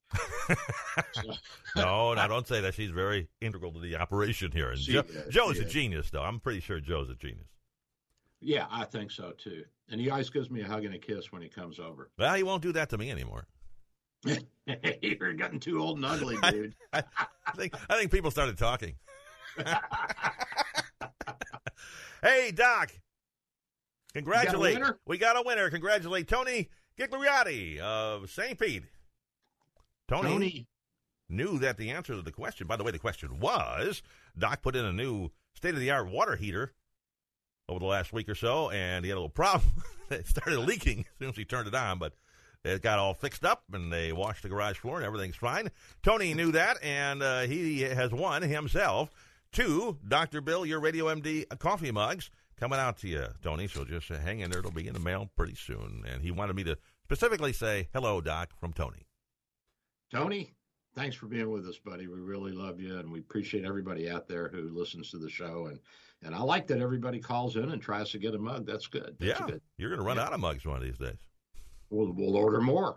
So- 1.13 1.33
no, 1.77 2.15
no, 2.15 2.29
don't 2.29 2.47
say 2.47 2.61
that. 2.61 2.75
She's 2.75 2.91
very 2.91 3.29
integral 3.41 3.73
to 3.73 3.81
the 3.81 3.97
operation 3.97 4.53
here. 4.53 4.71
And 4.71 4.79
She 4.79 4.93
Joe, 4.93 5.05
is, 5.09 5.35
Joe's 5.35 5.59
a 5.59 5.65
genius, 5.65 6.11
though. 6.11 6.23
I'm 6.23 6.41
pretty 6.41 6.61
sure 6.61 6.81
Joe's 6.81 7.11
a 7.11 7.15
genius. 7.17 7.49
yeah, 8.41 8.67
I 8.71 8.85
think 8.85 9.11
so 9.11 9.33
too. 9.37 9.65
And 9.91 10.01
he 10.01 10.09
always 10.11 10.31
gives 10.31 10.51
me 10.51 10.63
a 10.63 10.67
hug 10.67 10.85
and 10.85 10.95
a 10.95 10.99
kiss 10.99 11.31
when 11.33 11.43
he 11.43 11.49
comes 11.49 11.79
over. 11.79 12.11
Well, 12.19 12.35
he 12.35 12.43
won't 12.43 12.63
do 12.63 12.73
that 12.73 12.89
to 12.91 12.99
me 12.99 13.11
anymore. 13.11 13.47
You're 15.03 15.33
getting 15.35 15.61
too 15.61 15.81
old 15.81 15.97
and 15.97 16.07
ugly, 16.07 16.37
dude. 16.51 16.75
I, 16.93 17.03
I 17.47 17.53
think 17.57 17.75
I 17.89 17.99
think 17.99 18.11
people 18.11 18.31
started 18.31 18.59
talking. 18.59 18.95
hey, 22.23 22.51
Doc. 22.53 22.93
Congratulate. 24.15 24.75
winner? 24.75 24.99
We 25.07 25.19
got 25.19 25.37
a 25.37 25.43
winner. 25.45 25.69
Congratulate 25.71 26.29
Tony 26.29 26.71
Gigliotti 26.99 27.79
of 27.79 28.31
St. 28.31 28.59
Pete. 28.59 28.85
Tony, 30.09 30.29
Tony, 30.29 30.67
knew 31.29 31.59
that 31.59 31.77
the 31.77 31.91
answer 31.91 32.15
to 32.15 32.23
the 32.23 32.31
question, 32.31 32.67
by 32.67 32.77
the 32.77 32.85
way, 32.85 32.91
the 32.91 32.99
question 32.99 33.41
was 33.41 34.03
Doc 34.39 34.63
put 34.63 34.77
in 34.77 34.85
a 34.85 34.93
new 34.93 35.31
state 35.55 35.75
of 35.75 35.81
the 35.81 35.91
art 35.91 36.09
water 36.09 36.37
heater 36.37 36.73
over 37.69 37.81
the 37.81 37.87
last 37.87 38.13
week 38.13 38.29
or 38.29 38.35
so, 38.35 38.71
and 38.71 39.05
he 39.05 39.09
had 39.09 39.17
a 39.17 39.21
little 39.21 39.29
problem. 39.29 39.73
it 40.11 40.27
started 40.27 40.61
leaking 40.61 41.01
as 41.01 41.19
soon 41.19 41.29
as 41.31 41.37
he 41.37 41.45
turned 41.45 41.69
it 41.69 41.75
on, 41.75 41.99
but 41.99 42.15
it 42.65 42.83
got 42.83 42.99
all 42.99 43.15
fixed 43.15 43.45
up 43.45 43.63
and 43.73 43.93
they 43.93 44.13
washed 44.13 44.43
the 44.43 44.49
garage 44.49 44.79
floor 44.79 44.97
and 44.97 45.05
everything's 45.07 45.37
fine. 45.37 45.71
Tony 46.03 46.33
knew 46.35 46.53
that 46.53 46.79
and 46.83 47.23
uh, 47.23 47.43
he 47.43 47.83
has 47.83 48.11
won 48.13 48.43
himself 48.43 49.11
two 49.53 49.99
Dr. 50.07 50.41
Bill, 50.41 50.65
your 50.67 50.81
Radio 50.81 51.07
MD 51.15 51.47
coffee 51.59 51.91
mugs 51.93 52.31
coming 52.59 52.79
out 52.79 52.99
to 52.99 53.09
you, 53.09 53.27
Tony. 53.43 53.69
So 53.69 53.85
just 53.85 54.11
uh, 54.11 54.19
hang 54.19 54.41
in 54.41 54.51
there. 54.51 54.61
It'll 54.61 54.71
be 54.71 54.87
in 54.89 54.95
the 54.95 55.01
mail 55.01 55.31
pretty 55.37 55.55
soon. 55.57 56.05
And 56.11 56.23
he 56.23 56.31
wanted 56.31 56.57
me 56.57 56.65
to 56.65 56.77
specifically 57.05 57.53
say 57.53 57.89
hello, 57.93 58.21
Doc, 58.21 58.51
from 58.59 58.73
Tony. 58.73 59.07
Tony, 60.13 60.53
thanks 60.95 61.17
for 61.17 61.27
being 61.27 61.51
with 61.51 61.67
us, 61.67 61.79
buddy. 61.79 62.07
We 62.07 62.19
really 62.21 62.53
love 62.53 62.81
you, 62.81 62.99
and 62.99 63.11
we 63.11 63.19
appreciate 63.21 63.65
everybody 63.65 64.09
out 64.09 64.29
there 64.29 64.49
who 64.49 64.69
listens 64.71 65.11
to 65.11 65.19
the 65.19 65.31
show. 65.31 65.67
And 65.67 65.81
and 66.23 66.35
I 66.35 66.41
like 66.41 66.67
that 66.69 66.81
everybody 66.81 67.19
calls 67.21 67.57
in 67.57 67.71
and 67.71 67.83
tries 67.83 68.11
to 68.11 68.19
get 68.19 68.35
a 68.35 68.39
mug. 68.39 68.65
That's 68.67 68.87
good. 68.87 69.17
That's 69.19 69.41
yeah, 69.41 69.47
good. 69.47 69.61
you're 69.77 69.91
going 69.91 70.01
to 70.01 70.07
run 70.07 70.17
Yeah. 70.17 70.25
out 70.25 70.33
of 70.33 70.41
mugs 70.41 70.65
one 70.65 70.77
of 70.79 70.83
these 70.83 70.97
days. 70.97 71.19
We'll, 71.91 72.13
we'll 72.13 72.37
order 72.37 72.61
more. 72.61 72.97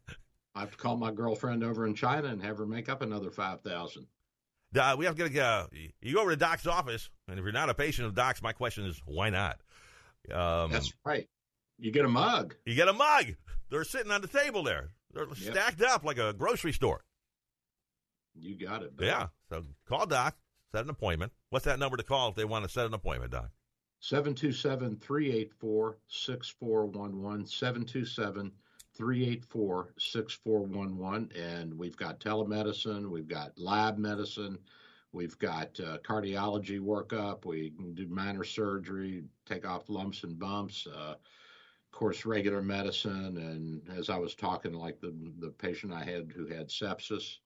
I 0.54 0.60
have 0.60 0.70
to 0.72 0.76
call 0.76 0.96
my 0.96 1.10
girlfriend 1.12 1.64
over 1.64 1.86
in 1.86 1.94
China 1.94 2.28
and 2.28 2.42
have 2.42 2.58
her 2.58 2.66
make 2.66 2.88
up 2.88 3.00
another 3.02 3.30
five 3.30 3.62
thousand. 3.62 4.06
Uh, 4.78 4.94
we 4.98 5.04
have 5.04 5.16
to 5.16 5.28
get 5.28 5.42
uh, 5.44 5.66
you 6.00 6.14
go 6.14 6.20
over 6.22 6.30
to 6.30 6.36
Doc's 6.36 6.66
office, 6.66 7.08
and 7.28 7.38
if 7.38 7.42
you're 7.42 7.52
not 7.52 7.70
a 7.70 7.74
patient 7.74 8.06
of 8.06 8.14
Doc's, 8.14 8.42
my 8.42 8.52
question 8.52 8.84
is 8.86 9.00
why 9.06 9.30
not? 9.30 9.60
Um, 10.30 10.70
That's 10.70 10.92
right. 11.04 11.28
You 11.78 11.90
get 11.90 12.04
a 12.04 12.08
mug. 12.08 12.54
you 12.66 12.74
get 12.74 12.88
a 12.88 12.92
mug. 12.92 13.26
They're 13.70 13.84
sitting 13.84 14.12
on 14.12 14.20
the 14.20 14.28
table 14.28 14.62
there. 14.62 14.90
They're 15.12 15.26
Yep. 15.26 15.36
stacked 15.36 15.82
up 15.82 16.04
like 16.04 16.18
a 16.18 16.32
grocery 16.32 16.72
store. 16.72 17.02
You 18.34 18.54
got 18.56 18.82
it. 18.82 18.92
Yeah. 19.00 19.28
So 19.50 19.64
call 19.88 20.06
Doc, 20.06 20.36
set 20.72 20.84
an 20.84 20.90
appointment. 20.90 21.32
What's 21.50 21.64
that 21.64 21.78
number 21.78 21.96
to 21.96 22.02
call 22.02 22.28
if 22.28 22.34
they 22.34 22.44
want 22.44 22.64
to 22.64 22.70
set 22.70 22.86
an 22.86 22.94
appointment, 22.94 23.32
Doc? 23.32 23.50
727 24.02 24.96
384 24.96 25.98
6411. 26.08 27.46
727 27.46 28.52
384 28.94 29.94
6411. 29.96 31.30
And 31.40 31.78
we've 31.78 31.96
got 31.96 32.18
telemedicine, 32.18 33.08
we've 33.08 33.28
got 33.28 33.56
lab 33.56 33.98
medicine, 33.98 34.58
we've 35.12 35.38
got 35.38 35.78
uh, 35.78 35.98
cardiology 35.98 36.80
workup, 36.80 37.44
we 37.44 37.70
can 37.70 37.94
do 37.94 38.08
minor 38.08 38.42
surgery, 38.42 39.22
take 39.46 39.64
off 39.64 39.88
lumps 39.88 40.24
and 40.24 40.36
bumps. 40.36 40.88
Uh, 40.88 41.14
of 41.14 41.98
course, 41.98 42.26
regular 42.26 42.60
medicine, 42.60 43.36
and 43.36 43.82
as 43.96 44.10
I 44.10 44.18
was 44.18 44.34
talking, 44.34 44.72
like 44.72 44.98
the 44.98 45.14
the 45.38 45.50
patient 45.50 45.92
I 45.92 46.02
had 46.02 46.32
who 46.34 46.46
had 46.46 46.68
sepsis, 46.68 47.36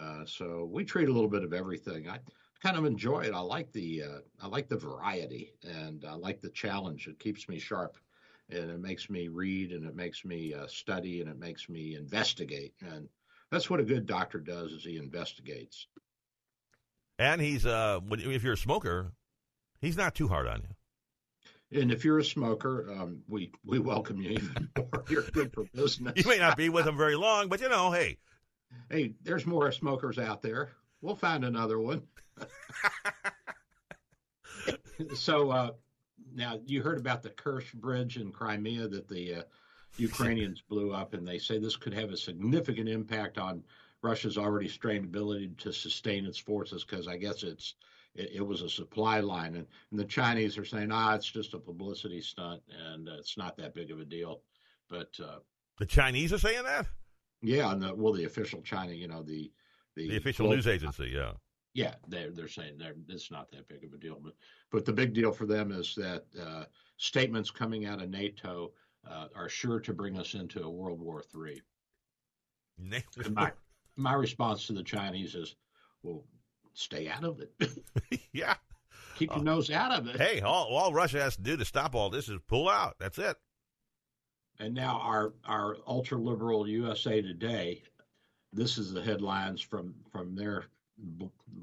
uh, 0.00 0.24
so 0.24 0.66
we 0.72 0.84
treat 0.84 1.08
a 1.08 1.12
little 1.12 1.28
bit 1.28 1.42
of 1.42 1.52
everything. 1.52 2.08
I 2.08 2.20
kind 2.62 2.76
of 2.76 2.84
enjoy 2.84 3.20
it. 3.20 3.34
I 3.34 3.40
like 3.40 3.72
the 3.72 4.02
uh, 4.02 4.18
I 4.40 4.48
like 4.48 4.68
the 4.68 4.76
variety, 4.76 5.52
and 5.64 6.04
I 6.04 6.14
like 6.14 6.40
the 6.40 6.50
challenge. 6.50 7.08
It 7.08 7.18
keeps 7.18 7.48
me 7.48 7.58
sharp, 7.58 7.96
and 8.50 8.70
it 8.70 8.80
makes 8.80 9.10
me 9.10 9.28
read, 9.28 9.72
and 9.72 9.84
it 9.86 9.94
makes 9.94 10.24
me 10.24 10.54
uh, 10.54 10.66
study, 10.66 11.20
and 11.20 11.30
it 11.30 11.38
makes 11.38 11.68
me 11.68 11.96
investigate. 11.96 12.74
And 12.80 13.08
that's 13.50 13.70
what 13.70 13.80
a 13.80 13.84
good 13.84 14.06
doctor 14.06 14.38
does: 14.38 14.72
is 14.72 14.84
he 14.84 14.96
investigates. 14.96 15.86
And 17.18 17.40
he's 17.40 17.66
uh, 17.66 18.00
if 18.10 18.42
you're 18.42 18.54
a 18.54 18.58
smoker, 18.58 19.12
he's 19.80 19.96
not 19.96 20.14
too 20.14 20.28
hard 20.28 20.46
on 20.46 20.62
you. 20.62 21.80
And 21.80 21.92
if 21.92 22.04
you're 22.04 22.18
a 22.18 22.24
smoker, 22.24 22.90
um, 22.98 23.22
we 23.28 23.52
we 23.64 23.78
welcome 23.78 24.20
you 24.20 24.30
even 24.30 24.68
more. 24.76 25.04
You're 25.08 25.22
good 25.22 25.52
for 25.52 25.64
business. 25.74 26.14
You 26.16 26.28
may 26.28 26.38
not 26.38 26.56
be 26.56 26.68
with 26.68 26.86
him 26.86 26.96
very 26.96 27.16
long, 27.16 27.48
but 27.48 27.60
you 27.60 27.68
know, 27.68 27.92
hey, 27.92 28.18
Hey, 28.88 29.14
there's 29.22 29.46
more 29.46 29.70
smokers 29.72 30.18
out 30.18 30.42
there. 30.42 30.70
We'll 31.00 31.16
find 31.16 31.44
another 31.44 31.78
one. 31.78 32.02
so 35.14 35.50
uh, 35.50 35.70
now 36.34 36.60
you 36.66 36.82
heard 36.82 36.98
about 36.98 37.22
the 37.22 37.30
Kerch 37.30 37.72
Bridge 37.74 38.16
in 38.16 38.30
Crimea 38.30 38.88
that 38.88 39.08
the 39.08 39.36
uh, 39.36 39.42
Ukrainians 39.96 40.62
blew 40.68 40.92
up, 40.92 41.14
and 41.14 41.26
they 41.26 41.38
say 41.38 41.58
this 41.58 41.76
could 41.76 41.94
have 41.94 42.10
a 42.10 42.16
significant 42.16 42.88
impact 42.88 43.38
on 43.38 43.62
Russia's 44.02 44.38
already 44.38 44.68
strained 44.68 45.04
ability 45.04 45.50
to 45.58 45.72
sustain 45.72 46.24
its 46.24 46.38
forces 46.38 46.84
because 46.84 47.06
I 47.06 47.16
guess 47.16 47.42
it's 47.42 47.74
it, 48.14 48.30
it 48.36 48.46
was 48.46 48.62
a 48.62 48.68
supply 48.68 49.20
line, 49.20 49.56
and, 49.56 49.66
and 49.90 50.00
the 50.00 50.04
Chinese 50.04 50.58
are 50.58 50.64
saying, 50.64 50.90
ah, 50.90 51.14
it's 51.14 51.30
just 51.30 51.54
a 51.54 51.58
publicity 51.58 52.20
stunt, 52.20 52.62
and 52.92 53.08
uh, 53.08 53.12
it's 53.18 53.36
not 53.36 53.56
that 53.58 53.74
big 53.74 53.90
of 53.90 54.00
a 54.00 54.04
deal. 54.04 54.40
But 54.88 55.10
uh, 55.22 55.38
the 55.78 55.86
Chinese 55.86 56.32
are 56.32 56.38
saying 56.38 56.64
that. 56.64 56.86
yeah, 57.42 57.70
and 57.70 57.82
the, 57.82 57.94
well, 57.94 58.12
the 58.12 58.24
official 58.24 58.60
China, 58.62 58.92
you 58.92 59.08
know, 59.08 59.22
the 59.22 59.50
The 59.96 60.16
official 60.16 60.44
global- 60.44 60.56
news 60.56 60.66
agency, 60.66 61.12
yeah. 61.14 61.32
Yeah, 61.74 61.94
they're 62.08 62.30
they're 62.30 62.48
saying 62.48 62.78
they're, 62.78 62.96
it's 63.08 63.30
not 63.30 63.50
that 63.52 63.68
big 63.68 63.84
of 63.84 63.92
a 63.92 63.96
deal, 63.96 64.18
but 64.22 64.34
but 64.70 64.84
the 64.84 64.92
big 64.92 65.14
deal 65.14 65.32
for 65.32 65.46
them 65.46 65.70
is 65.70 65.94
that 65.96 66.24
uh, 66.40 66.64
statements 66.96 67.50
coming 67.50 67.86
out 67.86 68.02
of 68.02 68.10
NATO 68.10 68.72
uh, 69.08 69.26
are 69.34 69.48
sure 69.48 69.80
to 69.80 69.92
bring 69.92 70.18
us 70.18 70.34
into 70.34 70.62
a 70.62 70.70
World 70.70 71.00
War 71.00 71.22
Three. 71.22 71.60
And 73.24 73.34
my 73.34 73.52
my 73.96 74.14
response 74.14 74.66
to 74.66 74.72
the 74.72 74.82
Chinese 74.82 75.34
is, 75.34 75.56
well, 76.02 76.24
stay 76.74 77.08
out 77.08 77.24
of 77.24 77.40
it. 77.40 78.20
yeah. 78.32 78.54
Keep 79.16 79.34
your 79.34 79.44
nose 79.44 79.70
out 79.70 79.92
of 79.92 80.06
it. 80.06 80.16
Hey, 80.16 80.40
all, 80.40 80.74
all 80.74 80.94
Russia 80.94 81.20
has 81.20 81.36
to 81.36 81.42
do 81.42 81.56
to 81.58 81.64
stop 81.64 81.94
all 81.94 82.08
this 82.08 82.30
is 82.30 82.38
pull 82.48 82.70
out. 82.70 82.96
That's 82.98 83.18
it. 83.18 83.36
And 84.58 84.74
now 84.74 84.98
our 85.02 85.34
our 85.44 85.76
ultra 85.86 86.18
liberal 86.18 86.66
USA 86.66 87.20
Today, 87.22 87.82
this 88.52 88.78
is 88.78 88.92
the 88.92 89.02
headlines 89.02 89.60
from 89.60 89.94
from 90.10 90.34
their 90.34 90.64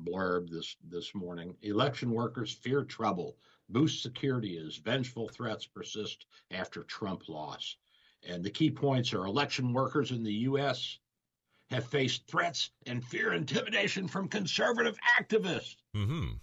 blurb 0.03 0.49
this 0.49 0.75
this 0.89 1.13
morning. 1.13 1.55
Election 1.61 2.11
workers 2.11 2.51
fear 2.51 2.83
trouble. 2.83 3.37
Boost 3.69 4.01
security 4.01 4.57
as 4.57 4.77
vengeful 4.77 5.27
threats 5.29 5.65
persist 5.65 6.25
after 6.51 6.83
Trump 6.83 7.27
loss. 7.27 7.77
And 8.27 8.43
the 8.43 8.49
key 8.49 8.71
points 8.71 9.13
are 9.13 9.25
election 9.25 9.73
workers 9.73 10.11
in 10.11 10.23
the 10.23 10.33
U.S. 10.33 10.99
have 11.69 11.85
faced 11.85 12.27
threats 12.27 12.71
and 12.85 13.03
fear 13.03 13.33
intimidation 13.33 14.07
from 14.07 14.27
conservative 14.27 14.97
activists. 15.19 15.75
Mm-hmm. 15.95 16.33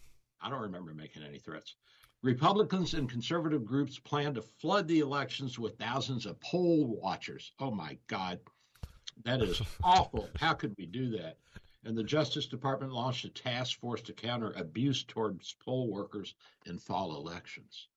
I 0.40 0.50
don't 0.50 0.60
remember 0.60 0.94
making 0.94 1.22
any 1.22 1.38
threats. 1.38 1.76
Republicans 2.22 2.94
and 2.94 3.08
conservative 3.08 3.64
groups 3.64 3.98
plan 3.98 4.34
to 4.34 4.42
flood 4.42 4.88
the 4.88 5.00
elections 5.00 5.58
with 5.58 5.78
thousands 5.78 6.24
of 6.26 6.40
poll 6.40 6.98
watchers. 7.02 7.52
Oh 7.60 7.70
my 7.70 7.98
God. 8.06 8.40
That 9.24 9.42
is 9.42 9.60
awful. 9.82 10.28
How 10.38 10.54
could 10.54 10.74
we 10.78 10.86
do 10.86 11.10
that? 11.18 11.36
And 11.84 11.96
the 11.96 12.04
Justice 12.04 12.46
Department 12.46 12.92
launched 12.92 13.24
a 13.24 13.28
task 13.28 13.78
force 13.78 14.00
to 14.02 14.12
counter 14.12 14.52
abuse 14.56 15.04
towards 15.04 15.54
poll 15.64 15.90
workers 15.90 16.34
in 16.66 16.78
fall 16.78 17.16
elections. 17.16 17.88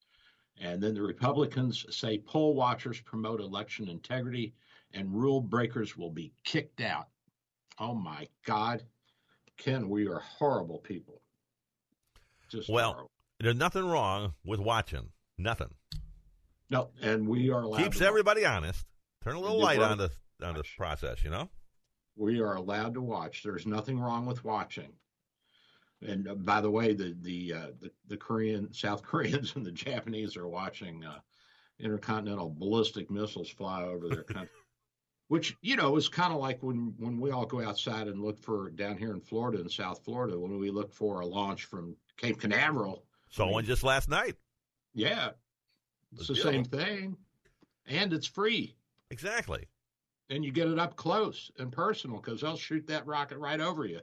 And 0.59 0.81
then 0.81 0.93
the 0.93 1.01
Republicans 1.01 1.85
say 1.95 2.17
poll 2.17 2.53
watchers 2.53 2.99
promote 2.99 3.39
election 3.39 3.87
integrity 3.87 4.53
and 4.93 5.13
rule 5.13 5.41
breakers 5.41 5.95
will 5.95 6.09
be 6.09 6.33
kicked 6.43 6.81
out. 6.81 7.07
Oh 7.79 7.93
my 7.93 8.27
God. 8.45 8.83
Ken, 9.57 9.89
we 9.89 10.07
are 10.07 10.19
horrible 10.19 10.79
people. 10.79 11.21
Just 12.49 12.69
Well, 12.69 12.91
horrible. 12.91 13.11
There's 13.39 13.55
nothing 13.55 13.85
wrong 13.85 14.33
with 14.43 14.59
watching. 14.59 15.09
Nothing. 15.37 15.73
No, 16.69 16.89
and 17.01 17.27
we 17.27 17.49
are 17.51 17.61
allowed. 17.61 17.83
Keeps 17.83 18.01
everybody 18.01 18.45
honest. 18.45 18.85
Turn 19.23 19.35
a 19.35 19.39
little 19.39 19.59
light 19.59 19.79
on 19.79 19.97
the 19.97 20.11
on 20.43 20.55
the 20.55 20.63
process, 20.77 21.23
you 21.23 21.29
know? 21.29 21.49
We 22.17 22.41
are 22.41 22.55
allowed 22.55 22.95
to 22.95 23.01
watch. 23.01 23.43
There's 23.43 23.65
nothing 23.65 23.99
wrong 23.99 24.25
with 24.25 24.43
watching. 24.43 24.91
And 26.01 26.27
uh, 26.27 26.35
by 26.35 26.61
the 26.61 26.71
way, 26.71 26.93
the 26.93 27.15
the, 27.21 27.53
uh, 27.53 27.67
the 27.79 27.91
the 28.07 28.17
Korean, 28.17 28.73
South 28.73 29.03
Koreans, 29.03 29.55
and 29.55 29.65
the 29.65 29.71
Japanese 29.71 30.35
are 30.35 30.47
watching 30.47 31.05
uh, 31.05 31.19
intercontinental 31.79 32.53
ballistic 32.57 33.09
missiles 33.09 33.49
fly 33.49 33.83
over 33.83 34.09
their 34.09 34.23
country. 34.23 34.49
Which 35.29 35.57
you 35.61 35.75
know 35.75 35.97
is 35.97 36.07
kind 36.07 36.31
of 36.31 36.39
like 36.39 36.63
when 36.63 36.93
when 36.97 37.19
we 37.19 37.31
all 37.31 37.45
go 37.45 37.61
outside 37.61 38.07
and 38.07 38.23
look 38.23 38.39
for 38.39 38.69
down 38.69 38.97
here 38.97 39.11
in 39.11 39.19
Florida 39.19 39.59
in 39.59 39.67
South 39.67 40.03
Florida 40.05 40.39
when 40.39 40.57
we 40.57 40.71
look 40.71 40.93
for 40.93 41.19
a 41.19 41.25
launch 41.25 41.65
from 41.65 41.97
Cape 42.15 42.39
Canaveral. 42.39 43.03
Saw 43.29 43.51
one 43.51 43.65
just 43.65 43.83
last 43.83 44.07
night. 44.07 44.35
Yeah, 44.93 45.31
it's 46.13 46.29
the 46.29 46.35
same 46.35 46.63
thing, 46.63 47.17
and 47.85 48.13
it's 48.13 48.25
free. 48.25 48.77
Exactly. 49.11 49.67
And 50.29 50.43
you 50.43 50.51
get 50.51 50.67
it 50.67 50.79
up 50.79 50.95
close 50.95 51.51
and 51.57 51.71
personal 51.71 52.17
because 52.17 52.41
they'll 52.41 52.57
shoot 52.57 52.87
that 52.87 53.05
rocket 53.05 53.37
right 53.37 53.59
over 53.59 53.85
you. 53.85 54.01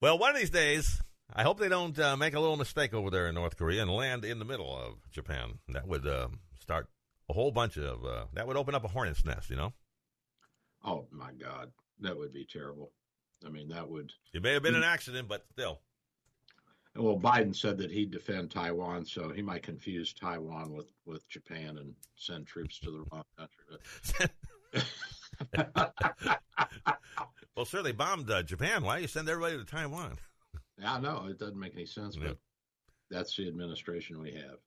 Well, 0.00 0.18
one 0.18 0.30
of 0.30 0.36
these 0.40 0.50
days, 0.50 1.00
I 1.34 1.42
hope 1.42 1.58
they 1.58 1.68
don't 1.68 1.98
uh, 1.98 2.16
make 2.16 2.34
a 2.34 2.40
little 2.40 2.56
mistake 2.56 2.94
over 2.94 3.10
there 3.10 3.28
in 3.28 3.34
North 3.34 3.56
Korea 3.56 3.82
and 3.82 3.90
land 3.90 4.24
in 4.24 4.38
the 4.38 4.44
middle 4.44 4.74
of 4.76 4.94
Japan. 5.10 5.58
That 5.68 5.86
would 5.86 6.06
uh, 6.06 6.28
start 6.60 6.88
a 7.28 7.32
whole 7.32 7.50
bunch 7.50 7.76
of. 7.76 8.04
Uh, 8.04 8.24
that 8.34 8.46
would 8.46 8.56
open 8.56 8.74
up 8.74 8.84
a 8.84 8.88
hornet's 8.88 9.24
nest. 9.24 9.50
You 9.50 9.56
know, 9.56 9.72
Oh 10.84 11.06
my 11.10 11.32
God, 11.32 11.70
that 12.00 12.16
would 12.16 12.32
be 12.32 12.46
terrible. 12.50 12.92
I 13.44 13.50
mean, 13.50 13.68
that 13.68 13.88
would. 13.88 14.12
it 14.34 14.42
may 14.42 14.52
have 14.52 14.62
been 14.62 14.74
an 14.74 14.84
accident, 14.84 15.28
but 15.28 15.44
still. 15.52 15.80
Well, 16.96 17.18
Biden 17.18 17.54
said 17.54 17.78
that 17.78 17.90
he'd 17.90 18.10
defend 18.10 18.50
Taiwan, 18.50 19.06
so 19.06 19.30
he 19.30 19.42
might 19.42 19.62
confuse 19.62 20.12
Taiwan 20.12 20.72
with 20.72 20.90
with 21.06 21.28
Japan 21.28 21.78
and 21.78 21.94
send 22.16 22.46
troops 22.46 22.78
to 22.80 22.90
the 22.90 23.04
wrong 23.12 23.24
country. 23.36 24.28
well, 27.56 27.64
sir, 27.64 27.82
they 27.82 27.92
bombed 27.92 28.30
uh, 28.30 28.42
Japan. 28.42 28.84
Why 28.84 28.96
do 28.96 29.02
you 29.02 29.08
send 29.08 29.28
everybody 29.28 29.58
to 29.58 29.64
Taiwan? 29.64 30.16
I 30.84 30.98
know 30.98 31.26
it 31.28 31.38
doesn't 31.38 31.58
make 31.58 31.74
any 31.74 31.86
sense, 31.86 32.16
but 32.16 32.38
that's 33.10 33.36
the 33.36 33.48
administration 33.48 34.20
we 34.20 34.32
have. 34.32 34.58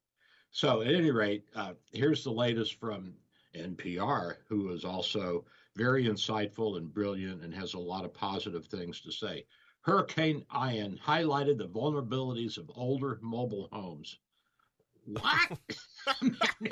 So, 0.51 0.81
at 0.81 0.93
any 0.93 1.09
rate, 1.09 1.45
uh, 1.55 1.73
here's 1.91 2.23
the 2.23 2.31
latest 2.31 2.79
from 2.79 3.13
NPR, 3.55 4.35
who 4.47 4.71
is 4.71 4.85
also 4.85 5.45
very 5.75 6.05
insightful 6.05 6.77
and 6.77 6.93
brilliant 6.93 7.41
and 7.41 7.53
has 7.53 7.73
a 7.73 7.79
lot 7.79 8.05
of 8.05 8.13
positive 8.13 8.65
things 8.65 9.01
to 9.01 9.11
say. 9.11 9.45
Hurricane 9.81 10.45
Ian 10.55 10.99
highlighted 11.03 11.57
the 11.57 11.67
vulnerabilities 11.67 12.57
of 12.57 12.69
older 12.75 13.19
mobile 13.21 13.67
homes. 13.71 14.17
What? 15.05 15.59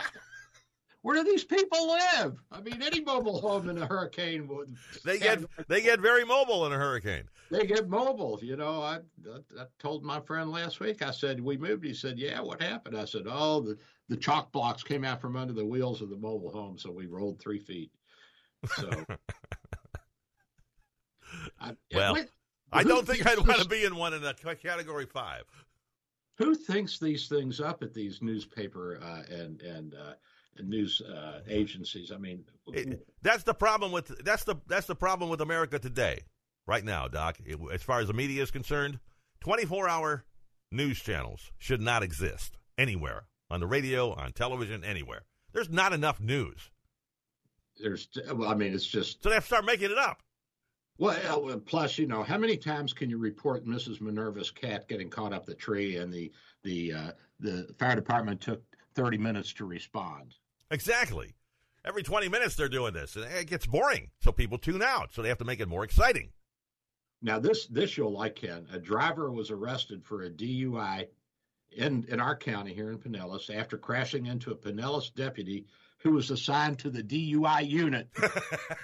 Where 1.04 1.16
do 1.16 1.24
these 1.24 1.43
people 1.43 1.88
live? 1.88 2.39
I 2.52 2.62
mean, 2.62 2.82
any 2.84 3.02
mobile 3.02 3.41
home 3.41 3.70
in 3.70 3.78
a 3.80 3.88
hurricane 3.88 4.47
would. 4.47 4.76
They 5.04 5.18
get 5.18 5.43
they 5.68 5.82
get 5.82 5.99
very 5.99 6.24
mobile 6.24 6.68
in 6.68 6.74
a 6.74 6.76
hurricane. 6.76 7.24
They 7.49 7.66
get 7.66 7.89
mobile. 7.89 8.39
You 8.41 8.56
know, 8.56 8.82
I, 8.82 8.99
I, 9.28 9.62
I 9.62 9.66
told 9.80 10.04
my 10.04 10.20
friend 10.20 10.52
last 10.52 10.80
week. 10.80 11.02
I 11.02 11.10
said 11.10 11.39
we 11.39 11.58
moved. 11.58 11.84
He 11.84 11.95
said, 11.95 12.20
"Yeah, 12.20 12.39
what 12.41 12.62
happened?" 12.62 12.95
I 12.95 13.06
said, 13.06 13.24
"Oh, 13.26 13.62
the 13.62 13.78
the 14.10 14.18
chalk 14.18 14.52
blocks 14.52 14.84
came 14.84 15.04
out 15.04 15.22
from 15.22 15.36
under 15.36 15.54
the 15.54 15.66
wheels 15.66 16.04
of 16.04 16.12
the 16.12 16.18
mobile 16.18 16.52
home, 16.52 16.78
so 16.78 16.91
we 16.91 17.08
rolled 17.08 17.39
three 17.39 17.60
feet." 17.60 17.91
So, 18.76 18.89
I, 21.60 21.76
well, 21.95 22.14
wait, 22.14 22.28
I 22.72 22.84
don't 22.84 23.08
think 23.08 23.26
I'd 23.26 23.39
want 23.39 23.60
to 23.60 23.68
be 23.68 23.86
in 23.86 23.95
one 23.95 24.14
in 24.14 24.24
a 24.24 24.34
category 24.56 25.08
five. 25.08 25.45
Who 26.38 26.54
thinks 26.54 26.99
these 26.99 27.28
things 27.28 27.60
up 27.60 27.82
at 27.82 27.93
these 27.93 28.22
newspaper 28.22 28.99
uh, 29.02 29.24
and 29.34 29.62
and 29.62 29.95
uh, 29.95 30.14
news 30.62 31.02
uh, 31.02 31.41
agencies. 31.47 32.12
I 32.12 32.18
mean, 32.18 32.43
it, 32.68 33.06
that's 33.22 33.43
the 33.43 33.54
problem 33.54 33.91
with 33.91 34.24
that's 34.24 34.43
the 34.43 34.56
that's 34.68 34.88
the 34.88 34.95
problem 34.95 35.30
with 35.30 35.41
America 35.41 35.80
today, 35.80 36.22
right 36.68 36.84
now, 36.84 37.08
Doc. 37.08 37.38
It, 37.45 37.60
as 37.72 37.82
far 37.84 37.99
as 37.99 38.08
the 38.08 38.14
media 38.14 38.43
is 38.43 38.52
concerned, 38.52 38.99
twenty 39.39 39.66
four 39.66 39.88
hour 39.88 40.26
news 40.72 40.99
channels 40.99 41.52
should 41.58 41.82
not 41.82 42.04
exist 42.04 42.58
anywhere 42.78 43.26
on 43.49 43.60
the 43.60 43.68
radio, 43.68 44.14
on 44.14 44.32
television, 44.32 44.84
anywhere. 44.84 45.24
There's 45.54 45.70
not 45.70 45.93
enough 45.93 46.20
news. 46.20 46.72
There's, 47.78 48.08
well, 48.34 48.49
I 48.49 48.56
mean, 48.56 48.74
it's 48.74 48.86
just 48.86 49.24
so 49.24 49.30
they 49.30 49.36
have 49.36 49.43
to 49.43 49.47
start 49.47 49.66
making 49.66 49.91
it 49.91 49.97
up. 49.97 50.22
Well, 50.97 51.60
plus, 51.66 51.97
you 51.97 52.06
know, 52.06 52.22
how 52.22 52.38
many 52.38 52.58
times 52.58 52.93
can 52.93 53.10
you 53.10 53.18
report 53.18 53.66
Mrs. 53.66 54.02
Minerva's 54.02 54.52
cat 54.52 54.88
getting 54.88 55.10
caught 55.10 55.34
up 55.34 55.45
the 55.45 55.56
tree, 55.56 55.97
and 55.97 56.14
the 56.14 56.32
the 56.64 56.93
uh, 56.93 57.12
the 57.39 57.74
fire 57.80 57.95
department 57.95 58.39
took 58.39 58.62
30 58.95 59.18
minutes 59.18 59.52
to 59.54 59.66
respond? 59.66 60.36
Exactly. 60.72 61.36
Every 61.84 62.01
20 62.01 62.30
minutes 62.30 62.55
they're 62.55 62.69
doing 62.69 62.93
this, 62.93 63.15
and 63.15 63.26
it 63.26 63.47
gets 63.47 63.65
boring. 63.65 64.09
So 64.22 64.32
people 64.32 64.57
tune 64.57 64.82
out. 64.82 65.13
So 65.13 65.22
they 65.22 65.30
have 65.30 65.38
to 65.39 65.45
make 65.45 65.59
it 65.59 65.67
more 65.67 65.84
exciting. 65.84 66.30
Now 67.22 67.39
this 67.39 67.67
this 67.67 67.97
you'll 67.97 68.13
like, 68.13 68.36
Ken. 68.36 68.65
A 68.72 68.80
driver 68.80 69.32
was 69.32 69.51
arrested 69.51 70.03
for 70.03 70.24
a 70.24 70.30
DUI 70.30 71.07
in 71.72 72.05
in 72.07 72.19
our 72.19 72.36
county 72.36 72.74
here 72.74 72.91
in 72.91 72.97
Pinellas 72.97 73.53
after 73.55 73.78
crashing 73.78 74.28
into 74.28 74.51
a 74.51 74.55
Pinellas 74.55 75.13
deputy 75.13 75.65
who 75.99 76.11
was 76.13 76.32
assigned 76.32 76.80
to 76.80 76.89
the 76.89 77.03
DUI 77.03 77.67
unit. 77.67 78.07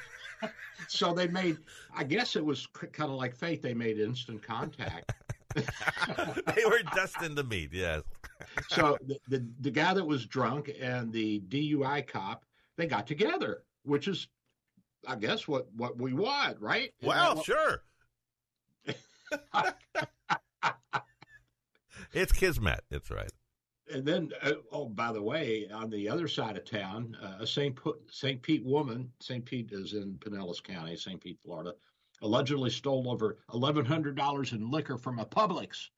so 0.88 1.14
they 1.14 1.28
made, 1.28 1.58
I 1.96 2.04
guess 2.04 2.36
it 2.36 2.46
was 2.46 2.68
kind 2.68 3.10
of 3.10 3.18
like 3.18 3.36
fate. 3.36 3.64
They 3.64 3.74
made 3.74 4.00
instant 4.00 4.44
contact. 4.44 5.14
they 5.56 6.66
were 6.66 6.84
destined 6.94 7.38
to 7.38 7.44
meet. 7.44 7.74
Yes 7.74 8.04
so 8.70 8.98
the, 9.06 9.18
the, 9.28 9.48
the 9.62 9.72
guy 9.72 9.94
that 9.94 10.06
was 10.06 10.26
drunk 10.26 10.72
and 10.80 11.12
the 11.12 11.42
DUI 11.42 12.06
cop 12.08 12.46
they 12.78 12.86
got 12.86 13.08
together, 13.08 13.64
which 13.84 14.08
is, 14.08 14.28
I 15.08 15.16
guess, 15.16 15.48
what 15.48 15.68
what 15.74 15.98
we 15.98 16.14
want, 16.14 16.62
right? 16.62 16.94
Is 17.00 17.08
well, 17.08 17.36
what... 17.36 17.46
sure. 17.46 17.84
it's 22.14 22.32
kismet. 22.32 22.82
It's 22.92 23.12
right. 23.12 23.32
And 23.92 24.06
then, 24.06 24.32
uh, 24.42 24.54
oh, 24.72 24.90
by 24.90 25.12
the 25.14 25.22
way, 25.22 25.68
on 25.74 25.90
the 25.90 26.10
other 26.10 26.28
side 26.28 26.58
of 26.58 26.66
town, 26.66 27.16
uh, 27.22 27.38
a 27.40 27.48
St. 27.48 27.82
P- 27.82 27.92
St. 28.12 28.42
Pete 28.42 28.66
woman, 28.66 29.10
St. 29.22 29.46
Pete 29.46 29.72
is 29.72 29.94
in 29.94 30.16
Pinellas 30.16 30.62
County, 30.62 30.98
St. 30.98 31.22
Pete, 31.22 31.40
Florida, 31.42 31.74
allegedly 32.22 32.70
stole 32.70 33.10
over 33.10 33.38
$1,100 33.50 34.52
in 34.52 34.70
liquor 34.70 34.98
from 34.98 35.20
a 35.20 35.26
Publix. 35.26 35.90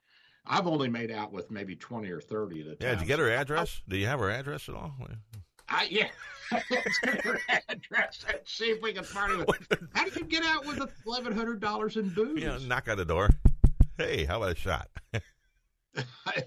I've 0.50 0.66
only 0.66 0.90
made 0.90 1.12
out 1.12 1.32
with 1.32 1.52
maybe 1.52 1.76
twenty 1.76 2.10
or 2.10 2.20
thirty 2.20 2.62
at 2.62 2.68
a 2.68 2.70
time. 2.72 2.78
Yeah, 2.82 2.90
did 2.96 3.02
you 3.02 3.08
get 3.08 3.20
her 3.20 3.30
address? 3.30 3.82
Do 3.88 3.98
you 3.98 4.08
have 4.08 4.20
her 4.20 4.32
address 4.32 4.68
at 4.68 4.76
all? 4.76 4.94
I, 5.70 5.88
yeah, 5.92 6.08
her 6.50 7.40
address 7.70 8.26
and 8.28 8.40
see 8.46 8.72
if 8.72 8.82
we 8.82 8.92
can 8.92 9.06
party 9.06 9.36
with. 9.38 9.68
How 9.94 10.06
do 10.06 10.20
you 10.20 10.26
get 10.26 10.44
out 10.44 10.66
with 10.66 10.82
eleven 11.06 11.34
hundred 11.34 11.60
dollars 11.60 11.98
in 11.98 12.10
booze? 12.10 12.42
Yeah, 12.42 12.58
knock 12.66 12.90
on 12.90 12.98
the 12.98 13.06
door. 13.06 13.30
Hey, 13.98 14.26
how 14.26 14.38
about 14.38 14.54
a 14.54 14.56
shot? 14.56 14.90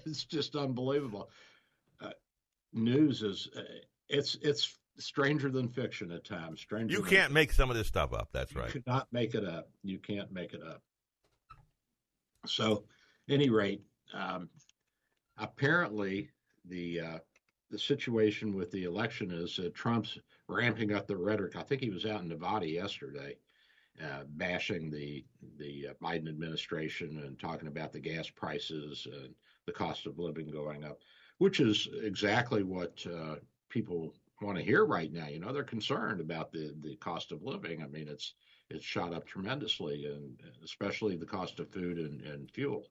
it's 0.05 0.25
just 0.25 0.55
unbelievable. 0.57 1.29
Uh, 2.01 2.09
news 2.73 3.23
is 3.23 3.47
uh, 3.55 3.61
it's 4.09 4.37
it's 4.41 4.77
stranger 4.97 5.49
than 5.49 5.69
fiction 5.69 6.11
at 6.11 6.25
times. 6.25 6.59
Stranger. 6.59 6.93
You 6.93 7.03
can't 7.03 7.31
make 7.31 7.53
some 7.53 7.69
of 7.69 7.77
this 7.77 7.87
stuff 7.87 8.13
up. 8.13 8.29
That's 8.33 8.53
right. 8.53 8.73
You 8.73 8.81
cannot 8.81 9.07
make 9.13 9.33
it 9.33 9.45
up. 9.45 9.69
You 9.81 9.99
can't 9.99 10.31
make 10.31 10.53
it 10.53 10.61
up. 10.61 10.81
So, 12.45 12.83
any 13.29 13.49
rate, 13.49 13.81
um, 14.13 14.49
apparently, 15.37 16.29
the 16.65 16.99
uh, 16.99 17.17
the 17.71 17.79
situation 17.79 18.53
with 18.53 18.71
the 18.71 18.83
election 18.83 19.31
is 19.31 19.59
uh, 19.59 19.69
Trump's 19.73 20.19
ramping 20.47 20.93
up 20.93 21.07
the 21.07 21.17
rhetoric. 21.17 21.55
I 21.55 21.63
think 21.63 21.81
he 21.81 21.89
was 21.89 22.05
out 22.05 22.21
in 22.21 22.27
Nevada 22.27 22.69
yesterday, 22.69 23.37
uh, 24.01 24.23
bashing 24.27 24.91
the 24.91 25.25
the 25.57 25.89
uh, 25.89 25.93
Biden 26.05 26.29
administration 26.29 27.21
and 27.25 27.39
talking 27.39 27.67
about 27.67 27.91
the 27.91 27.99
gas 27.99 28.29
prices 28.29 29.07
and 29.11 29.33
the 29.65 29.71
cost 29.71 30.05
of 30.05 30.19
living 30.19 30.51
going 30.51 30.83
up, 30.83 30.99
which 31.39 31.59
is 31.59 31.87
exactly 32.01 32.63
what 32.63 33.05
uh, 33.11 33.35
people 33.69 34.13
want 34.41 34.57
to 34.57 34.63
hear 34.63 34.85
right 34.85 35.11
now. 35.11 35.27
You 35.27 35.39
know, 35.39 35.53
they're 35.53 35.63
concerned 35.63 36.21
about 36.21 36.51
the 36.51 36.75
the 36.81 36.95
cost 36.97 37.31
of 37.31 37.43
living. 37.43 37.81
I 37.81 37.87
mean, 37.87 38.07
it's 38.07 38.35
it's 38.69 38.85
shot 38.85 39.13
up 39.13 39.25
tremendously, 39.25 40.05
and 40.05 40.39
especially 40.63 41.15
the 41.15 41.25
cost 41.25 41.59
of 41.59 41.69
food 41.69 41.97
and, 41.97 42.21
and 42.21 42.51
fuel 42.51 42.85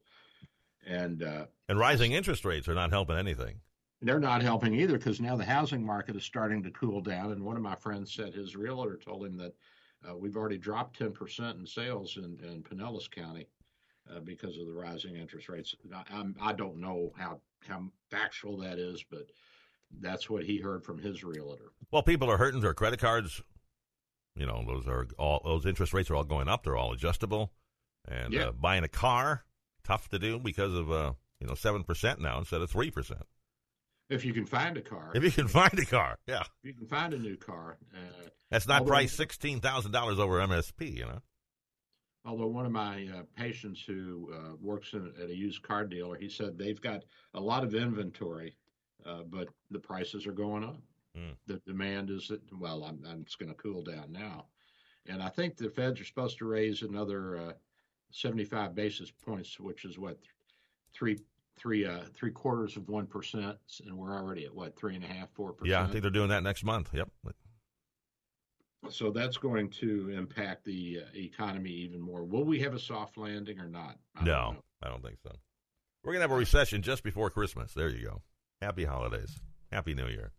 and 0.86 1.22
uh, 1.22 1.46
and 1.68 1.78
rising 1.78 2.12
interest 2.12 2.44
rates 2.44 2.68
are 2.68 2.74
not 2.74 2.90
helping 2.90 3.16
anything. 3.16 3.60
They're 4.00 4.18
not 4.18 4.42
helping 4.42 4.74
either 4.74 4.98
because 4.98 5.20
now 5.20 5.36
the 5.36 5.44
housing 5.44 5.84
market 5.84 6.16
is 6.16 6.24
starting 6.24 6.62
to 6.64 6.70
cool 6.72 7.00
down. 7.00 7.30
And 7.30 7.44
one 7.44 7.56
of 7.56 7.62
my 7.62 7.76
friends 7.76 8.12
said 8.12 8.34
his 8.34 8.56
realtor 8.56 8.96
told 8.96 9.24
him 9.24 9.36
that 9.36 9.54
uh, 10.08 10.16
we've 10.16 10.36
already 10.36 10.58
dropped 10.58 10.98
10% 10.98 11.60
in 11.60 11.64
sales 11.64 12.16
in, 12.16 12.36
in 12.44 12.64
Pinellas 12.64 13.08
County 13.08 13.46
uh, 14.10 14.18
because 14.18 14.58
of 14.58 14.66
the 14.66 14.72
rising 14.72 15.14
interest 15.14 15.48
rates. 15.48 15.76
I, 15.94 16.24
I 16.40 16.52
don't 16.52 16.78
know 16.78 17.12
how 17.16 17.40
how 17.66 17.84
factual 18.10 18.56
that 18.58 18.78
is, 18.78 19.04
but 19.08 19.26
that's 20.00 20.28
what 20.28 20.42
he 20.42 20.58
heard 20.58 20.84
from 20.84 20.98
his 20.98 21.22
realtor. 21.22 21.72
Well, 21.92 22.02
people 22.02 22.30
are 22.30 22.38
hurting 22.38 22.60
their 22.60 22.74
credit 22.74 22.98
cards. 22.98 23.40
You 24.34 24.46
know, 24.46 24.64
those 24.66 24.88
are 24.88 25.06
all 25.18 25.42
those 25.44 25.66
interest 25.66 25.92
rates 25.92 26.10
are 26.10 26.16
all 26.16 26.24
going 26.24 26.48
up. 26.48 26.64
They're 26.64 26.76
all 26.76 26.92
adjustable, 26.92 27.52
and 28.08 28.32
yeah. 28.32 28.46
uh, 28.46 28.52
buying 28.52 28.82
a 28.82 28.88
car 28.88 29.44
tough 29.84 30.08
to 30.08 30.18
do 30.18 30.38
because 30.38 30.74
of 30.74 30.90
uh, 30.90 31.12
you 31.40 31.46
know 31.46 31.54
seven 31.54 31.84
percent 31.84 32.20
now 32.20 32.38
instead 32.38 32.60
of 32.60 32.70
three 32.70 32.90
percent. 32.90 33.22
If 34.10 34.24
you 34.24 34.34
can 34.34 34.44
find 34.44 34.76
a 34.76 34.82
car, 34.82 35.12
if 35.14 35.22
you 35.22 35.30
can 35.30 35.48
find 35.48 35.78
a 35.78 35.86
car, 35.86 36.18
yeah, 36.26 36.42
if 36.42 36.64
you 36.64 36.74
can 36.74 36.86
find 36.86 37.14
a 37.14 37.18
new 37.18 37.36
car. 37.36 37.78
Uh, 37.94 38.28
That's 38.50 38.68
not 38.68 38.86
priced 38.86 39.16
sixteen 39.16 39.60
thousand 39.60 39.92
dollars 39.92 40.18
over 40.18 40.38
MSP, 40.40 40.96
you 40.96 41.06
know. 41.06 41.22
Although 42.24 42.48
one 42.48 42.66
of 42.66 42.72
my 42.72 43.08
uh, 43.12 43.22
patients 43.36 43.82
who 43.84 44.30
uh, 44.32 44.54
works 44.60 44.92
in, 44.92 45.12
at 45.20 45.30
a 45.30 45.34
used 45.34 45.62
car 45.62 45.84
dealer, 45.84 46.16
he 46.16 46.28
said 46.28 46.56
they've 46.56 46.80
got 46.80 47.02
a 47.34 47.40
lot 47.40 47.64
of 47.64 47.74
inventory, 47.74 48.54
uh, 49.04 49.22
but 49.28 49.48
the 49.70 49.80
prices 49.80 50.26
are 50.26 50.32
going 50.32 50.62
up. 50.62 50.80
Mm. 51.18 51.34
The 51.46 51.60
demand 51.66 52.10
is 52.10 52.28
that 52.28 52.40
well, 52.56 52.84
I'm, 52.84 53.02
I'm 53.08 53.22
it's 53.22 53.34
going 53.34 53.50
to 53.50 53.56
cool 53.56 53.82
down 53.82 54.12
now, 54.12 54.46
and 55.06 55.22
I 55.22 55.30
think 55.30 55.56
the 55.56 55.68
feds 55.68 56.00
are 56.00 56.04
supposed 56.04 56.38
to 56.38 56.44
raise 56.44 56.82
another 56.82 57.36
uh, 57.36 57.52
75 58.12 58.74
basis 58.74 59.10
points, 59.10 59.58
which 59.58 59.84
is 59.84 59.98
what 59.98 60.18
three 60.94 61.18
three 61.58 61.84
uh 61.86 62.00
three 62.14 62.30
quarters 62.30 62.76
of 62.76 62.88
one 62.88 63.06
percent, 63.06 63.56
and 63.86 63.96
we're 63.96 64.16
already 64.16 64.44
at 64.44 64.54
what 64.54 64.76
three 64.76 64.94
and 64.94 65.04
a 65.04 65.06
half 65.06 65.28
four 65.34 65.52
percent. 65.52 65.70
Yeah, 65.70 65.82
I 65.82 65.86
think 65.88 66.02
they're 66.02 66.10
doing 66.10 66.28
that 66.28 66.42
next 66.42 66.64
month. 66.64 66.90
Yep. 66.92 67.08
So 68.90 69.10
that's 69.10 69.36
going 69.36 69.70
to 69.70 70.10
impact 70.10 70.64
the 70.64 71.02
uh, 71.02 71.16
economy 71.16 71.70
even 71.70 72.00
more. 72.00 72.24
Will 72.24 72.44
we 72.44 72.58
have 72.60 72.74
a 72.74 72.78
soft 72.78 73.16
landing 73.16 73.60
or 73.60 73.68
not? 73.68 73.96
I 74.16 74.24
no, 74.24 74.56
I 74.82 74.88
don't 74.88 75.02
think 75.02 75.18
so. 75.22 75.30
We're 76.02 76.12
gonna 76.12 76.24
have 76.24 76.32
a 76.32 76.36
recession 76.36 76.82
just 76.82 77.04
before 77.04 77.30
Christmas. 77.30 77.74
There 77.74 77.88
you 77.88 78.04
go. 78.04 78.22
Happy 78.60 78.84
holidays. 78.84 79.40
Happy 79.70 79.94
New 79.94 80.08
Year. 80.08 80.32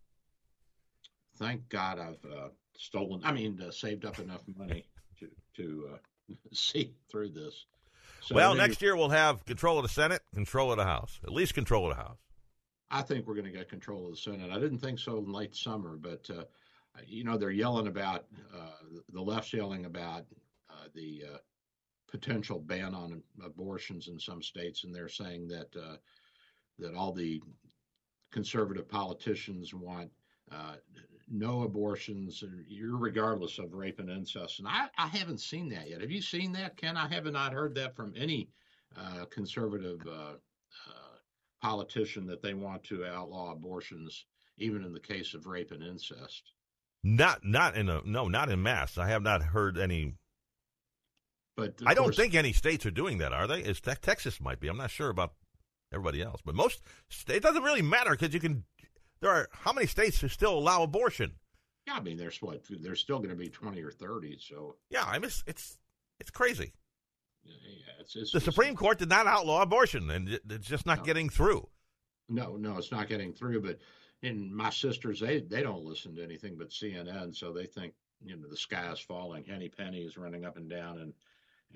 Thank 1.37 1.67
God 1.69 1.99
I've 1.99 2.31
uh, 2.31 2.49
stolen. 2.77 3.21
I 3.23 3.31
mean, 3.31 3.59
uh, 3.65 3.71
saved 3.71 4.05
up 4.05 4.19
enough 4.19 4.43
money 4.55 4.85
to 5.19 5.29
to 5.55 5.89
uh, 5.93 5.97
see 6.53 6.93
through 7.09 7.29
this. 7.29 7.65
So 8.21 8.35
well, 8.35 8.55
next 8.55 8.81
year 8.81 8.95
we'll 8.95 9.09
have 9.09 9.45
control 9.45 9.77
of 9.77 9.83
the 9.83 9.89
Senate, 9.89 10.21
control 10.33 10.71
of 10.71 10.77
the 10.77 10.85
House, 10.85 11.19
at 11.23 11.31
least 11.31 11.53
control 11.53 11.91
of 11.91 11.97
the 11.97 12.01
House. 12.01 12.17
I 12.89 13.01
think 13.01 13.27
we're 13.27 13.33
going 13.33 13.51
to 13.51 13.57
get 13.57 13.69
control 13.69 14.05
of 14.05 14.11
the 14.11 14.17
Senate. 14.17 14.51
I 14.51 14.59
didn't 14.59 14.79
think 14.79 14.99
so 14.99 15.17
in 15.17 15.31
late 15.31 15.55
summer, 15.55 15.97
but 15.97 16.29
uh, 16.29 16.43
you 17.05 17.23
know 17.23 17.37
they're 17.37 17.51
yelling 17.51 17.87
about 17.87 18.25
uh, 18.55 18.99
the 19.11 19.21
left's 19.21 19.51
yelling 19.53 19.85
about 19.85 20.25
uh, 20.69 20.87
the 20.93 21.23
uh, 21.33 21.37
potential 22.07 22.59
ban 22.59 22.93
on 22.93 23.21
abortions 23.43 24.07
in 24.07 24.19
some 24.19 24.41
states, 24.41 24.83
and 24.83 24.93
they're 24.93 25.09
saying 25.09 25.47
that 25.47 25.75
uh, 25.75 25.97
that 26.79 26.95
all 26.95 27.11
the 27.11 27.41
conservative 28.31 28.87
politicians 28.87 29.73
want 29.73 30.09
uh, 30.51 30.75
no 31.33 31.63
abortions, 31.63 32.43
regardless 32.79 33.57
of 33.57 33.73
rape 33.73 33.99
and 33.99 34.09
incest. 34.09 34.59
And 34.59 34.67
I, 34.67 34.87
I 34.97 35.07
haven't 35.07 35.39
seen 35.39 35.67
that 35.69 35.89
yet. 35.89 36.01
Have 36.01 36.11
you 36.11 36.21
seen 36.21 36.51
that, 36.53 36.77
Ken? 36.77 36.95
I 36.95 37.07
have 37.07 37.25
not 37.25 37.53
heard 37.53 37.73
that 37.75 37.95
from 37.95 38.13
any 38.15 38.49
uh, 38.95 39.25
conservative 39.25 39.99
uh, 40.07 40.33
uh, 40.33 41.17
politician 41.61 42.27
that 42.27 42.43
they 42.43 42.53
want 42.53 42.83
to 42.85 43.05
outlaw 43.05 43.51
abortions, 43.51 44.25
even 44.59 44.83
in 44.83 44.93
the 44.93 44.99
case 44.99 45.33
of 45.33 45.47
rape 45.47 45.71
and 45.71 45.83
incest. 45.83 46.53
Not, 47.03 47.43
not 47.43 47.75
in 47.75 47.89
a 47.89 48.01
no, 48.05 48.27
not 48.27 48.49
in 48.49 48.61
mass. 48.61 48.97
I 48.97 49.09
have 49.09 49.23
not 49.23 49.41
heard 49.41 49.77
any. 49.77 50.13
But 51.57 51.81
I 51.85 51.93
don't 51.93 52.05
course, 52.05 52.15
think 52.15 52.35
any 52.35 52.53
states 52.53 52.85
are 52.85 52.91
doing 52.91 53.17
that, 53.17 53.33
are 53.33 53.47
they? 53.47 53.59
Is 53.59 53.81
Texas 53.81 54.39
might 54.39 54.59
be. 54.59 54.67
I'm 54.67 54.77
not 54.77 54.91
sure 54.91 55.09
about 55.09 55.33
everybody 55.91 56.21
else, 56.21 56.41
but 56.45 56.55
most 56.55 56.81
it 57.27 57.43
doesn't 57.43 57.63
really 57.63 57.81
matter 57.81 58.11
because 58.11 58.33
you 58.33 58.39
can 58.39 58.63
there 59.23 59.31
are 59.31 59.47
how 59.51 59.71
many 59.71 59.87
states 59.87 60.19
who 60.19 60.27
still 60.27 60.57
allow 60.57 60.83
abortion? 60.83 61.31
Yeah, 61.87 61.95
I 61.95 62.01
mean, 62.01 62.17
there's 62.17 62.41
what 62.41 62.61
there's 62.69 62.99
still 62.99 63.17
going 63.17 63.29
to 63.29 63.35
be 63.35 63.49
twenty 63.49 63.81
or 63.81 63.89
thirty. 63.89 64.37
So 64.37 64.75
yeah, 64.89 65.03
I 65.05 65.13
mean, 65.13 65.23
it's 65.23 65.43
it's, 65.47 65.77
it's 66.19 66.29
crazy. 66.29 66.73
Yeah, 67.45 67.53
it's, 67.99 68.15
it's, 68.15 68.31
the 68.33 68.41
Supreme 68.41 68.75
Court 68.75 68.99
did 68.99 69.09
not 69.09 69.27
outlaw 69.27 69.61
abortion, 69.61 70.09
and 70.09 70.29
it's 70.49 70.67
just 70.67 70.85
not 70.85 70.99
no. 70.99 71.03
getting 71.05 71.29
through. 71.29 71.67
No, 72.29 72.57
no, 72.57 72.77
it's 72.77 72.91
not 72.91 73.07
getting 73.07 73.33
through. 73.33 73.61
But 73.61 73.79
in 74.21 74.53
my 74.53 74.69
sisters, 74.69 75.21
they 75.21 75.39
they 75.39 75.63
don't 75.63 75.85
listen 75.85 76.15
to 76.15 76.23
anything 76.23 76.55
but 76.57 76.69
CNN, 76.69 77.33
so 77.33 77.53
they 77.53 77.65
think 77.65 77.93
you 78.25 78.35
know 78.35 78.47
the 78.49 78.57
sky 78.57 78.91
is 78.91 78.99
falling, 78.99 79.45
henny 79.45 79.69
penny 79.69 80.01
is 80.01 80.17
running 80.17 80.43
up 80.43 80.57
and 80.57 80.69
down, 80.69 80.99
and 80.99 81.13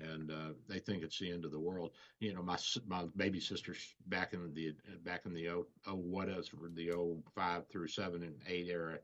and 0.00 0.30
uh, 0.30 0.52
they 0.68 0.78
think 0.78 1.02
it's 1.02 1.18
the 1.18 1.30
end 1.30 1.44
of 1.44 1.50
the 1.50 1.58
world. 1.58 1.92
You 2.20 2.34
know, 2.34 2.42
my 2.42 2.58
my 2.86 3.04
baby 3.16 3.40
sisters 3.40 3.94
back 4.06 4.32
in 4.32 4.52
the 4.54 4.74
back 5.04 5.22
in 5.26 5.34
the 5.34 5.48
oh, 5.48 5.66
oh 5.86 5.94
what 5.94 6.28
is 6.28 6.50
the 6.74 6.92
oh 6.92 7.22
five 7.34 7.66
through 7.68 7.88
seven 7.88 8.22
and 8.22 8.36
eight 8.46 8.68
era. 8.68 8.98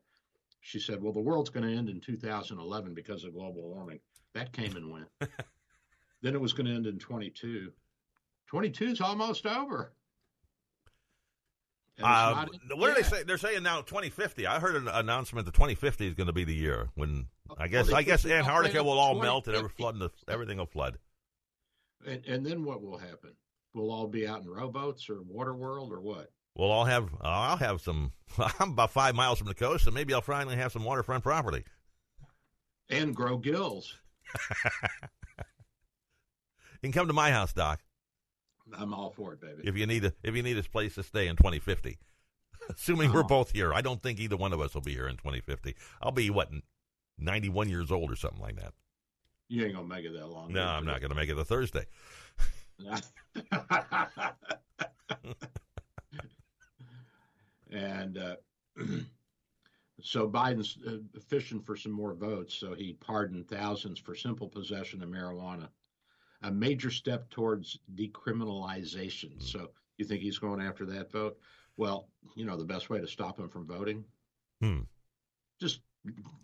She 0.61 0.81
said, 0.81 1.03
"Well, 1.03 1.13
the 1.13 1.21
world's 1.21 1.51
going 1.51 1.67
to 1.69 1.77
end 1.77 1.89
in 1.89 2.01
2011 2.01 2.95
because 2.95 3.25
of 3.25 3.35
global 3.35 3.63
warming." 3.63 4.01
That 4.35 4.53
came 4.53 4.75
and 4.77 4.91
went. 4.91 5.09
then 6.23 6.35
it 6.35 6.41
was 6.41 6.53
going 6.53 6.67
to 6.67 6.75
end 6.75 6.87
in 6.87 6.99
22. 6.99 7.71
22 8.47 8.85
is 8.85 9.01
almost 9.01 9.47
over. 9.47 9.93
Uh, 12.03 12.47
what 12.75 12.89
yeah. 12.89 12.95
they 12.95 13.03
say? 13.03 13.23
They're 13.23 13.39
saying 13.39 13.63
now 13.63 13.81
2050. 13.83 14.47
I 14.47 14.59
heard 14.59 14.75
an 14.75 14.89
announcement 14.89 15.47
that 15.47 15.55
2050 15.55 16.09
is 16.09 16.15
going 16.15 16.27
to 16.27 16.33
be 16.33 16.45
the 16.45 16.55
year 16.55 16.89
when 16.95 17.27
I 17.57 17.69
guess 17.69 17.87
well, 17.87 17.97
I 17.97 18.03
guess 18.03 18.27
Antarctica 18.27 18.83
will 18.83 18.99
all 18.99 19.15
melt 19.21 19.47
and 19.47 19.57
every 19.57 19.69
flood 19.69 19.99
the, 19.99 20.11
everything 20.29 20.59
will 20.59 20.67
flood. 20.67 20.99
And, 22.07 22.25
and 22.27 22.45
then 22.45 22.65
what 22.65 22.83
will 22.83 22.99
happen? 22.99 23.31
We'll 23.75 23.93
all 23.93 24.09
be 24.09 24.27
out 24.27 24.43
in 24.43 24.49
rowboats 24.49 25.09
or 25.09 25.23
water 25.23 25.55
world 25.55 25.93
or 25.93 26.01
what? 26.01 26.31
We'll 26.57 26.71
all 26.71 26.85
have. 26.85 27.13
Uh, 27.15 27.29
I'll 27.29 27.57
have 27.57 27.81
some. 27.81 28.13
I'm 28.61 28.73
about 28.73 28.91
five 28.91 29.15
miles 29.15 29.39
from 29.39 29.49
the 29.49 29.55
coast, 29.55 29.85
so 29.85 29.91
maybe 29.91 30.15
I'll 30.15 30.21
finally 30.21 30.57
have 30.57 30.73
some 30.73 30.85
waterfront 30.85 31.23
property. 31.23 31.65
And 32.89 33.15
grow 33.15 33.39
gills. 33.39 33.95
you 34.65 35.45
can 36.83 36.93
come 36.93 37.07
to 37.07 37.13
my 37.13 37.31
house, 37.31 37.53
Doc. 37.53 37.81
I'm 38.73 38.95
all 38.95 39.11
for 39.11 39.35
it, 39.35 39.41
baby. 39.41 39.63
If 39.65 39.77
you 39.77 39.87
need 39.87 40.05
a 40.05 40.13
if 40.23 40.35
you 40.35 40.43
need 40.43 40.59
a 40.59 40.63
place 40.63 40.95
to 40.95 41.03
stay 41.03 41.29
in 41.29 41.37
2050, 41.37 41.99
assuming 42.71 43.11
oh. 43.11 43.15
we're 43.15 43.23
both 43.25 43.51
here, 43.53 43.75
I 43.75 43.83
don't 43.83 44.03
think 44.03 44.21
either 44.21 44.37
one 44.37 44.53
of 44.53 44.61
us 44.61 44.75
will 44.75 44.83
be 44.83 44.95
here 44.95 45.09
in 45.09 45.17
2050. 45.17 45.75
I'll 46.01 46.13
be 46.13 46.31
what 46.31 46.51
91 47.19 47.69
years 47.69 47.91
old 47.91 48.11
or 48.11 48.17
something 48.17 48.41
like 48.41 48.57
that. 48.57 48.73
You 49.49 49.65
ain't 49.65 49.75
gonna 49.75 49.87
make 49.87 50.05
it 50.05 50.15
that 50.15 50.27
long. 50.29 50.53
No, 50.53 50.65
I'm 50.65 50.87
not 50.87 51.01
gonna 51.01 51.15
make 51.15 51.29
it 51.29 51.39
a 51.39 51.45
Thursday. 51.45 51.87
and 57.71 58.19
uh, 58.19 58.37
so 60.01 60.29
Biden's 60.29 60.79
uh, 60.87 60.97
fishing 61.29 61.61
for 61.61 61.77
some 61.77 61.93
more 61.93 62.15
votes, 62.15 62.55
so 62.55 62.75
he 62.75 62.95
pardoned 62.95 63.49
thousands 63.49 64.01
for 64.01 64.15
simple 64.15 64.49
possession 64.49 65.03
of 65.03 65.09
marijuana 65.11 65.69
a 66.45 66.51
major 66.51 66.91
step 66.91 67.29
towards 67.31 67.79
decriminalization. 67.95 69.43
So 69.43 69.71
you 69.97 70.05
think 70.05 70.21
he's 70.21 70.39
going 70.39 70.61
after 70.61 70.85
that 70.87 71.11
vote? 71.11 71.39
Well, 71.77 72.07
you 72.37 72.45
know, 72.45 72.57
the 72.57 72.65
best 72.65 72.91
way 72.91 73.01
to 73.01 73.09
stop 73.09 73.39
him 73.39 73.49
from 73.49 73.67
voting? 73.67 74.05
Hmm. 74.61 74.81
Just 75.59 75.81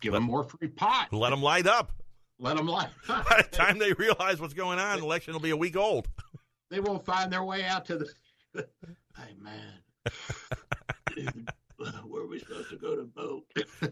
give 0.01 0.15
let, 0.15 0.19
him 0.19 0.25
more 0.25 0.45
free 0.45 0.69
pot. 0.69 1.13
Let 1.13 1.33
him 1.33 1.43
light 1.43 1.67
up. 1.67 1.93
Let 2.39 2.57
them 2.57 2.67
light 2.67 2.89
up. 3.09 3.29
By 3.29 3.43
the 3.43 3.57
time 3.57 3.79
they 3.79 3.93
realize 3.93 4.41
what's 4.41 4.55
going 4.55 4.79
on, 4.79 4.99
the 4.99 5.05
election 5.05 5.35
will 5.35 5.41
be 5.41 5.51
a 5.51 5.57
week 5.57 5.77
old. 5.77 6.09
They 6.71 6.81
won't 6.81 7.05
find 7.05 7.31
their 7.33 7.45
way 7.45 7.65
out 7.65 7.85
to 7.87 7.99
the. 7.99 8.09
hey, 9.17 9.35
man. 9.39 9.75
where 12.09 12.23
are 12.23 12.27
we 12.27 12.39
supposed 12.39 12.71
to 12.71 12.77
go 12.77 12.97
to 12.97 13.05
vote? 13.15 13.45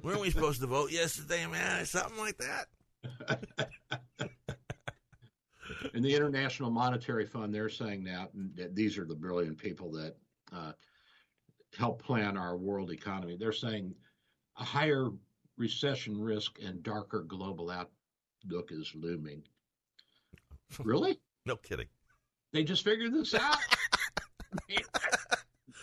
Weren't 0.02 0.20
we 0.20 0.30
supposed 0.30 0.61
to 0.61 0.66
vote 0.66 0.90
yesterday, 0.90 1.46
man? 1.46 1.84
Something 1.84 2.18
like 2.18 2.38
that 2.38 2.68
in 5.95 6.03
the 6.03 6.14
International 6.14 6.70
Monetary 6.70 7.26
Fund, 7.26 7.55
they're 7.55 7.68
saying 7.68 8.05
now 8.05 8.29
that 8.57 8.74
these 8.74 8.99
are 8.99 9.05
the 9.05 9.14
brilliant 9.14 9.59
people 9.59 9.91
that 9.93 10.16
uh, 10.53 10.72
help 11.76 12.03
plan 12.03 12.37
our 12.37 12.57
world 12.57 12.91
economy. 12.91 13.37
They're 13.39 13.53
saying 13.53 13.95
a 14.59 14.64
higher 14.64 15.11
recession 15.57 16.18
risk 16.20 16.59
and 16.64 16.83
darker 16.83 17.22
global 17.22 17.70
outlook 17.70 18.70
is 18.70 18.93
looming. 18.95 19.43
Really? 20.83 21.18
no 21.47 21.57
kidding. 21.57 21.89
They 22.53 22.64
just 22.64 22.85
figured 22.85 23.12
this 23.12 23.35
out. 23.35 23.59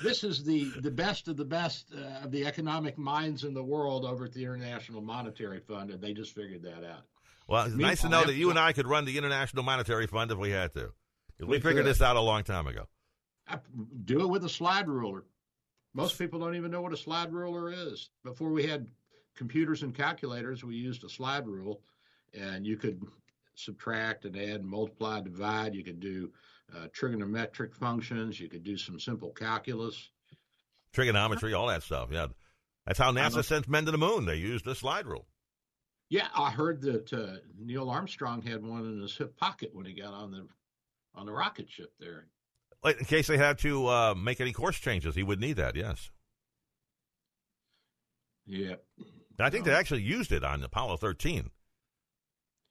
this 0.03 0.23
is 0.23 0.43
the 0.43 0.71
the 0.81 0.91
best 0.91 1.27
of 1.27 1.37
the 1.37 1.45
best 1.45 1.91
uh, 1.95 2.23
of 2.25 2.31
the 2.31 2.45
economic 2.45 2.97
minds 2.97 3.43
in 3.43 3.53
the 3.53 3.63
world 3.63 4.03
over 4.05 4.25
at 4.25 4.33
the 4.33 4.43
International 4.43 5.01
Monetary 5.01 5.59
Fund, 5.59 5.91
and 5.91 6.01
they 6.01 6.13
just 6.13 6.33
figured 6.33 6.63
that 6.63 6.83
out. 6.83 7.03
Well, 7.47 7.65
it's 7.65 7.75
nice 7.75 8.01
to 8.01 8.09
know 8.09 8.23
that 8.23 8.33
you 8.33 8.49
and 8.49 8.57
I 8.57 8.73
could 8.73 8.87
run 8.87 9.05
the 9.05 9.17
International 9.17 9.63
Monetary 9.63 10.07
Fund 10.07 10.31
if 10.31 10.37
we 10.37 10.49
had 10.51 10.73
to. 10.73 10.91
We, 11.39 11.45
we 11.45 11.59
figured 11.59 11.85
this 11.85 12.01
out 12.01 12.15
a 12.15 12.21
long 12.21 12.43
time 12.43 12.67
ago. 12.67 12.87
I 13.47 13.59
do 14.03 14.21
it 14.21 14.27
with 14.27 14.43
a 14.45 14.49
slide 14.49 14.87
ruler. 14.87 15.25
Most 15.93 16.17
people 16.17 16.39
don't 16.39 16.55
even 16.55 16.71
know 16.71 16.81
what 16.81 16.93
a 16.93 16.97
slide 16.97 17.31
ruler 17.31 17.71
is. 17.71 18.09
Before 18.23 18.49
we 18.49 18.65
had 18.65 18.87
computers 19.35 19.83
and 19.83 19.93
calculators, 19.93 20.63
we 20.63 20.75
used 20.75 21.03
a 21.03 21.09
slide 21.09 21.45
rule, 21.45 21.81
and 22.33 22.65
you 22.65 22.77
could 22.77 23.01
subtract 23.53 24.25
and 24.25 24.35
add, 24.35 24.61
and 24.61 24.65
multiply, 24.65 25.21
divide. 25.21 25.75
You 25.75 25.83
could 25.83 25.99
do 25.99 26.31
uh, 26.75 26.87
trigonometric 26.87 27.73
functions. 27.75 28.39
You 28.39 28.49
could 28.49 28.63
do 28.63 28.77
some 28.77 28.99
simple 28.99 29.29
calculus, 29.29 30.09
trigonometry, 30.93 31.53
all 31.53 31.67
that 31.67 31.83
stuff. 31.83 32.09
Yeah, 32.11 32.27
that's 32.87 32.99
how 32.99 33.11
NASA 33.11 33.43
sent 33.43 33.67
men 33.69 33.85
to 33.85 33.91
the 33.91 33.97
moon. 33.97 34.25
They 34.25 34.35
used 34.35 34.65
a 34.67 34.75
slide 34.75 35.05
rule. 35.05 35.27
Yeah, 36.09 36.27
I 36.35 36.51
heard 36.51 36.81
that 36.81 37.11
uh, 37.11 37.37
Neil 37.59 37.89
Armstrong 37.89 38.41
had 38.41 38.63
one 38.63 38.85
in 38.85 39.01
his 39.01 39.17
hip 39.17 39.35
pocket 39.37 39.71
when 39.73 39.85
he 39.85 39.93
got 39.93 40.13
on 40.13 40.31
the 40.31 40.47
on 41.15 41.25
the 41.25 41.31
rocket 41.31 41.69
ship 41.69 41.93
there. 41.99 42.27
Like 42.83 42.99
in 42.99 43.05
case 43.05 43.27
they 43.27 43.37
had 43.37 43.57
to 43.59 43.87
uh, 43.87 44.15
make 44.15 44.39
any 44.39 44.53
course 44.53 44.77
changes, 44.77 45.15
he 45.15 45.23
would 45.23 45.39
need 45.39 45.57
that. 45.57 45.75
Yes. 45.75 46.11
Yeah. 48.45 48.75
I 49.39 49.49
think 49.49 49.65
they 49.65 49.73
actually 49.73 50.03
used 50.03 50.31
it 50.31 50.43
on 50.43 50.63
Apollo 50.63 50.97
13 50.97 51.49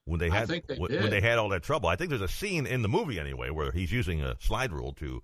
when 0.04 0.20
they 0.20 0.30
had 0.30 0.48
they 0.48 0.62
when, 0.76 0.92
when, 0.92 1.10
they 1.10 1.20
had 1.20 1.38
all 1.38 1.48
that 1.50 1.62
trouble. 1.62 1.88
I 1.88 1.96
think 1.96 2.10
there's 2.10 2.22
a 2.22 2.28
scene 2.28 2.66
in 2.66 2.82
the 2.82 2.88
movie 2.88 3.18
anyway 3.18 3.50
where 3.50 3.72
he's 3.72 3.92
using 3.92 4.22
a 4.22 4.36
slide 4.40 4.72
rule 4.72 4.92
to 4.94 5.22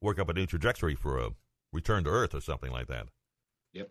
work 0.00 0.18
up 0.18 0.28
a 0.28 0.34
new 0.34 0.46
trajectory 0.46 0.94
for 0.94 1.18
a 1.18 1.30
return 1.72 2.04
to 2.04 2.10
Earth 2.10 2.34
or 2.34 2.40
something 2.40 2.70
like 2.70 2.88
that. 2.88 3.06
Yep. 3.72 3.90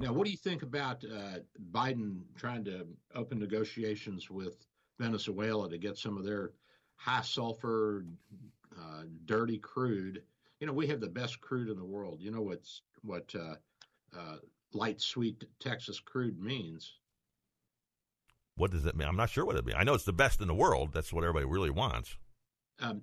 Now, 0.00 0.12
what 0.12 0.24
do 0.24 0.30
you 0.30 0.36
think 0.36 0.62
about 0.62 1.04
uh, 1.04 1.40
Biden 1.72 2.22
trying 2.36 2.64
to 2.64 2.86
open 3.14 3.38
negotiations 3.38 4.30
with 4.30 4.66
Venezuela 4.98 5.68
to 5.68 5.78
get 5.78 5.98
some 5.98 6.16
of 6.16 6.24
their 6.24 6.52
high 6.96 7.22
sulfur, 7.22 8.04
uh, 8.78 9.02
dirty 9.24 9.58
crude? 9.58 10.22
You 10.60 10.66
know, 10.66 10.72
we 10.72 10.86
have 10.86 11.00
the 11.00 11.08
best 11.08 11.40
crude 11.40 11.68
in 11.68 11.76
the 11.76 11.84
world. 11.84 12.20
You 12.20 12.30
know 12.30 12.42
what's 12.42 12.82
what 13.02 13.34
uh, 13.34 13.56
uh 14.16 14.36
light 14.72 15.00
sweet 15.00 15.44
Texas 15.58 16.00
crude 16.00 16.40
means. 16.40 16.94
What 18.56 18.70
does 18.70 18.86
it 18.86 18.96
mean? 18.96 19.08
I'm 19.08 19.16
not 19.16 19.30
sure 19.30 19.44
what 19.44 19.56
it 19.56 19.64
means. 19.64 19.78
I 19.78 19.84
know 19.84 19.94
it's 19.94 20.04
the 20.04 20.12
best 20.12 20.40
in 20.40 20.48
the 20.48 20.54
world. 20.54 20.92
That's 20.92 21.12
what 21.12 21.24
everybody 21.24 21.46
really 21.46 21.70
wants. 21.70 22.16
Um, 22.80 23.02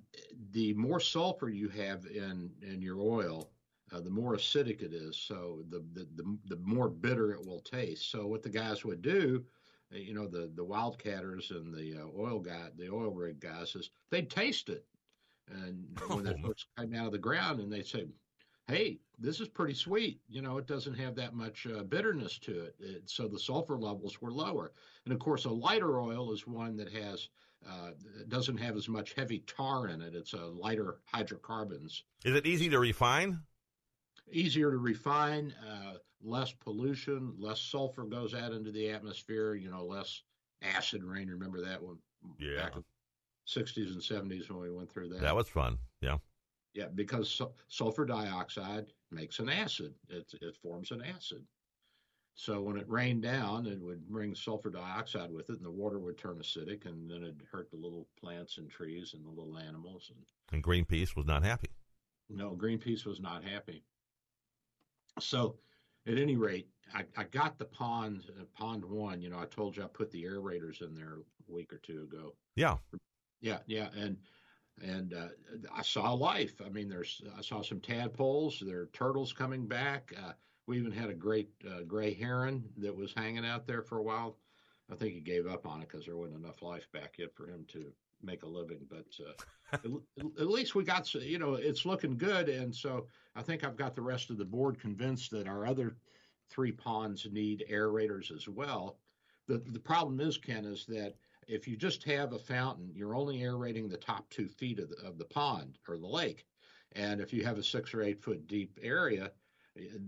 the 0.52 0.74
more 0.74 1.00
sulfur 1.00 1.48
you 1.48 1.68
have 1.68 2.06
in 2.06 2.50
in 2.62 2.82
your 2.82 3.00
oil, 3.00 3.50
uh, 3.92 4.00
the 4.00 4.10
more 4.10 4.34
acidic 4.34 4.82
it 4.82 4.92
is. 4.92 5.16
So 5.16 5.64
the, 5.70 5.82
the, 5.94 6.06
the 6.16 6.38
the 6.46 6.56
more 6.62 6.88
bitter 6.88 7.32
it 7.32 7.44
will 7.44 7.60
taste. 7.60 8.10
So 8.10 8.26
what 8.26 8.42
the 8.42 8.48
guys 8.48 8.84
would 8.84 9.02
do, 9.02 9.44
uh, 9.92 9.98
you 9.98 10.14
know, 10.14 10.26
the 10.26 10.50
the 10.54 10.64
wildcatters 10.64 11.50
and 11.50 11.74
the 11.74 12.02
uh, 12.02 12.06
oil 12.18 12.38
guy, 12.38 12.68
the 12.76 12.90
oil 12.90 13.10
rig 13.10 13.40
guys, 13.40 13.74
is 13.74 13.90
they'd 14.10 14.30
taste 14.30 14.68
it, 14.68 14.84
and 15.50 15.84
when 16.08 16.26
oh. 16.26 16.30
it 16.30 16.40
first 16.44 16.66
came 16.78 16.94
out 16.94 17.06
of 17.06 17.12
the 17.12 17.18
ground, 17.18 17.60
and 17.60 17.72
they'd 17.72 17.86
say, 17.86 18.06
"Hey, 18.68 19.00
this 19.18 19.40
is 19.40 19.48
pretty 19.48 19.74
sweet. 19.74 20.20
You 20.28 20.42
know, 20.42 20.58
it 20.58 20.66
doesn't 20.66 20.94
have 20.94 21.16
that 21.16 21.34
much 21.34 21.66
uh, 21.66 21.82
bitterness 21.82 22.38
to 22.40 22.60
it. 22.60 22.74
it." 22.78 23.10
So 23.10 23.26
the 23.26 23.38
sulfur 23.38 23.78
levels 23.78 24.20
were 24.22 24.32
lower, 24.32 24.72
and 25.04 25.12
of 25.12 25.18
course, 25.18 25.46
a 25.46 25.50
lighter 25.50 26.00
oil 26.00 26.32
is 26.32 26.46
one 26.46 26.76
that 26.76 26.92
has 26.92 27.28
uh, 27.68 27.90
doesn't 28.28 28.56
have 28.56 28.76
as 28.76 28.88
much 28.88 29.14
heavy 29.14 29.40
tar 29.46 29.88
in 29.88 30.00
it. 30.00 30.14
It's 30.14 30.32
a 30.32 30.46
lighter 30.46 31.00
hydrocarbons. 31.04 32.04
Is 32.24 32.34
it 32.34 32.46
easy 32.46 32.68
to 32.70 32.78
refine? 32.78 33.40
Easier 34.32 34.70
to 34.70 34.78
refine, 34.78 35.54
uh, 35.68 35.94
less 36.22 36.52
pollution, 36.52 37.34
less 37.38 37.60
sulfur 37.60 38.04
goes 38.04 38.34
out 38.34 38.52
into 38.52 38.70
the 38.70 38.90
atmosphere. 38.90 39.54
You 39.54 39.70
know, 39.70 39.84
less 39.84 40.22
acid 40.62 41.02
rain. 41.04 41.28
Remember 41.28 41.60
that 41.64 41.82
one? 41.82 41.98
Yeah. 42.38 42.56
Back 42.56 42.76
in 42.76 42.84
60s 43.48 43.92
and 43.92 44.00
70s 44.00 44.50
when 44.50 44.60
we 44.60 44.70
went 44.70 44.90
through 44.90 45.08
that. 45.10 45.20
That 45.20 45.34
was 45.36 45.48
fun. 45.48 45.78
Yeah. 46.00 46.18
Yeah, 46.74 46.86
because 46.94 47.28
su- 47.28 47.50
sulfur 47.68 48.04
dioxide 48.04 48.86
makes 49.10 49.38
an 49.40 49.48
acid. 49.48 49.92
It, 50.08 50.30
it 50.40 50.56
forms 50.62 50.92
an 50.92 51.02
acid. 51.02 51.44
So 52.36 52.62
when 52.62 52.76
it 52.76 52.88
rained 52.88 53.22
down, 53.22 53.66
it 53.66 53.80
would 53.82 54.06
bring 54.08 54.34
sulfur 54.36 54.70
dioxide 54.70 55.32
with 55.32 55.50
it, 55.50 55.56
and 55.56 55.64
the 55.64 55.70
water 55.70 55.98
would 55.98 56.16
turn 56.16 56.38
acidic, 56.38 56.86
and 56.86 57.10
then 57.10 57.22
it'd 57.22 57.42
hurt 57.50 57.70
the 57.70 57.76
little 57.76 58.06
plants 58.18 58.58
and 58.58 58.70
trees 58.70 59.14
and 59.14 59.24
the 59.24 59.30
little 59.30 59.58
animals. 59.58 60.10
And 60.14 60.24
And 60.52 60.62
Greenpeace 60.62 61.16
was 61.16 61.26
not 61.26 61.42
happy. 61.42 61.70
no, 62.28 62.52
Greenpeace 62.56 63.04
was 63.04 63.20
not 63.20 63.42
happy. 63.42 63.82
So, 65.18 65.56
at 66.06 66.18
any 66.18 66.36
rate, 66.36 66.68
I, 66.94 67.04
I 67.16 67.24
got 67.24 67.58
the 67.58 67.66
pond, 67.66 68.24
uh, 68.38 68.44
pond 68.54 68.84
one. 68.84 69.20
You 69.20 69.30
know, 69.30 69.38
I 69.38 69.46
told 69.46 69.76
you 69.76 69.84
I 69.84 69.86
put 69.86 70.10
the 70.10 70.24
aerators 70.24 70.82
in 70.82 70.94
there 70.94 71.18
a 71.48 71.52
week 71.52 71.72
or 71.72 71.78
two 71.78 72.02
ago. 72.02 72.34
Yeah. 72.56 72.76
Yeah, 73.40 73.58
yeah, 73.66 73.88
and 73.96 74.16
and 74.82 75.14
uh, 75.14 75.28
I 75.74 75.82
saw 75.82 76.12
life. 76.12 76.60
I 76.64 76.68
mean, 76.68 76.88
there's 76.88 77.22
I 77.36 77.42
saw 77.42 77.62
some 77.62 77.80
tadpoles. 77.80 78.62
There 78.64 78.80
are 78.80 78.90
turtles 78.92 79.32
coming 79.32 79.66
back. 79.66 80.12
Uh, 80.16 80.32
we 80.66 80.78
even 80.78 80.92
had 80.92 81.10
a 81.10 81.14
great 81.14 81.50
uh, 81.68 81.82
gray 81.86 82.14
heron 82.14 82.64
that 82.78 82.94
was 82.94 83.12
hanging 83.14 83.46
out 83.46 83.66
there 83.66 83.82
for 83.82 83.98
a 83.98 84.02
while. 84.02 84.36
I 84.90 84.94
think 84.94 85.14
he 85.14 85.20
gave 85.20 85.46
up 85.46 85.66
on 85.66 85.82
it 85.82 85.88
because 85.88 86.06
there 86.06 86.16
wasn't 86.16 86.44
enough 86.44 86.62
life 86.62 86.86
back 86.92 87.16
yet 87.18 87.34
for 87.34 87.46
him 87.46 87.64
to 87.68 87.92
make 88.22 88.42
a 88.42 88.48
living. 88.48 88.86
But 88.88 89.06
uh, 89.20 89.32
at, 89.72 89.84
at 90.40 90.50
least 90.50 90.74
we 90.74 90.84
got, 90.84 91.12
you 91.14 91.38
know, 91.38 91.54
it's 91.54 91.86
looking 91.86 92.16
good. 92.16 92.48
And 92.48 92.74
so 92.74 93.06
I 93.36 93.42
think 93.42 93.64
I've 93.64 93.76
got 93.76 93.94
the 93.94 94.02
rest 94.02 94.30
of 94.30 94.38
the 94.38 94.44
board 94.44 94.80
convinced 94.80 95.30
that 95.30 95.48
our 95.48 95.66
other 95.66 95.96
three 96.50 96.72
ponds 96.72 97.26
need 97.30 97.64
aerators 97.70 98.34
as 98.34 98.48
well. 98.48 98.98
The 99.46 99.62
the 99.66 99.80
problem 99.80 100.20
is, 100.20 100.38
Ken, 100.38 100.64
is 100.64 100.86
that 100.86 101.14
if 101.48 101.66
you 101.66 101.76
just 101.76 102.04
have 102.04 102.32
a 102.32 102.38
fountain, 102.38 102.90
you're 102.94 103.14
only 103.16 103.42
aerating 103.42 103.88
the 103.88 103.96
top 103.96 104.28
two 104.30 104.48
feet 104.48 104.78
of 104.78 104.88
the, 104.90 104.96
of 105.06 105.18
the 105.18 105.24
pond 105.24 105.78
or 105.88 105.98
the 105.98 106.06
lake. 106.06 106.46
And 106.92 107.20
if 107.20 107.32
you 107.32 107.44
have 107.44 107.58
a 107.58 107.62
six 107.62 107.94
or 107.94 108.02
eight 108.02 108.22
foot 108.22 108.46
deep 108.46 108.78
area, 108.82 109.32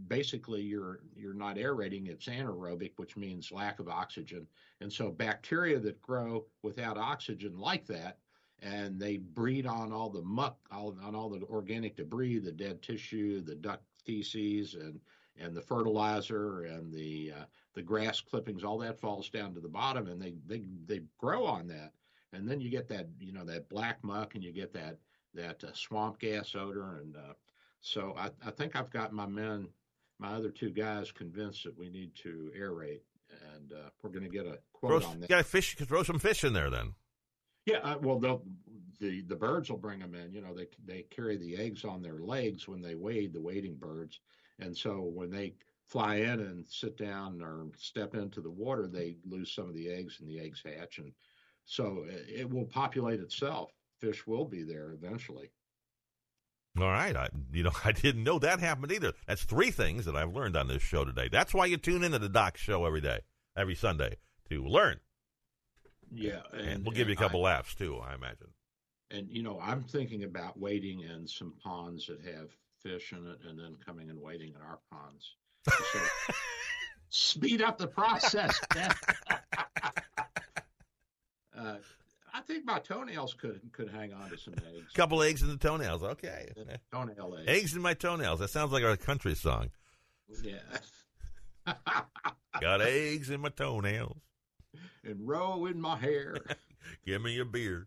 basically 0.08 0.62
you're 0.62 1.00
you're 1.16 1.34
not 1.34 1.58
aerating; 1.58 2.06
it's 2.06 2.26
anaerobic, 2.26 2.92
which 2.96 3.16
means 3.16 3.52
lack 3.52 3.78
of 3.80 3.88
oxygen. 3.88 4.46
And 4.80 4.92
so 4.92 5.10
bacteria 5.10 5.78
that 5.80 6.00
grow 6.02 6.46
without 6.62 6.98
oxygen 6.98 7.58
like 7.58 7.86
that, 7.86 8.18
and 8.60 9.00
they 9.00 9.18
breed 9.18 9.66
on 9.66 9.92
all 9.92 10.10
the 10.10 10.22
muck, 10.22 10.58
all, 10.70 10.96
on 11.02 11.14
all 11.14 11.28
the 11.28 11.44
organic 11.46 11.96
debris, 11.96 12.38
the 12.38 12.52
dead 12.52 12.82
tissue, 12.82 13.40
the 13.40 13.54
duck 13.54 13.80
feces, 14.04 14.74
and 14.74 15.00
and 15.38 15.56
the 15.56 15.62
fertilizer 15.62 16.64
and 16.64 16.92
the 16.92 17.32
uh, 17.36 17.44
the 17.74 17.82
grass 17.82 18.20
clippings, 18.20 18.64
all 18.64 18.78
that 18.78 19.00
falls 19.00 19.30
down 19.30 19.54
to 19.54 19.60
the 19.60 19.68
bottom, 19.68 20.06
and 20.08 20.20
they 20.20 20.34
they 20.46 20.62
they 20.86 21.00
grow 21.18 21.44
on 21.44 21.66
that, 21.68 21.92
and 22.32 22.48
then 22.48 22.60
you 22.60 22.70
get 22.70 22.88
that 22.88 23.08
you 23.18 23.32
know 23.32 23.44
that 23.44 23.68
black 23.68 24.02
muck, 24.02 24.34
and 24.34 24.44
you 24.44 24.52
get 24.52 24.72
that 24.72 24.98
that 25.34 25.62
uh, 25.64 25.72
swamp 25.72 26.18
gas 26.18 26.54
odor, 26.54 26.98
and 26.98 27.16
uh, 27.16 27.32
so 27.82 28.14
I, 28.16 28.30
I 28.46 28.50
think 28.52 28.76
I've 28.76 28.90
got 28.90 29.12
my 29.12 29.26
men, 29.26 29.68
my 30.18 30.32
other 30.32 30.50
two 30.50 30.70
guys, 30.70 31.12
convinced 31.12 31.64
that 31.64 31.76
we 31.76 31.90
need 31.90 32.14
to 32.22 32.50
aerate, 32.58 33.00
and 33.54 33.72
uh, 33.72 33.90
we're 34.02 34.10
going 34.10 34.24
to 34.24 34.30
get 34.30 34.46
a 34.46 34.58
Throw, 34.80 35.00
quote 35.00 35.04
on 35.04 35.20
that. 35.20 35.30
yeah, 35.30 35.42
fish. 35.42 35.76
Throw 35.76 36.02
some 36.02 36.18
fish 36.18 36.44
in 36.44 36.52
there 36.52 36.70
then. 36.70 36.94
Yeah, 37.66 37.78
uh, 37.78 37.98
well, 38.00 38.18
the 38.18 38.40
the 39.00 39.36
birds 39.36 39.68
will 39.68 39.78
bring 39.78 39.98
them 39.98 40.14
in. 40.14 40.32
You 40.32 40.42
know, 40.42 40.54
they 40.54 40.68
they 40.84 41.02
carry 41.10 41.36
the 41.36 41.56
eggs 41.56 41.84
on 41.84 42.02
their 42.02 42.20
legs 42.20 42.68
when 42.68 42.80
they 42.80 42.94
wade 42.94 43.32
the 43.32 43.40
wading 43.40 43.76
birds, 43.76 44.20
and 44.60 44.76
so 44.76 45.00
when 45.00 45.30
they 45.30 45.54
fly 45.86 46.16
in 46.16 46.40
and 46.40 46.64
sit 46.66 46.96
down 46.96 47.42
or 47.42 47.66
step 47.76 48.14
into 48.14 48.40
the 48.40 48.50
water, 48.50 48.86
they 48.86 49.16
lose 49.28 49.52
some 49.52 49.68
of 49.68 49.74
the 49.74 49.90
eggs, 49.90 50.18
and 50.20 50.28
the 50.28 50.38
eggs 50.38 50.62
hatch, 50.64 50.98
and 50.98 51.12
so 51.64 52.04
it, 52.08 52.40
it 52.40 52.50
will 52.50 52.64
populate 52.66 53.20
itself. 53.20 53.72
Fish 53.98 54.26
will 54.26 54.44
be 54.44 54.62
there 54.62 54.92
eventually. 54.92 55.50
All 56.78 56.86
right. 56.86 57.14
I, 57.16 57.28
you 57.52 57.62
know, 57.62 57.72
I 57.84 57.92
didn't 57.92 58.24
know 58.24 58.38
that 58.38 58.60
happened 58.60 58.92
either. 58.92 59.12
That's 59.26 59.44
three 59.44 59.70
things 59.70 60.04
that 60.06 60.16
I've 60.16 60.34
learned 60.34 60.56
on 60.56 60.68
this 60.68 60.82
show 60.82 61.04
today. 61.04 61.28
That's 61.30 61.52
why 61.54 61.66
you 61.66 61.76
tune 61.76 62.02
into 62.02 62.18
the 62.18 62.28
Doc 62.28 62.56
Show 62.56 62.86
every 62.86 63.00
day, 63.00 63.20
every 63.56 63.74
Sunday, 63.74 64.16
to 64.50 64.64
learn. 64.64 65.00
Yeah, 66.14 66.40
And, 66.52 66.84
we'll 66.84 66.94
give 66.94 67.08
you 67.08 67.14
a 67.14 67.16
couple 67.16 67.40
laughs 67.42 67.74
too, 67.74 67.98
I 67.98 68.14
imagine. 68.14 68.48
and 69.10 69.28
you 69.30 69.42
know, 69.42 69.58
I'm 69.62 69.82
thinking 69.82 70.24
about 70.24 70.58
wading 70.58 71.00
in 71.00 71.26
some 71.26 71.54
ponds 71.62 72.06
that 72.06 72.20
have 72.34 72.50
fish 72.82 73.12
in 73.12 73.26
it, 73.26 73.38
and 73.48 73.58
then 73.58 73.76
coming 73.86 74.10
and 74.10 74.20
wading 74.20 74.50
in 74.50 74.60
our 74.60 74.78
ponds. 74.90 75.36
So, 75.68 75.98
speed 77.08 77.62
up 77.62 77.78
the 77.78 77.86
process. 77.86 78.60
Uh, 81.56 81.76
I 82.34 82.40
think 82.40 82.64
my 82.64 82.78
toenails 82.78 83.34
could 83.34 83.60
could 83.72 83.90
hang 83.90 84.12
on 84.12 84.30
to 84.30 84.38
some 84.38 84.54
eggs. 84.54 84.90
A 84.90 84.94
couple 84.96 85.22
eggs 85.22 85.42
in 85.42 85.48
the 85.48 85.56
toenails. 85.56 86.02
Okay. 86.02 86.48
Toenail 86.92 87.36
eggs. 87.38 87.48
Eggs 87.48 87.74
in 87.76 87.82
my 87.82 87.94
toenails. 87.94 88.40
That 88.40 88.48
sounds 88.48 88.72
like 88.72 88.82
a 88.84 88.96
country 88.96 89.34
song. 89.34 89.70
Yeah. 90.42 90.58
Got 92.60 92.80
eggs 92.82 93.30
in 93.30 93.40
my 93.40 93.48
toenails. 93.50 94.18
and 95.04 95.26
row 95.26 95.66
in 95.66 95.80
my 95.80 95.96
hair. 95.96 96.36
Give 97.06 97.20
me 97.22 97.38
a 97.40 97.44
beer. 97.44 97.86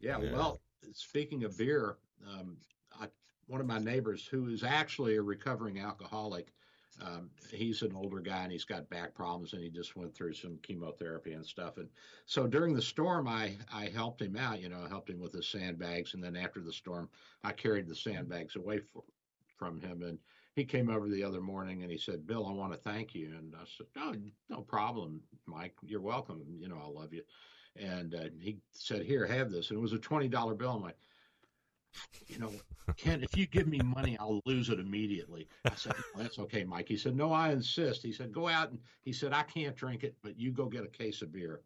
Yeah, 0.00 0.18
Yeah. 0.20 0.32
well, 0.32 0.60
speaking 0.92 1.44
of 1.44 1.56
beer, 1.56 1.96
um, 2.28 2.56
I, 3.00 3.08
one 3.46 3.60
of 3.60 3.66
my 3.66 3.78
neighbors 3.78 4.26
who 4.26 4.48
is 4.50 4.62
actually 4.62 5.16
a 5.16 5.22
recovering 5.22 5.78
alcoholic, 5.80 6.52
um, 7.00 7.30
he's 7.50 7.82
an 7.82 7.94
older 7.94 8.20
guy 8.20 8.42
and 8.44 8.52
he's 8.52 8.64
got 8.64 8.88
back 8.88 9.14
problems 9.14 9.52
and 9.52 9.62
he 9.62 9.70
just 9.70 9.96
went 9.96 10.14
through 10.14 10.34
some 10.34 10.58
chemotherapy 10.62 11.32
and 11.32 11.44
stuff. 11.44 11.76
And 11.76 11.88
so 12.26 12.46
during 12.46 12.74
the 12.74 12.82
storm, 12.82 13.26
I, 13.28 13.56
I 13.72 13.86
helped 13.86 14.22
him 14.22 14.36
out, 14.36 14.60
you 14.60 14.68
know, 14.68 14.86
helped 14.88 15.10
him 15.10 15.20
with 15.20 15.32
his 15.32 15.48
sandbags. 15.48 16.14
And 16.14 16.22
then 16.22 16.36
after 16.36 16.60
the 16.60 16.72
storm, 16.72 17.08
I 17.42 17.52
carried 17.52 17.88
the 17.88 17.94
sandbags 17.94 18.56
away 18.56 18.78
for, 18.78 19.02
from 19.56 19.80
him. 19.80 20.02
And 20.02 20.18
he 20.54 20.64
came 20.64 20.88
over 20.88 21.08
the 21.08 21.24
other 21.24 21.40
morning 21.40 21.82
and 21.82 21.90
he 21.90 21.98
said, 21.98 22.26
Bill, 22.26 22.46
I 22.46 22.52
want 22.52 22.72
to 22.72 22.78
thank 22.78 23.14
you. 23.14 23.34
And 23.36 23.54
I 23.56 23.64
said, 23.76 23.86
No, 23.96 24.14
no 24.48 24.62
problem, 24.62 25.20
Mike. 25.46 25.74
You're 25.82 26.00
welcome. 26.00 26.44
You 26.58 26.68
know, 26.68 26.80
I 26.82 26.88
love 26.88 27.12
you. 27.12 27.22
And 27.76 28.14
uh, 28.14 28.28
he 28.38 28.58
said, 28.72 29.02
Here, 29.02 29.26
have 29.26 29.50
this. 29.50 29.70
And 29.70 29.78
it 29.78 29.82
was 29.82 29.92
a 29.92 29.98
$20 29.98 30.30
bill. 30.56 30.70
I'm 30.70 30.82
like, 30.82 30.98
You 32.26 32.38
know, 32.38 32.50
Ken, 32.96 33.22
if 33.22 33.36
you 33.36 33.46
give 33.46 33.68
me 33.68 33.78
money, 33.78 34.16
I'll 34.18 34.40
lose 34.46 34.68
it 34.70 34.80
immediately. 34.80 35.46
I 35.64 35.74
said, 35.76 35.92
well, 36.14 36.22
That's 36.24 36.38
okay, 36.40 36.64
Mike. 36.64 36.88
He 36.88 36.96
said, 36.96 37.16
No, 37.16 37.32
I 37.32 37.50
insist. 37.52 38.02
He 38.02 38.12
said, 38.12 38.32
Go 38.32 38.48
out 38.48 38.70
and 38.70 38.78
he 39.02 39.12
said, 39.12 39.32
I 39.32 39.42
can't 39.42 39.76
drink 39.76 40.04
it, 40.04 40.14
but 40.22 40.38
you 40.38 40.50
go 40.50 40.66
get 40.66 40.84
a 40.84 40.88
case 40.88 41.22
of 41.22 41.32
beer. 41.32 41.60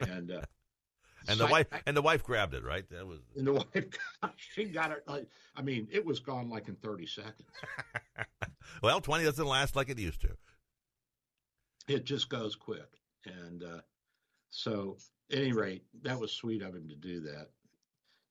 And, 0.00 0.30
uh, 0.32 0.40
And 1.28 1.38
the 1.38 1.46
wife 1.46 1.68
and 1.86 1.96
the 1.96 2.02
wife 2.02 2.24
grabbed 2.24 2.52
it, 2.52 2.64
right? 2.64 2.84
That 2.90 3.06
was 3.06 3.20
and 3.36 3.46
the 3.46 3.52
wife, 3.52 3.84
she 4.36 4.64
got 4.64 4.90
it. 4.90 5.04
Like, 5.06 5.28
I 5.54 5.62
mean, 5.62 5.86
it 5.92 6.04
was 6.04 6.18
gone 6.18 6.50
like 6.50 6.66
in 6.66 6.74
30 6.74 7.06
seconds. 7.06 7.48
well, 8.82 9.00
twenty 9.00 9.22
doesn't 9.22 9.46
last 9.46 9.76
like 9.76 9.88
it 9.88 10.00
used 10.00 10.20
to. 10.22 10.30
it 11.86 12.04
just 12.04 12.28
goes 12.28 12.56
quick. 12.56 12.88
And 13.24 13.62
uh, 13.62 13.80
so, 14.50 14.96
at 15.30 15.38
any 15.38 15.52
rate, 15.52 15.84
that 16.02 16.18
was 16.18 16.32
sweet 16.32 16.60
of 16.60 16.74
him 16.74 16.88
to 16.88 16.96
do 16.96 17.20
that. 17.20 17.50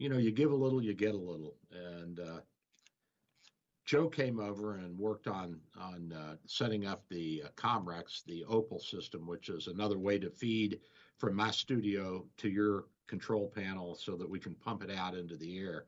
You 0.01 0.09
know, 0.09 0.17
you 0.17 0.31
give 0.31 0.51
a 0.51 0.55
little, 0.55 0.81
you 0.81 0.95
get 0.95 1.13
a 1.13 1.17
little. 1.19 1.53
And 1.71 2.19
uh, 2.19 2.39
Joe 3.85 4.09
came 4.09 4.39
over 4.39 4.77
and 4.77 4.97
worked 4.97 5.27
on 5.27 5.59
on 5.79 6.11
uh, 6.11 6.37
setting 6.47 6.87
up 6.87 7.03
the 7.07 7.43
uh, 7.45 7.49
Comrex, 7.49 8.23
the 8.25 8.43
Opal 8.45 8.79
system, 8.79 9.27
which 9.27 9.49
is 9.49 9.67
another 9.67 9.99
way 9.99 10.17
to 10.17 10.31
feed 10.31 10.79
from 11.19 11.35
my 11.35 11.51
studio 11.51 12.25
to 12.37 12.49
your 12.49 12.85
control 13.05 13.47
panel, 13.53 13.93
so 13.93 14.15
that 14.15 14.27
we 14.27 14.39
can 14.39 14.55
pump 14.55 14.83
it 14.83 14.89
out 14.89 15.13
into 15.13 15.37
the 15.37 15.59
air. 15.59 15.85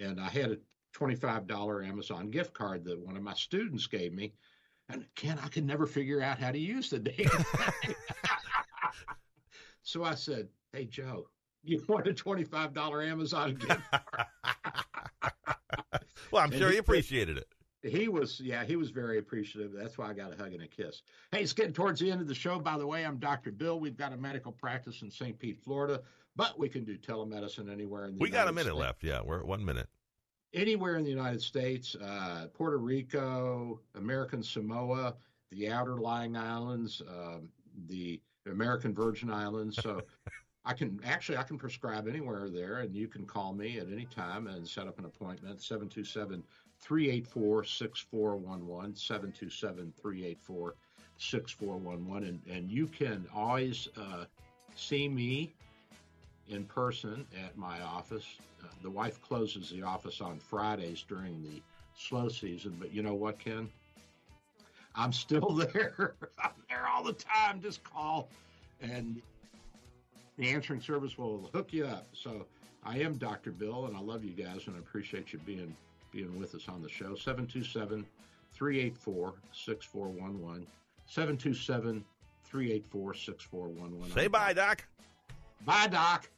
And 0.00 0.18
I 0.18 0.30
had 0.30 0.52
a 0.52 0.58
twenty-five 0.94 1.46
dollar 1.46 1.84
Amazon 1.84 2.30
gift 2.30 2.54
card 2.54 2.82
that 2.86 2.98
one 2.98 3.18
of 3.18 3.22
my 3.22 3.34
students 3.34 3.86
gave 3.86 4.14
me. 4.14 4.32
And 4.88 5.04
Ken, 5.16 5.38
I 5.38 5.48
could 5.48 5.66
never 5.66 5.86
figure 5.86 6.22
out 6.22 6.38
how 6.38 6.50
to 6.50 6.58
use 6.58 6.88
the 6.88 6.98
damn 6.98 7.28
so 9.82 10.02
I 10.02 10.14
said, 10.14 10.48
Hey, 10.72 10.86
Joe, 10.86 11.28
you 11.62 11.82
want 11.88 12.06
a 12.06 12.12
$25 12.12 13.10
Amazon 13.10 13.54
gift? 13.54 13.80
card. 13.90 14.26
well, 16.30 16.42
I'm 16.42 16.52
And 16.52 16.58
sure 16.58 16.70
he 16.70 16.78
appreciated 16.78 17.36
it. 17.38 17.48
He 17.82 18.08
was, 18.08 18.40
yeah, 18.40 18.64
he 18.64 18.76
was 18.76 18.90
very 18.90 19.18
appreciative. 19.18 19.72
That's 19.72 19.96
why 19.96 20.10
I 20.10 20.12
got 20.12 20.34
a 20.34 20.36
hug 20.36 20.52
and 20.52 20.62
a 20.62 20.66
kiss. 20.66 21.00
Hey, 21.32 21.42
it's 21.42 21.54
getting 21.54 21.72
towards 21.72 21.98
the 22.00 22.10
end 22.10 22.20
of 22.20 22.28
the 22.28 22.34
show. 22.34 22.58
By 22.58 22.76
the 22.76 22.86
way, 22.86 23.06
I'm 23.06 23.16
Dr. 23.18 23.52
Bill. 23.52 23.80
We've 23.80 23.96
got 23.96 24.12
a 24.12 24.18
medical 24.18 24.52
practice 24.52 25.00
in 25.00 25.10
St. 25.10 25.38
Pete, 25.38 25.58
Florida, 25.64 26.02
but 26.36 26.58
we 26.58 26.68
can 26.68 26.84
do 26.84 26.98
telemedicine 26.98 27.72
anywhere 27.72 28.04
in 28.06 28.16
the 28.16 28.20
We 28.20 28.28
got 28.28 28.48
a 28.48 28.52
minute 28.52 28.72
States. 28.72 28.80
left. 28.80 29.02
Yeah, 29.02 29.20
we're 29.24 29.40
at 29.40 29.46
one 29.46 29.64
minute. 29.64 29.88
anywhere 30.52 30.96
in 30.96 31.04
the 31.04 31.10
United 31.10 31.40
States, 31.40 31.94
uh, 31.96 32.48
Puerto 32.52 32.76
Rico, 32.78 33.80
American 33.94 34.42
Samoa, 34.42 35.14
the 35.50 35.70
outer 35.70 35.96
lying 35.96 36.36
islands, 36.36 37.00
um, 37.08 37.48
the 37.88 38.20
American 38.46 38.92
Virgin 38.94 39.30
Islands. 39.30 39.78
So 39.80 40.02
I 40.64 40.74
can 40.74 41.00
actually 41.04 41.38
I 41.38 41.42
can 41.42 41.58
prescribe 41.58 42.06
anywhere 42.06 42.48
there, 42.50 42.78
and 42.78 42.94
you 42.94 43.08
can 43.08 43.24
call 43.24 43.54
me 43.54 43.78
at 43.78 43.86
any 43.90 44.04
time 44.04 44.46
and 44.46 44.66
set 44.66 44.86
up 44.86 44.98
an 44.98 45.06
appointment 45.06 45.62
727 45.62 46.42
384 46.80 47.64
6411, 47.64 48.96
727 48.96 49.92
384 50.00 50.74
6411. 51.18 52.28
And, 52.28 52.56
and 52.56 52.70
you 52.70 52.86
can 52.86 53.26
always 53.34 53.88
uh, 53.96 54.24
see 54.76 55.08
me 55.08 55.50
in 56.48 56.64
person 56.64 57.26
at 57.44 57.56
my 57.56 57.80
office. 57.80 58.26
Uh, 58.62 58.66
the 58.82 58.90
wife 58.90 59.20
closes 59.22 59.70
the 59.70 59.82
office 59.82 60.20
on 60.20 60.38
Fridays 60.38 61.04
during 61.08 61.42
the 61.42 61.62
slow 61.96 62.28
season, 62.28 62.76
but 62.78 62.92
you 62.92 63.02
know 63.02 63.14
what, 63.14 63.38
Ken? 63.38 63.68
I'm 64.94 65.12
still 65.12 65.54
there. 65.72 66.14
I'm 66.42 66.50
there 66.68 66.86
all 66.86 67.02
the 67.02 67.14
time. 67.14 67.62
Just 67.62 67.82
call 67.82 68.28
and 68.82 69.20
the 70.40 70.48
answering 70.48 70.80
service 70.80 71.18
will 71.18 71.50
hook 71.52 71.72
you 71.72 71.84
up. 71.84 72.06
So 72.12 72.46
I 72.82 72.98
am 72.98 73.14
Dr. 73.14 73.52
Bill 73.52 73.86
and 73.86 73.96
I 73.96 74.00
love 74.00 74.24
you 74.24 74.32
guys 74.32 74.66
and 74.66 74.76
I 74.76 74.78
appreciate 74.78 75.32
you 75.32 75.38
being 75.40 75.76
being 76.10 76.36
with 76.40 76.54
us 76.54 76.66
on 76.68 76.82
the 76.82 76.88
show. 76.88 77.14
727 77.14 78.04
384 78.52 79.34
6411. 79.52 80.66
727 81.06 82.04
384 82.44 83.14
6411. 83.14 84.12
Say 84.12 84.26
bye, 84.28 84.52
Doc. 84.52 84.84
Bye, 85.64 85.86
Doc. 85.88 86.28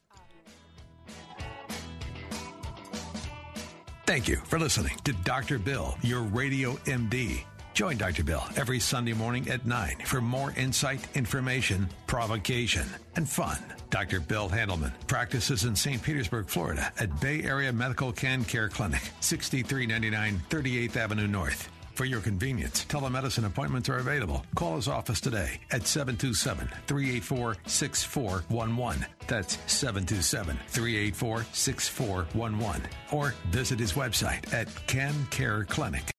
Thank 4.04 4.28
you 4.28 4.36
for 4.36 4.58
listening 4.58 4.98
to 5.04 5.12
Dr. 5.12 5.58
Bill, 5.58 5.96
your 6.02 6.22
radio 6.22 6.72
MD. 6.84 7.44
Join 7.74 7.96
Dr. 7.96 8.22
Bill 8.22 8.44
every 8.56 8.78
Sunday 8.78 9.14
morning 9.14 9.48
at 9.48 9.64
9 9.64 9.96
for 10.04 10.20
more 10.20 10.52
insight, 10.56 11.00
information, 11.14 11.88
provocation, 12.06 12.86
and 13.16 13.28
fun. 13.28 13.58
Dr. 13.88 14.20
Bill 14.20 14.48
Handelman 14.48 14.92
practices 15.06 15.64
in 15.64 15.74
St. 15.74 16.02
Petersburg, 16.02 16.48
Florida 16.48 16.92
at 16.98 17.20
Bay 17.20 17.42
Area 17.42 17.72
Medical 17.72 18.12
Can 18.12 18.44
Care 18.44 18.68
Clinic, 18.68 19.10
6399 19.20 20.42
38th 20.50 20.96
Avenue 20.96 21.26
North. 21.26 21.68
For 21.94 22.06
your 22.06 22.20
convenience, 22.20 22.86
telemedicine 22.86 23.44
appointments 23.44 23.88
are 23.90 23.98
available. 23.98 24.44
Call 24.54 24.76
his 24.76 24.88
office 24.88 25.20
today 25.20 25.60
at 25.70 25.86
727 25.86 26.68
384 26.86 27.56
6411. 27.66 29.06
That's 29.28 29.58
727 29.66 30.58
384 30.68 31.46
6411. 31.52 32.82
Or 33.10 33.34
visit 33.50 33.78
his 33.78 33.92
website 33.92 34.52
at 34.54 34.68
Can 34.86 35.26
Care 35.26 35.64
Clinic. 35.64 36.10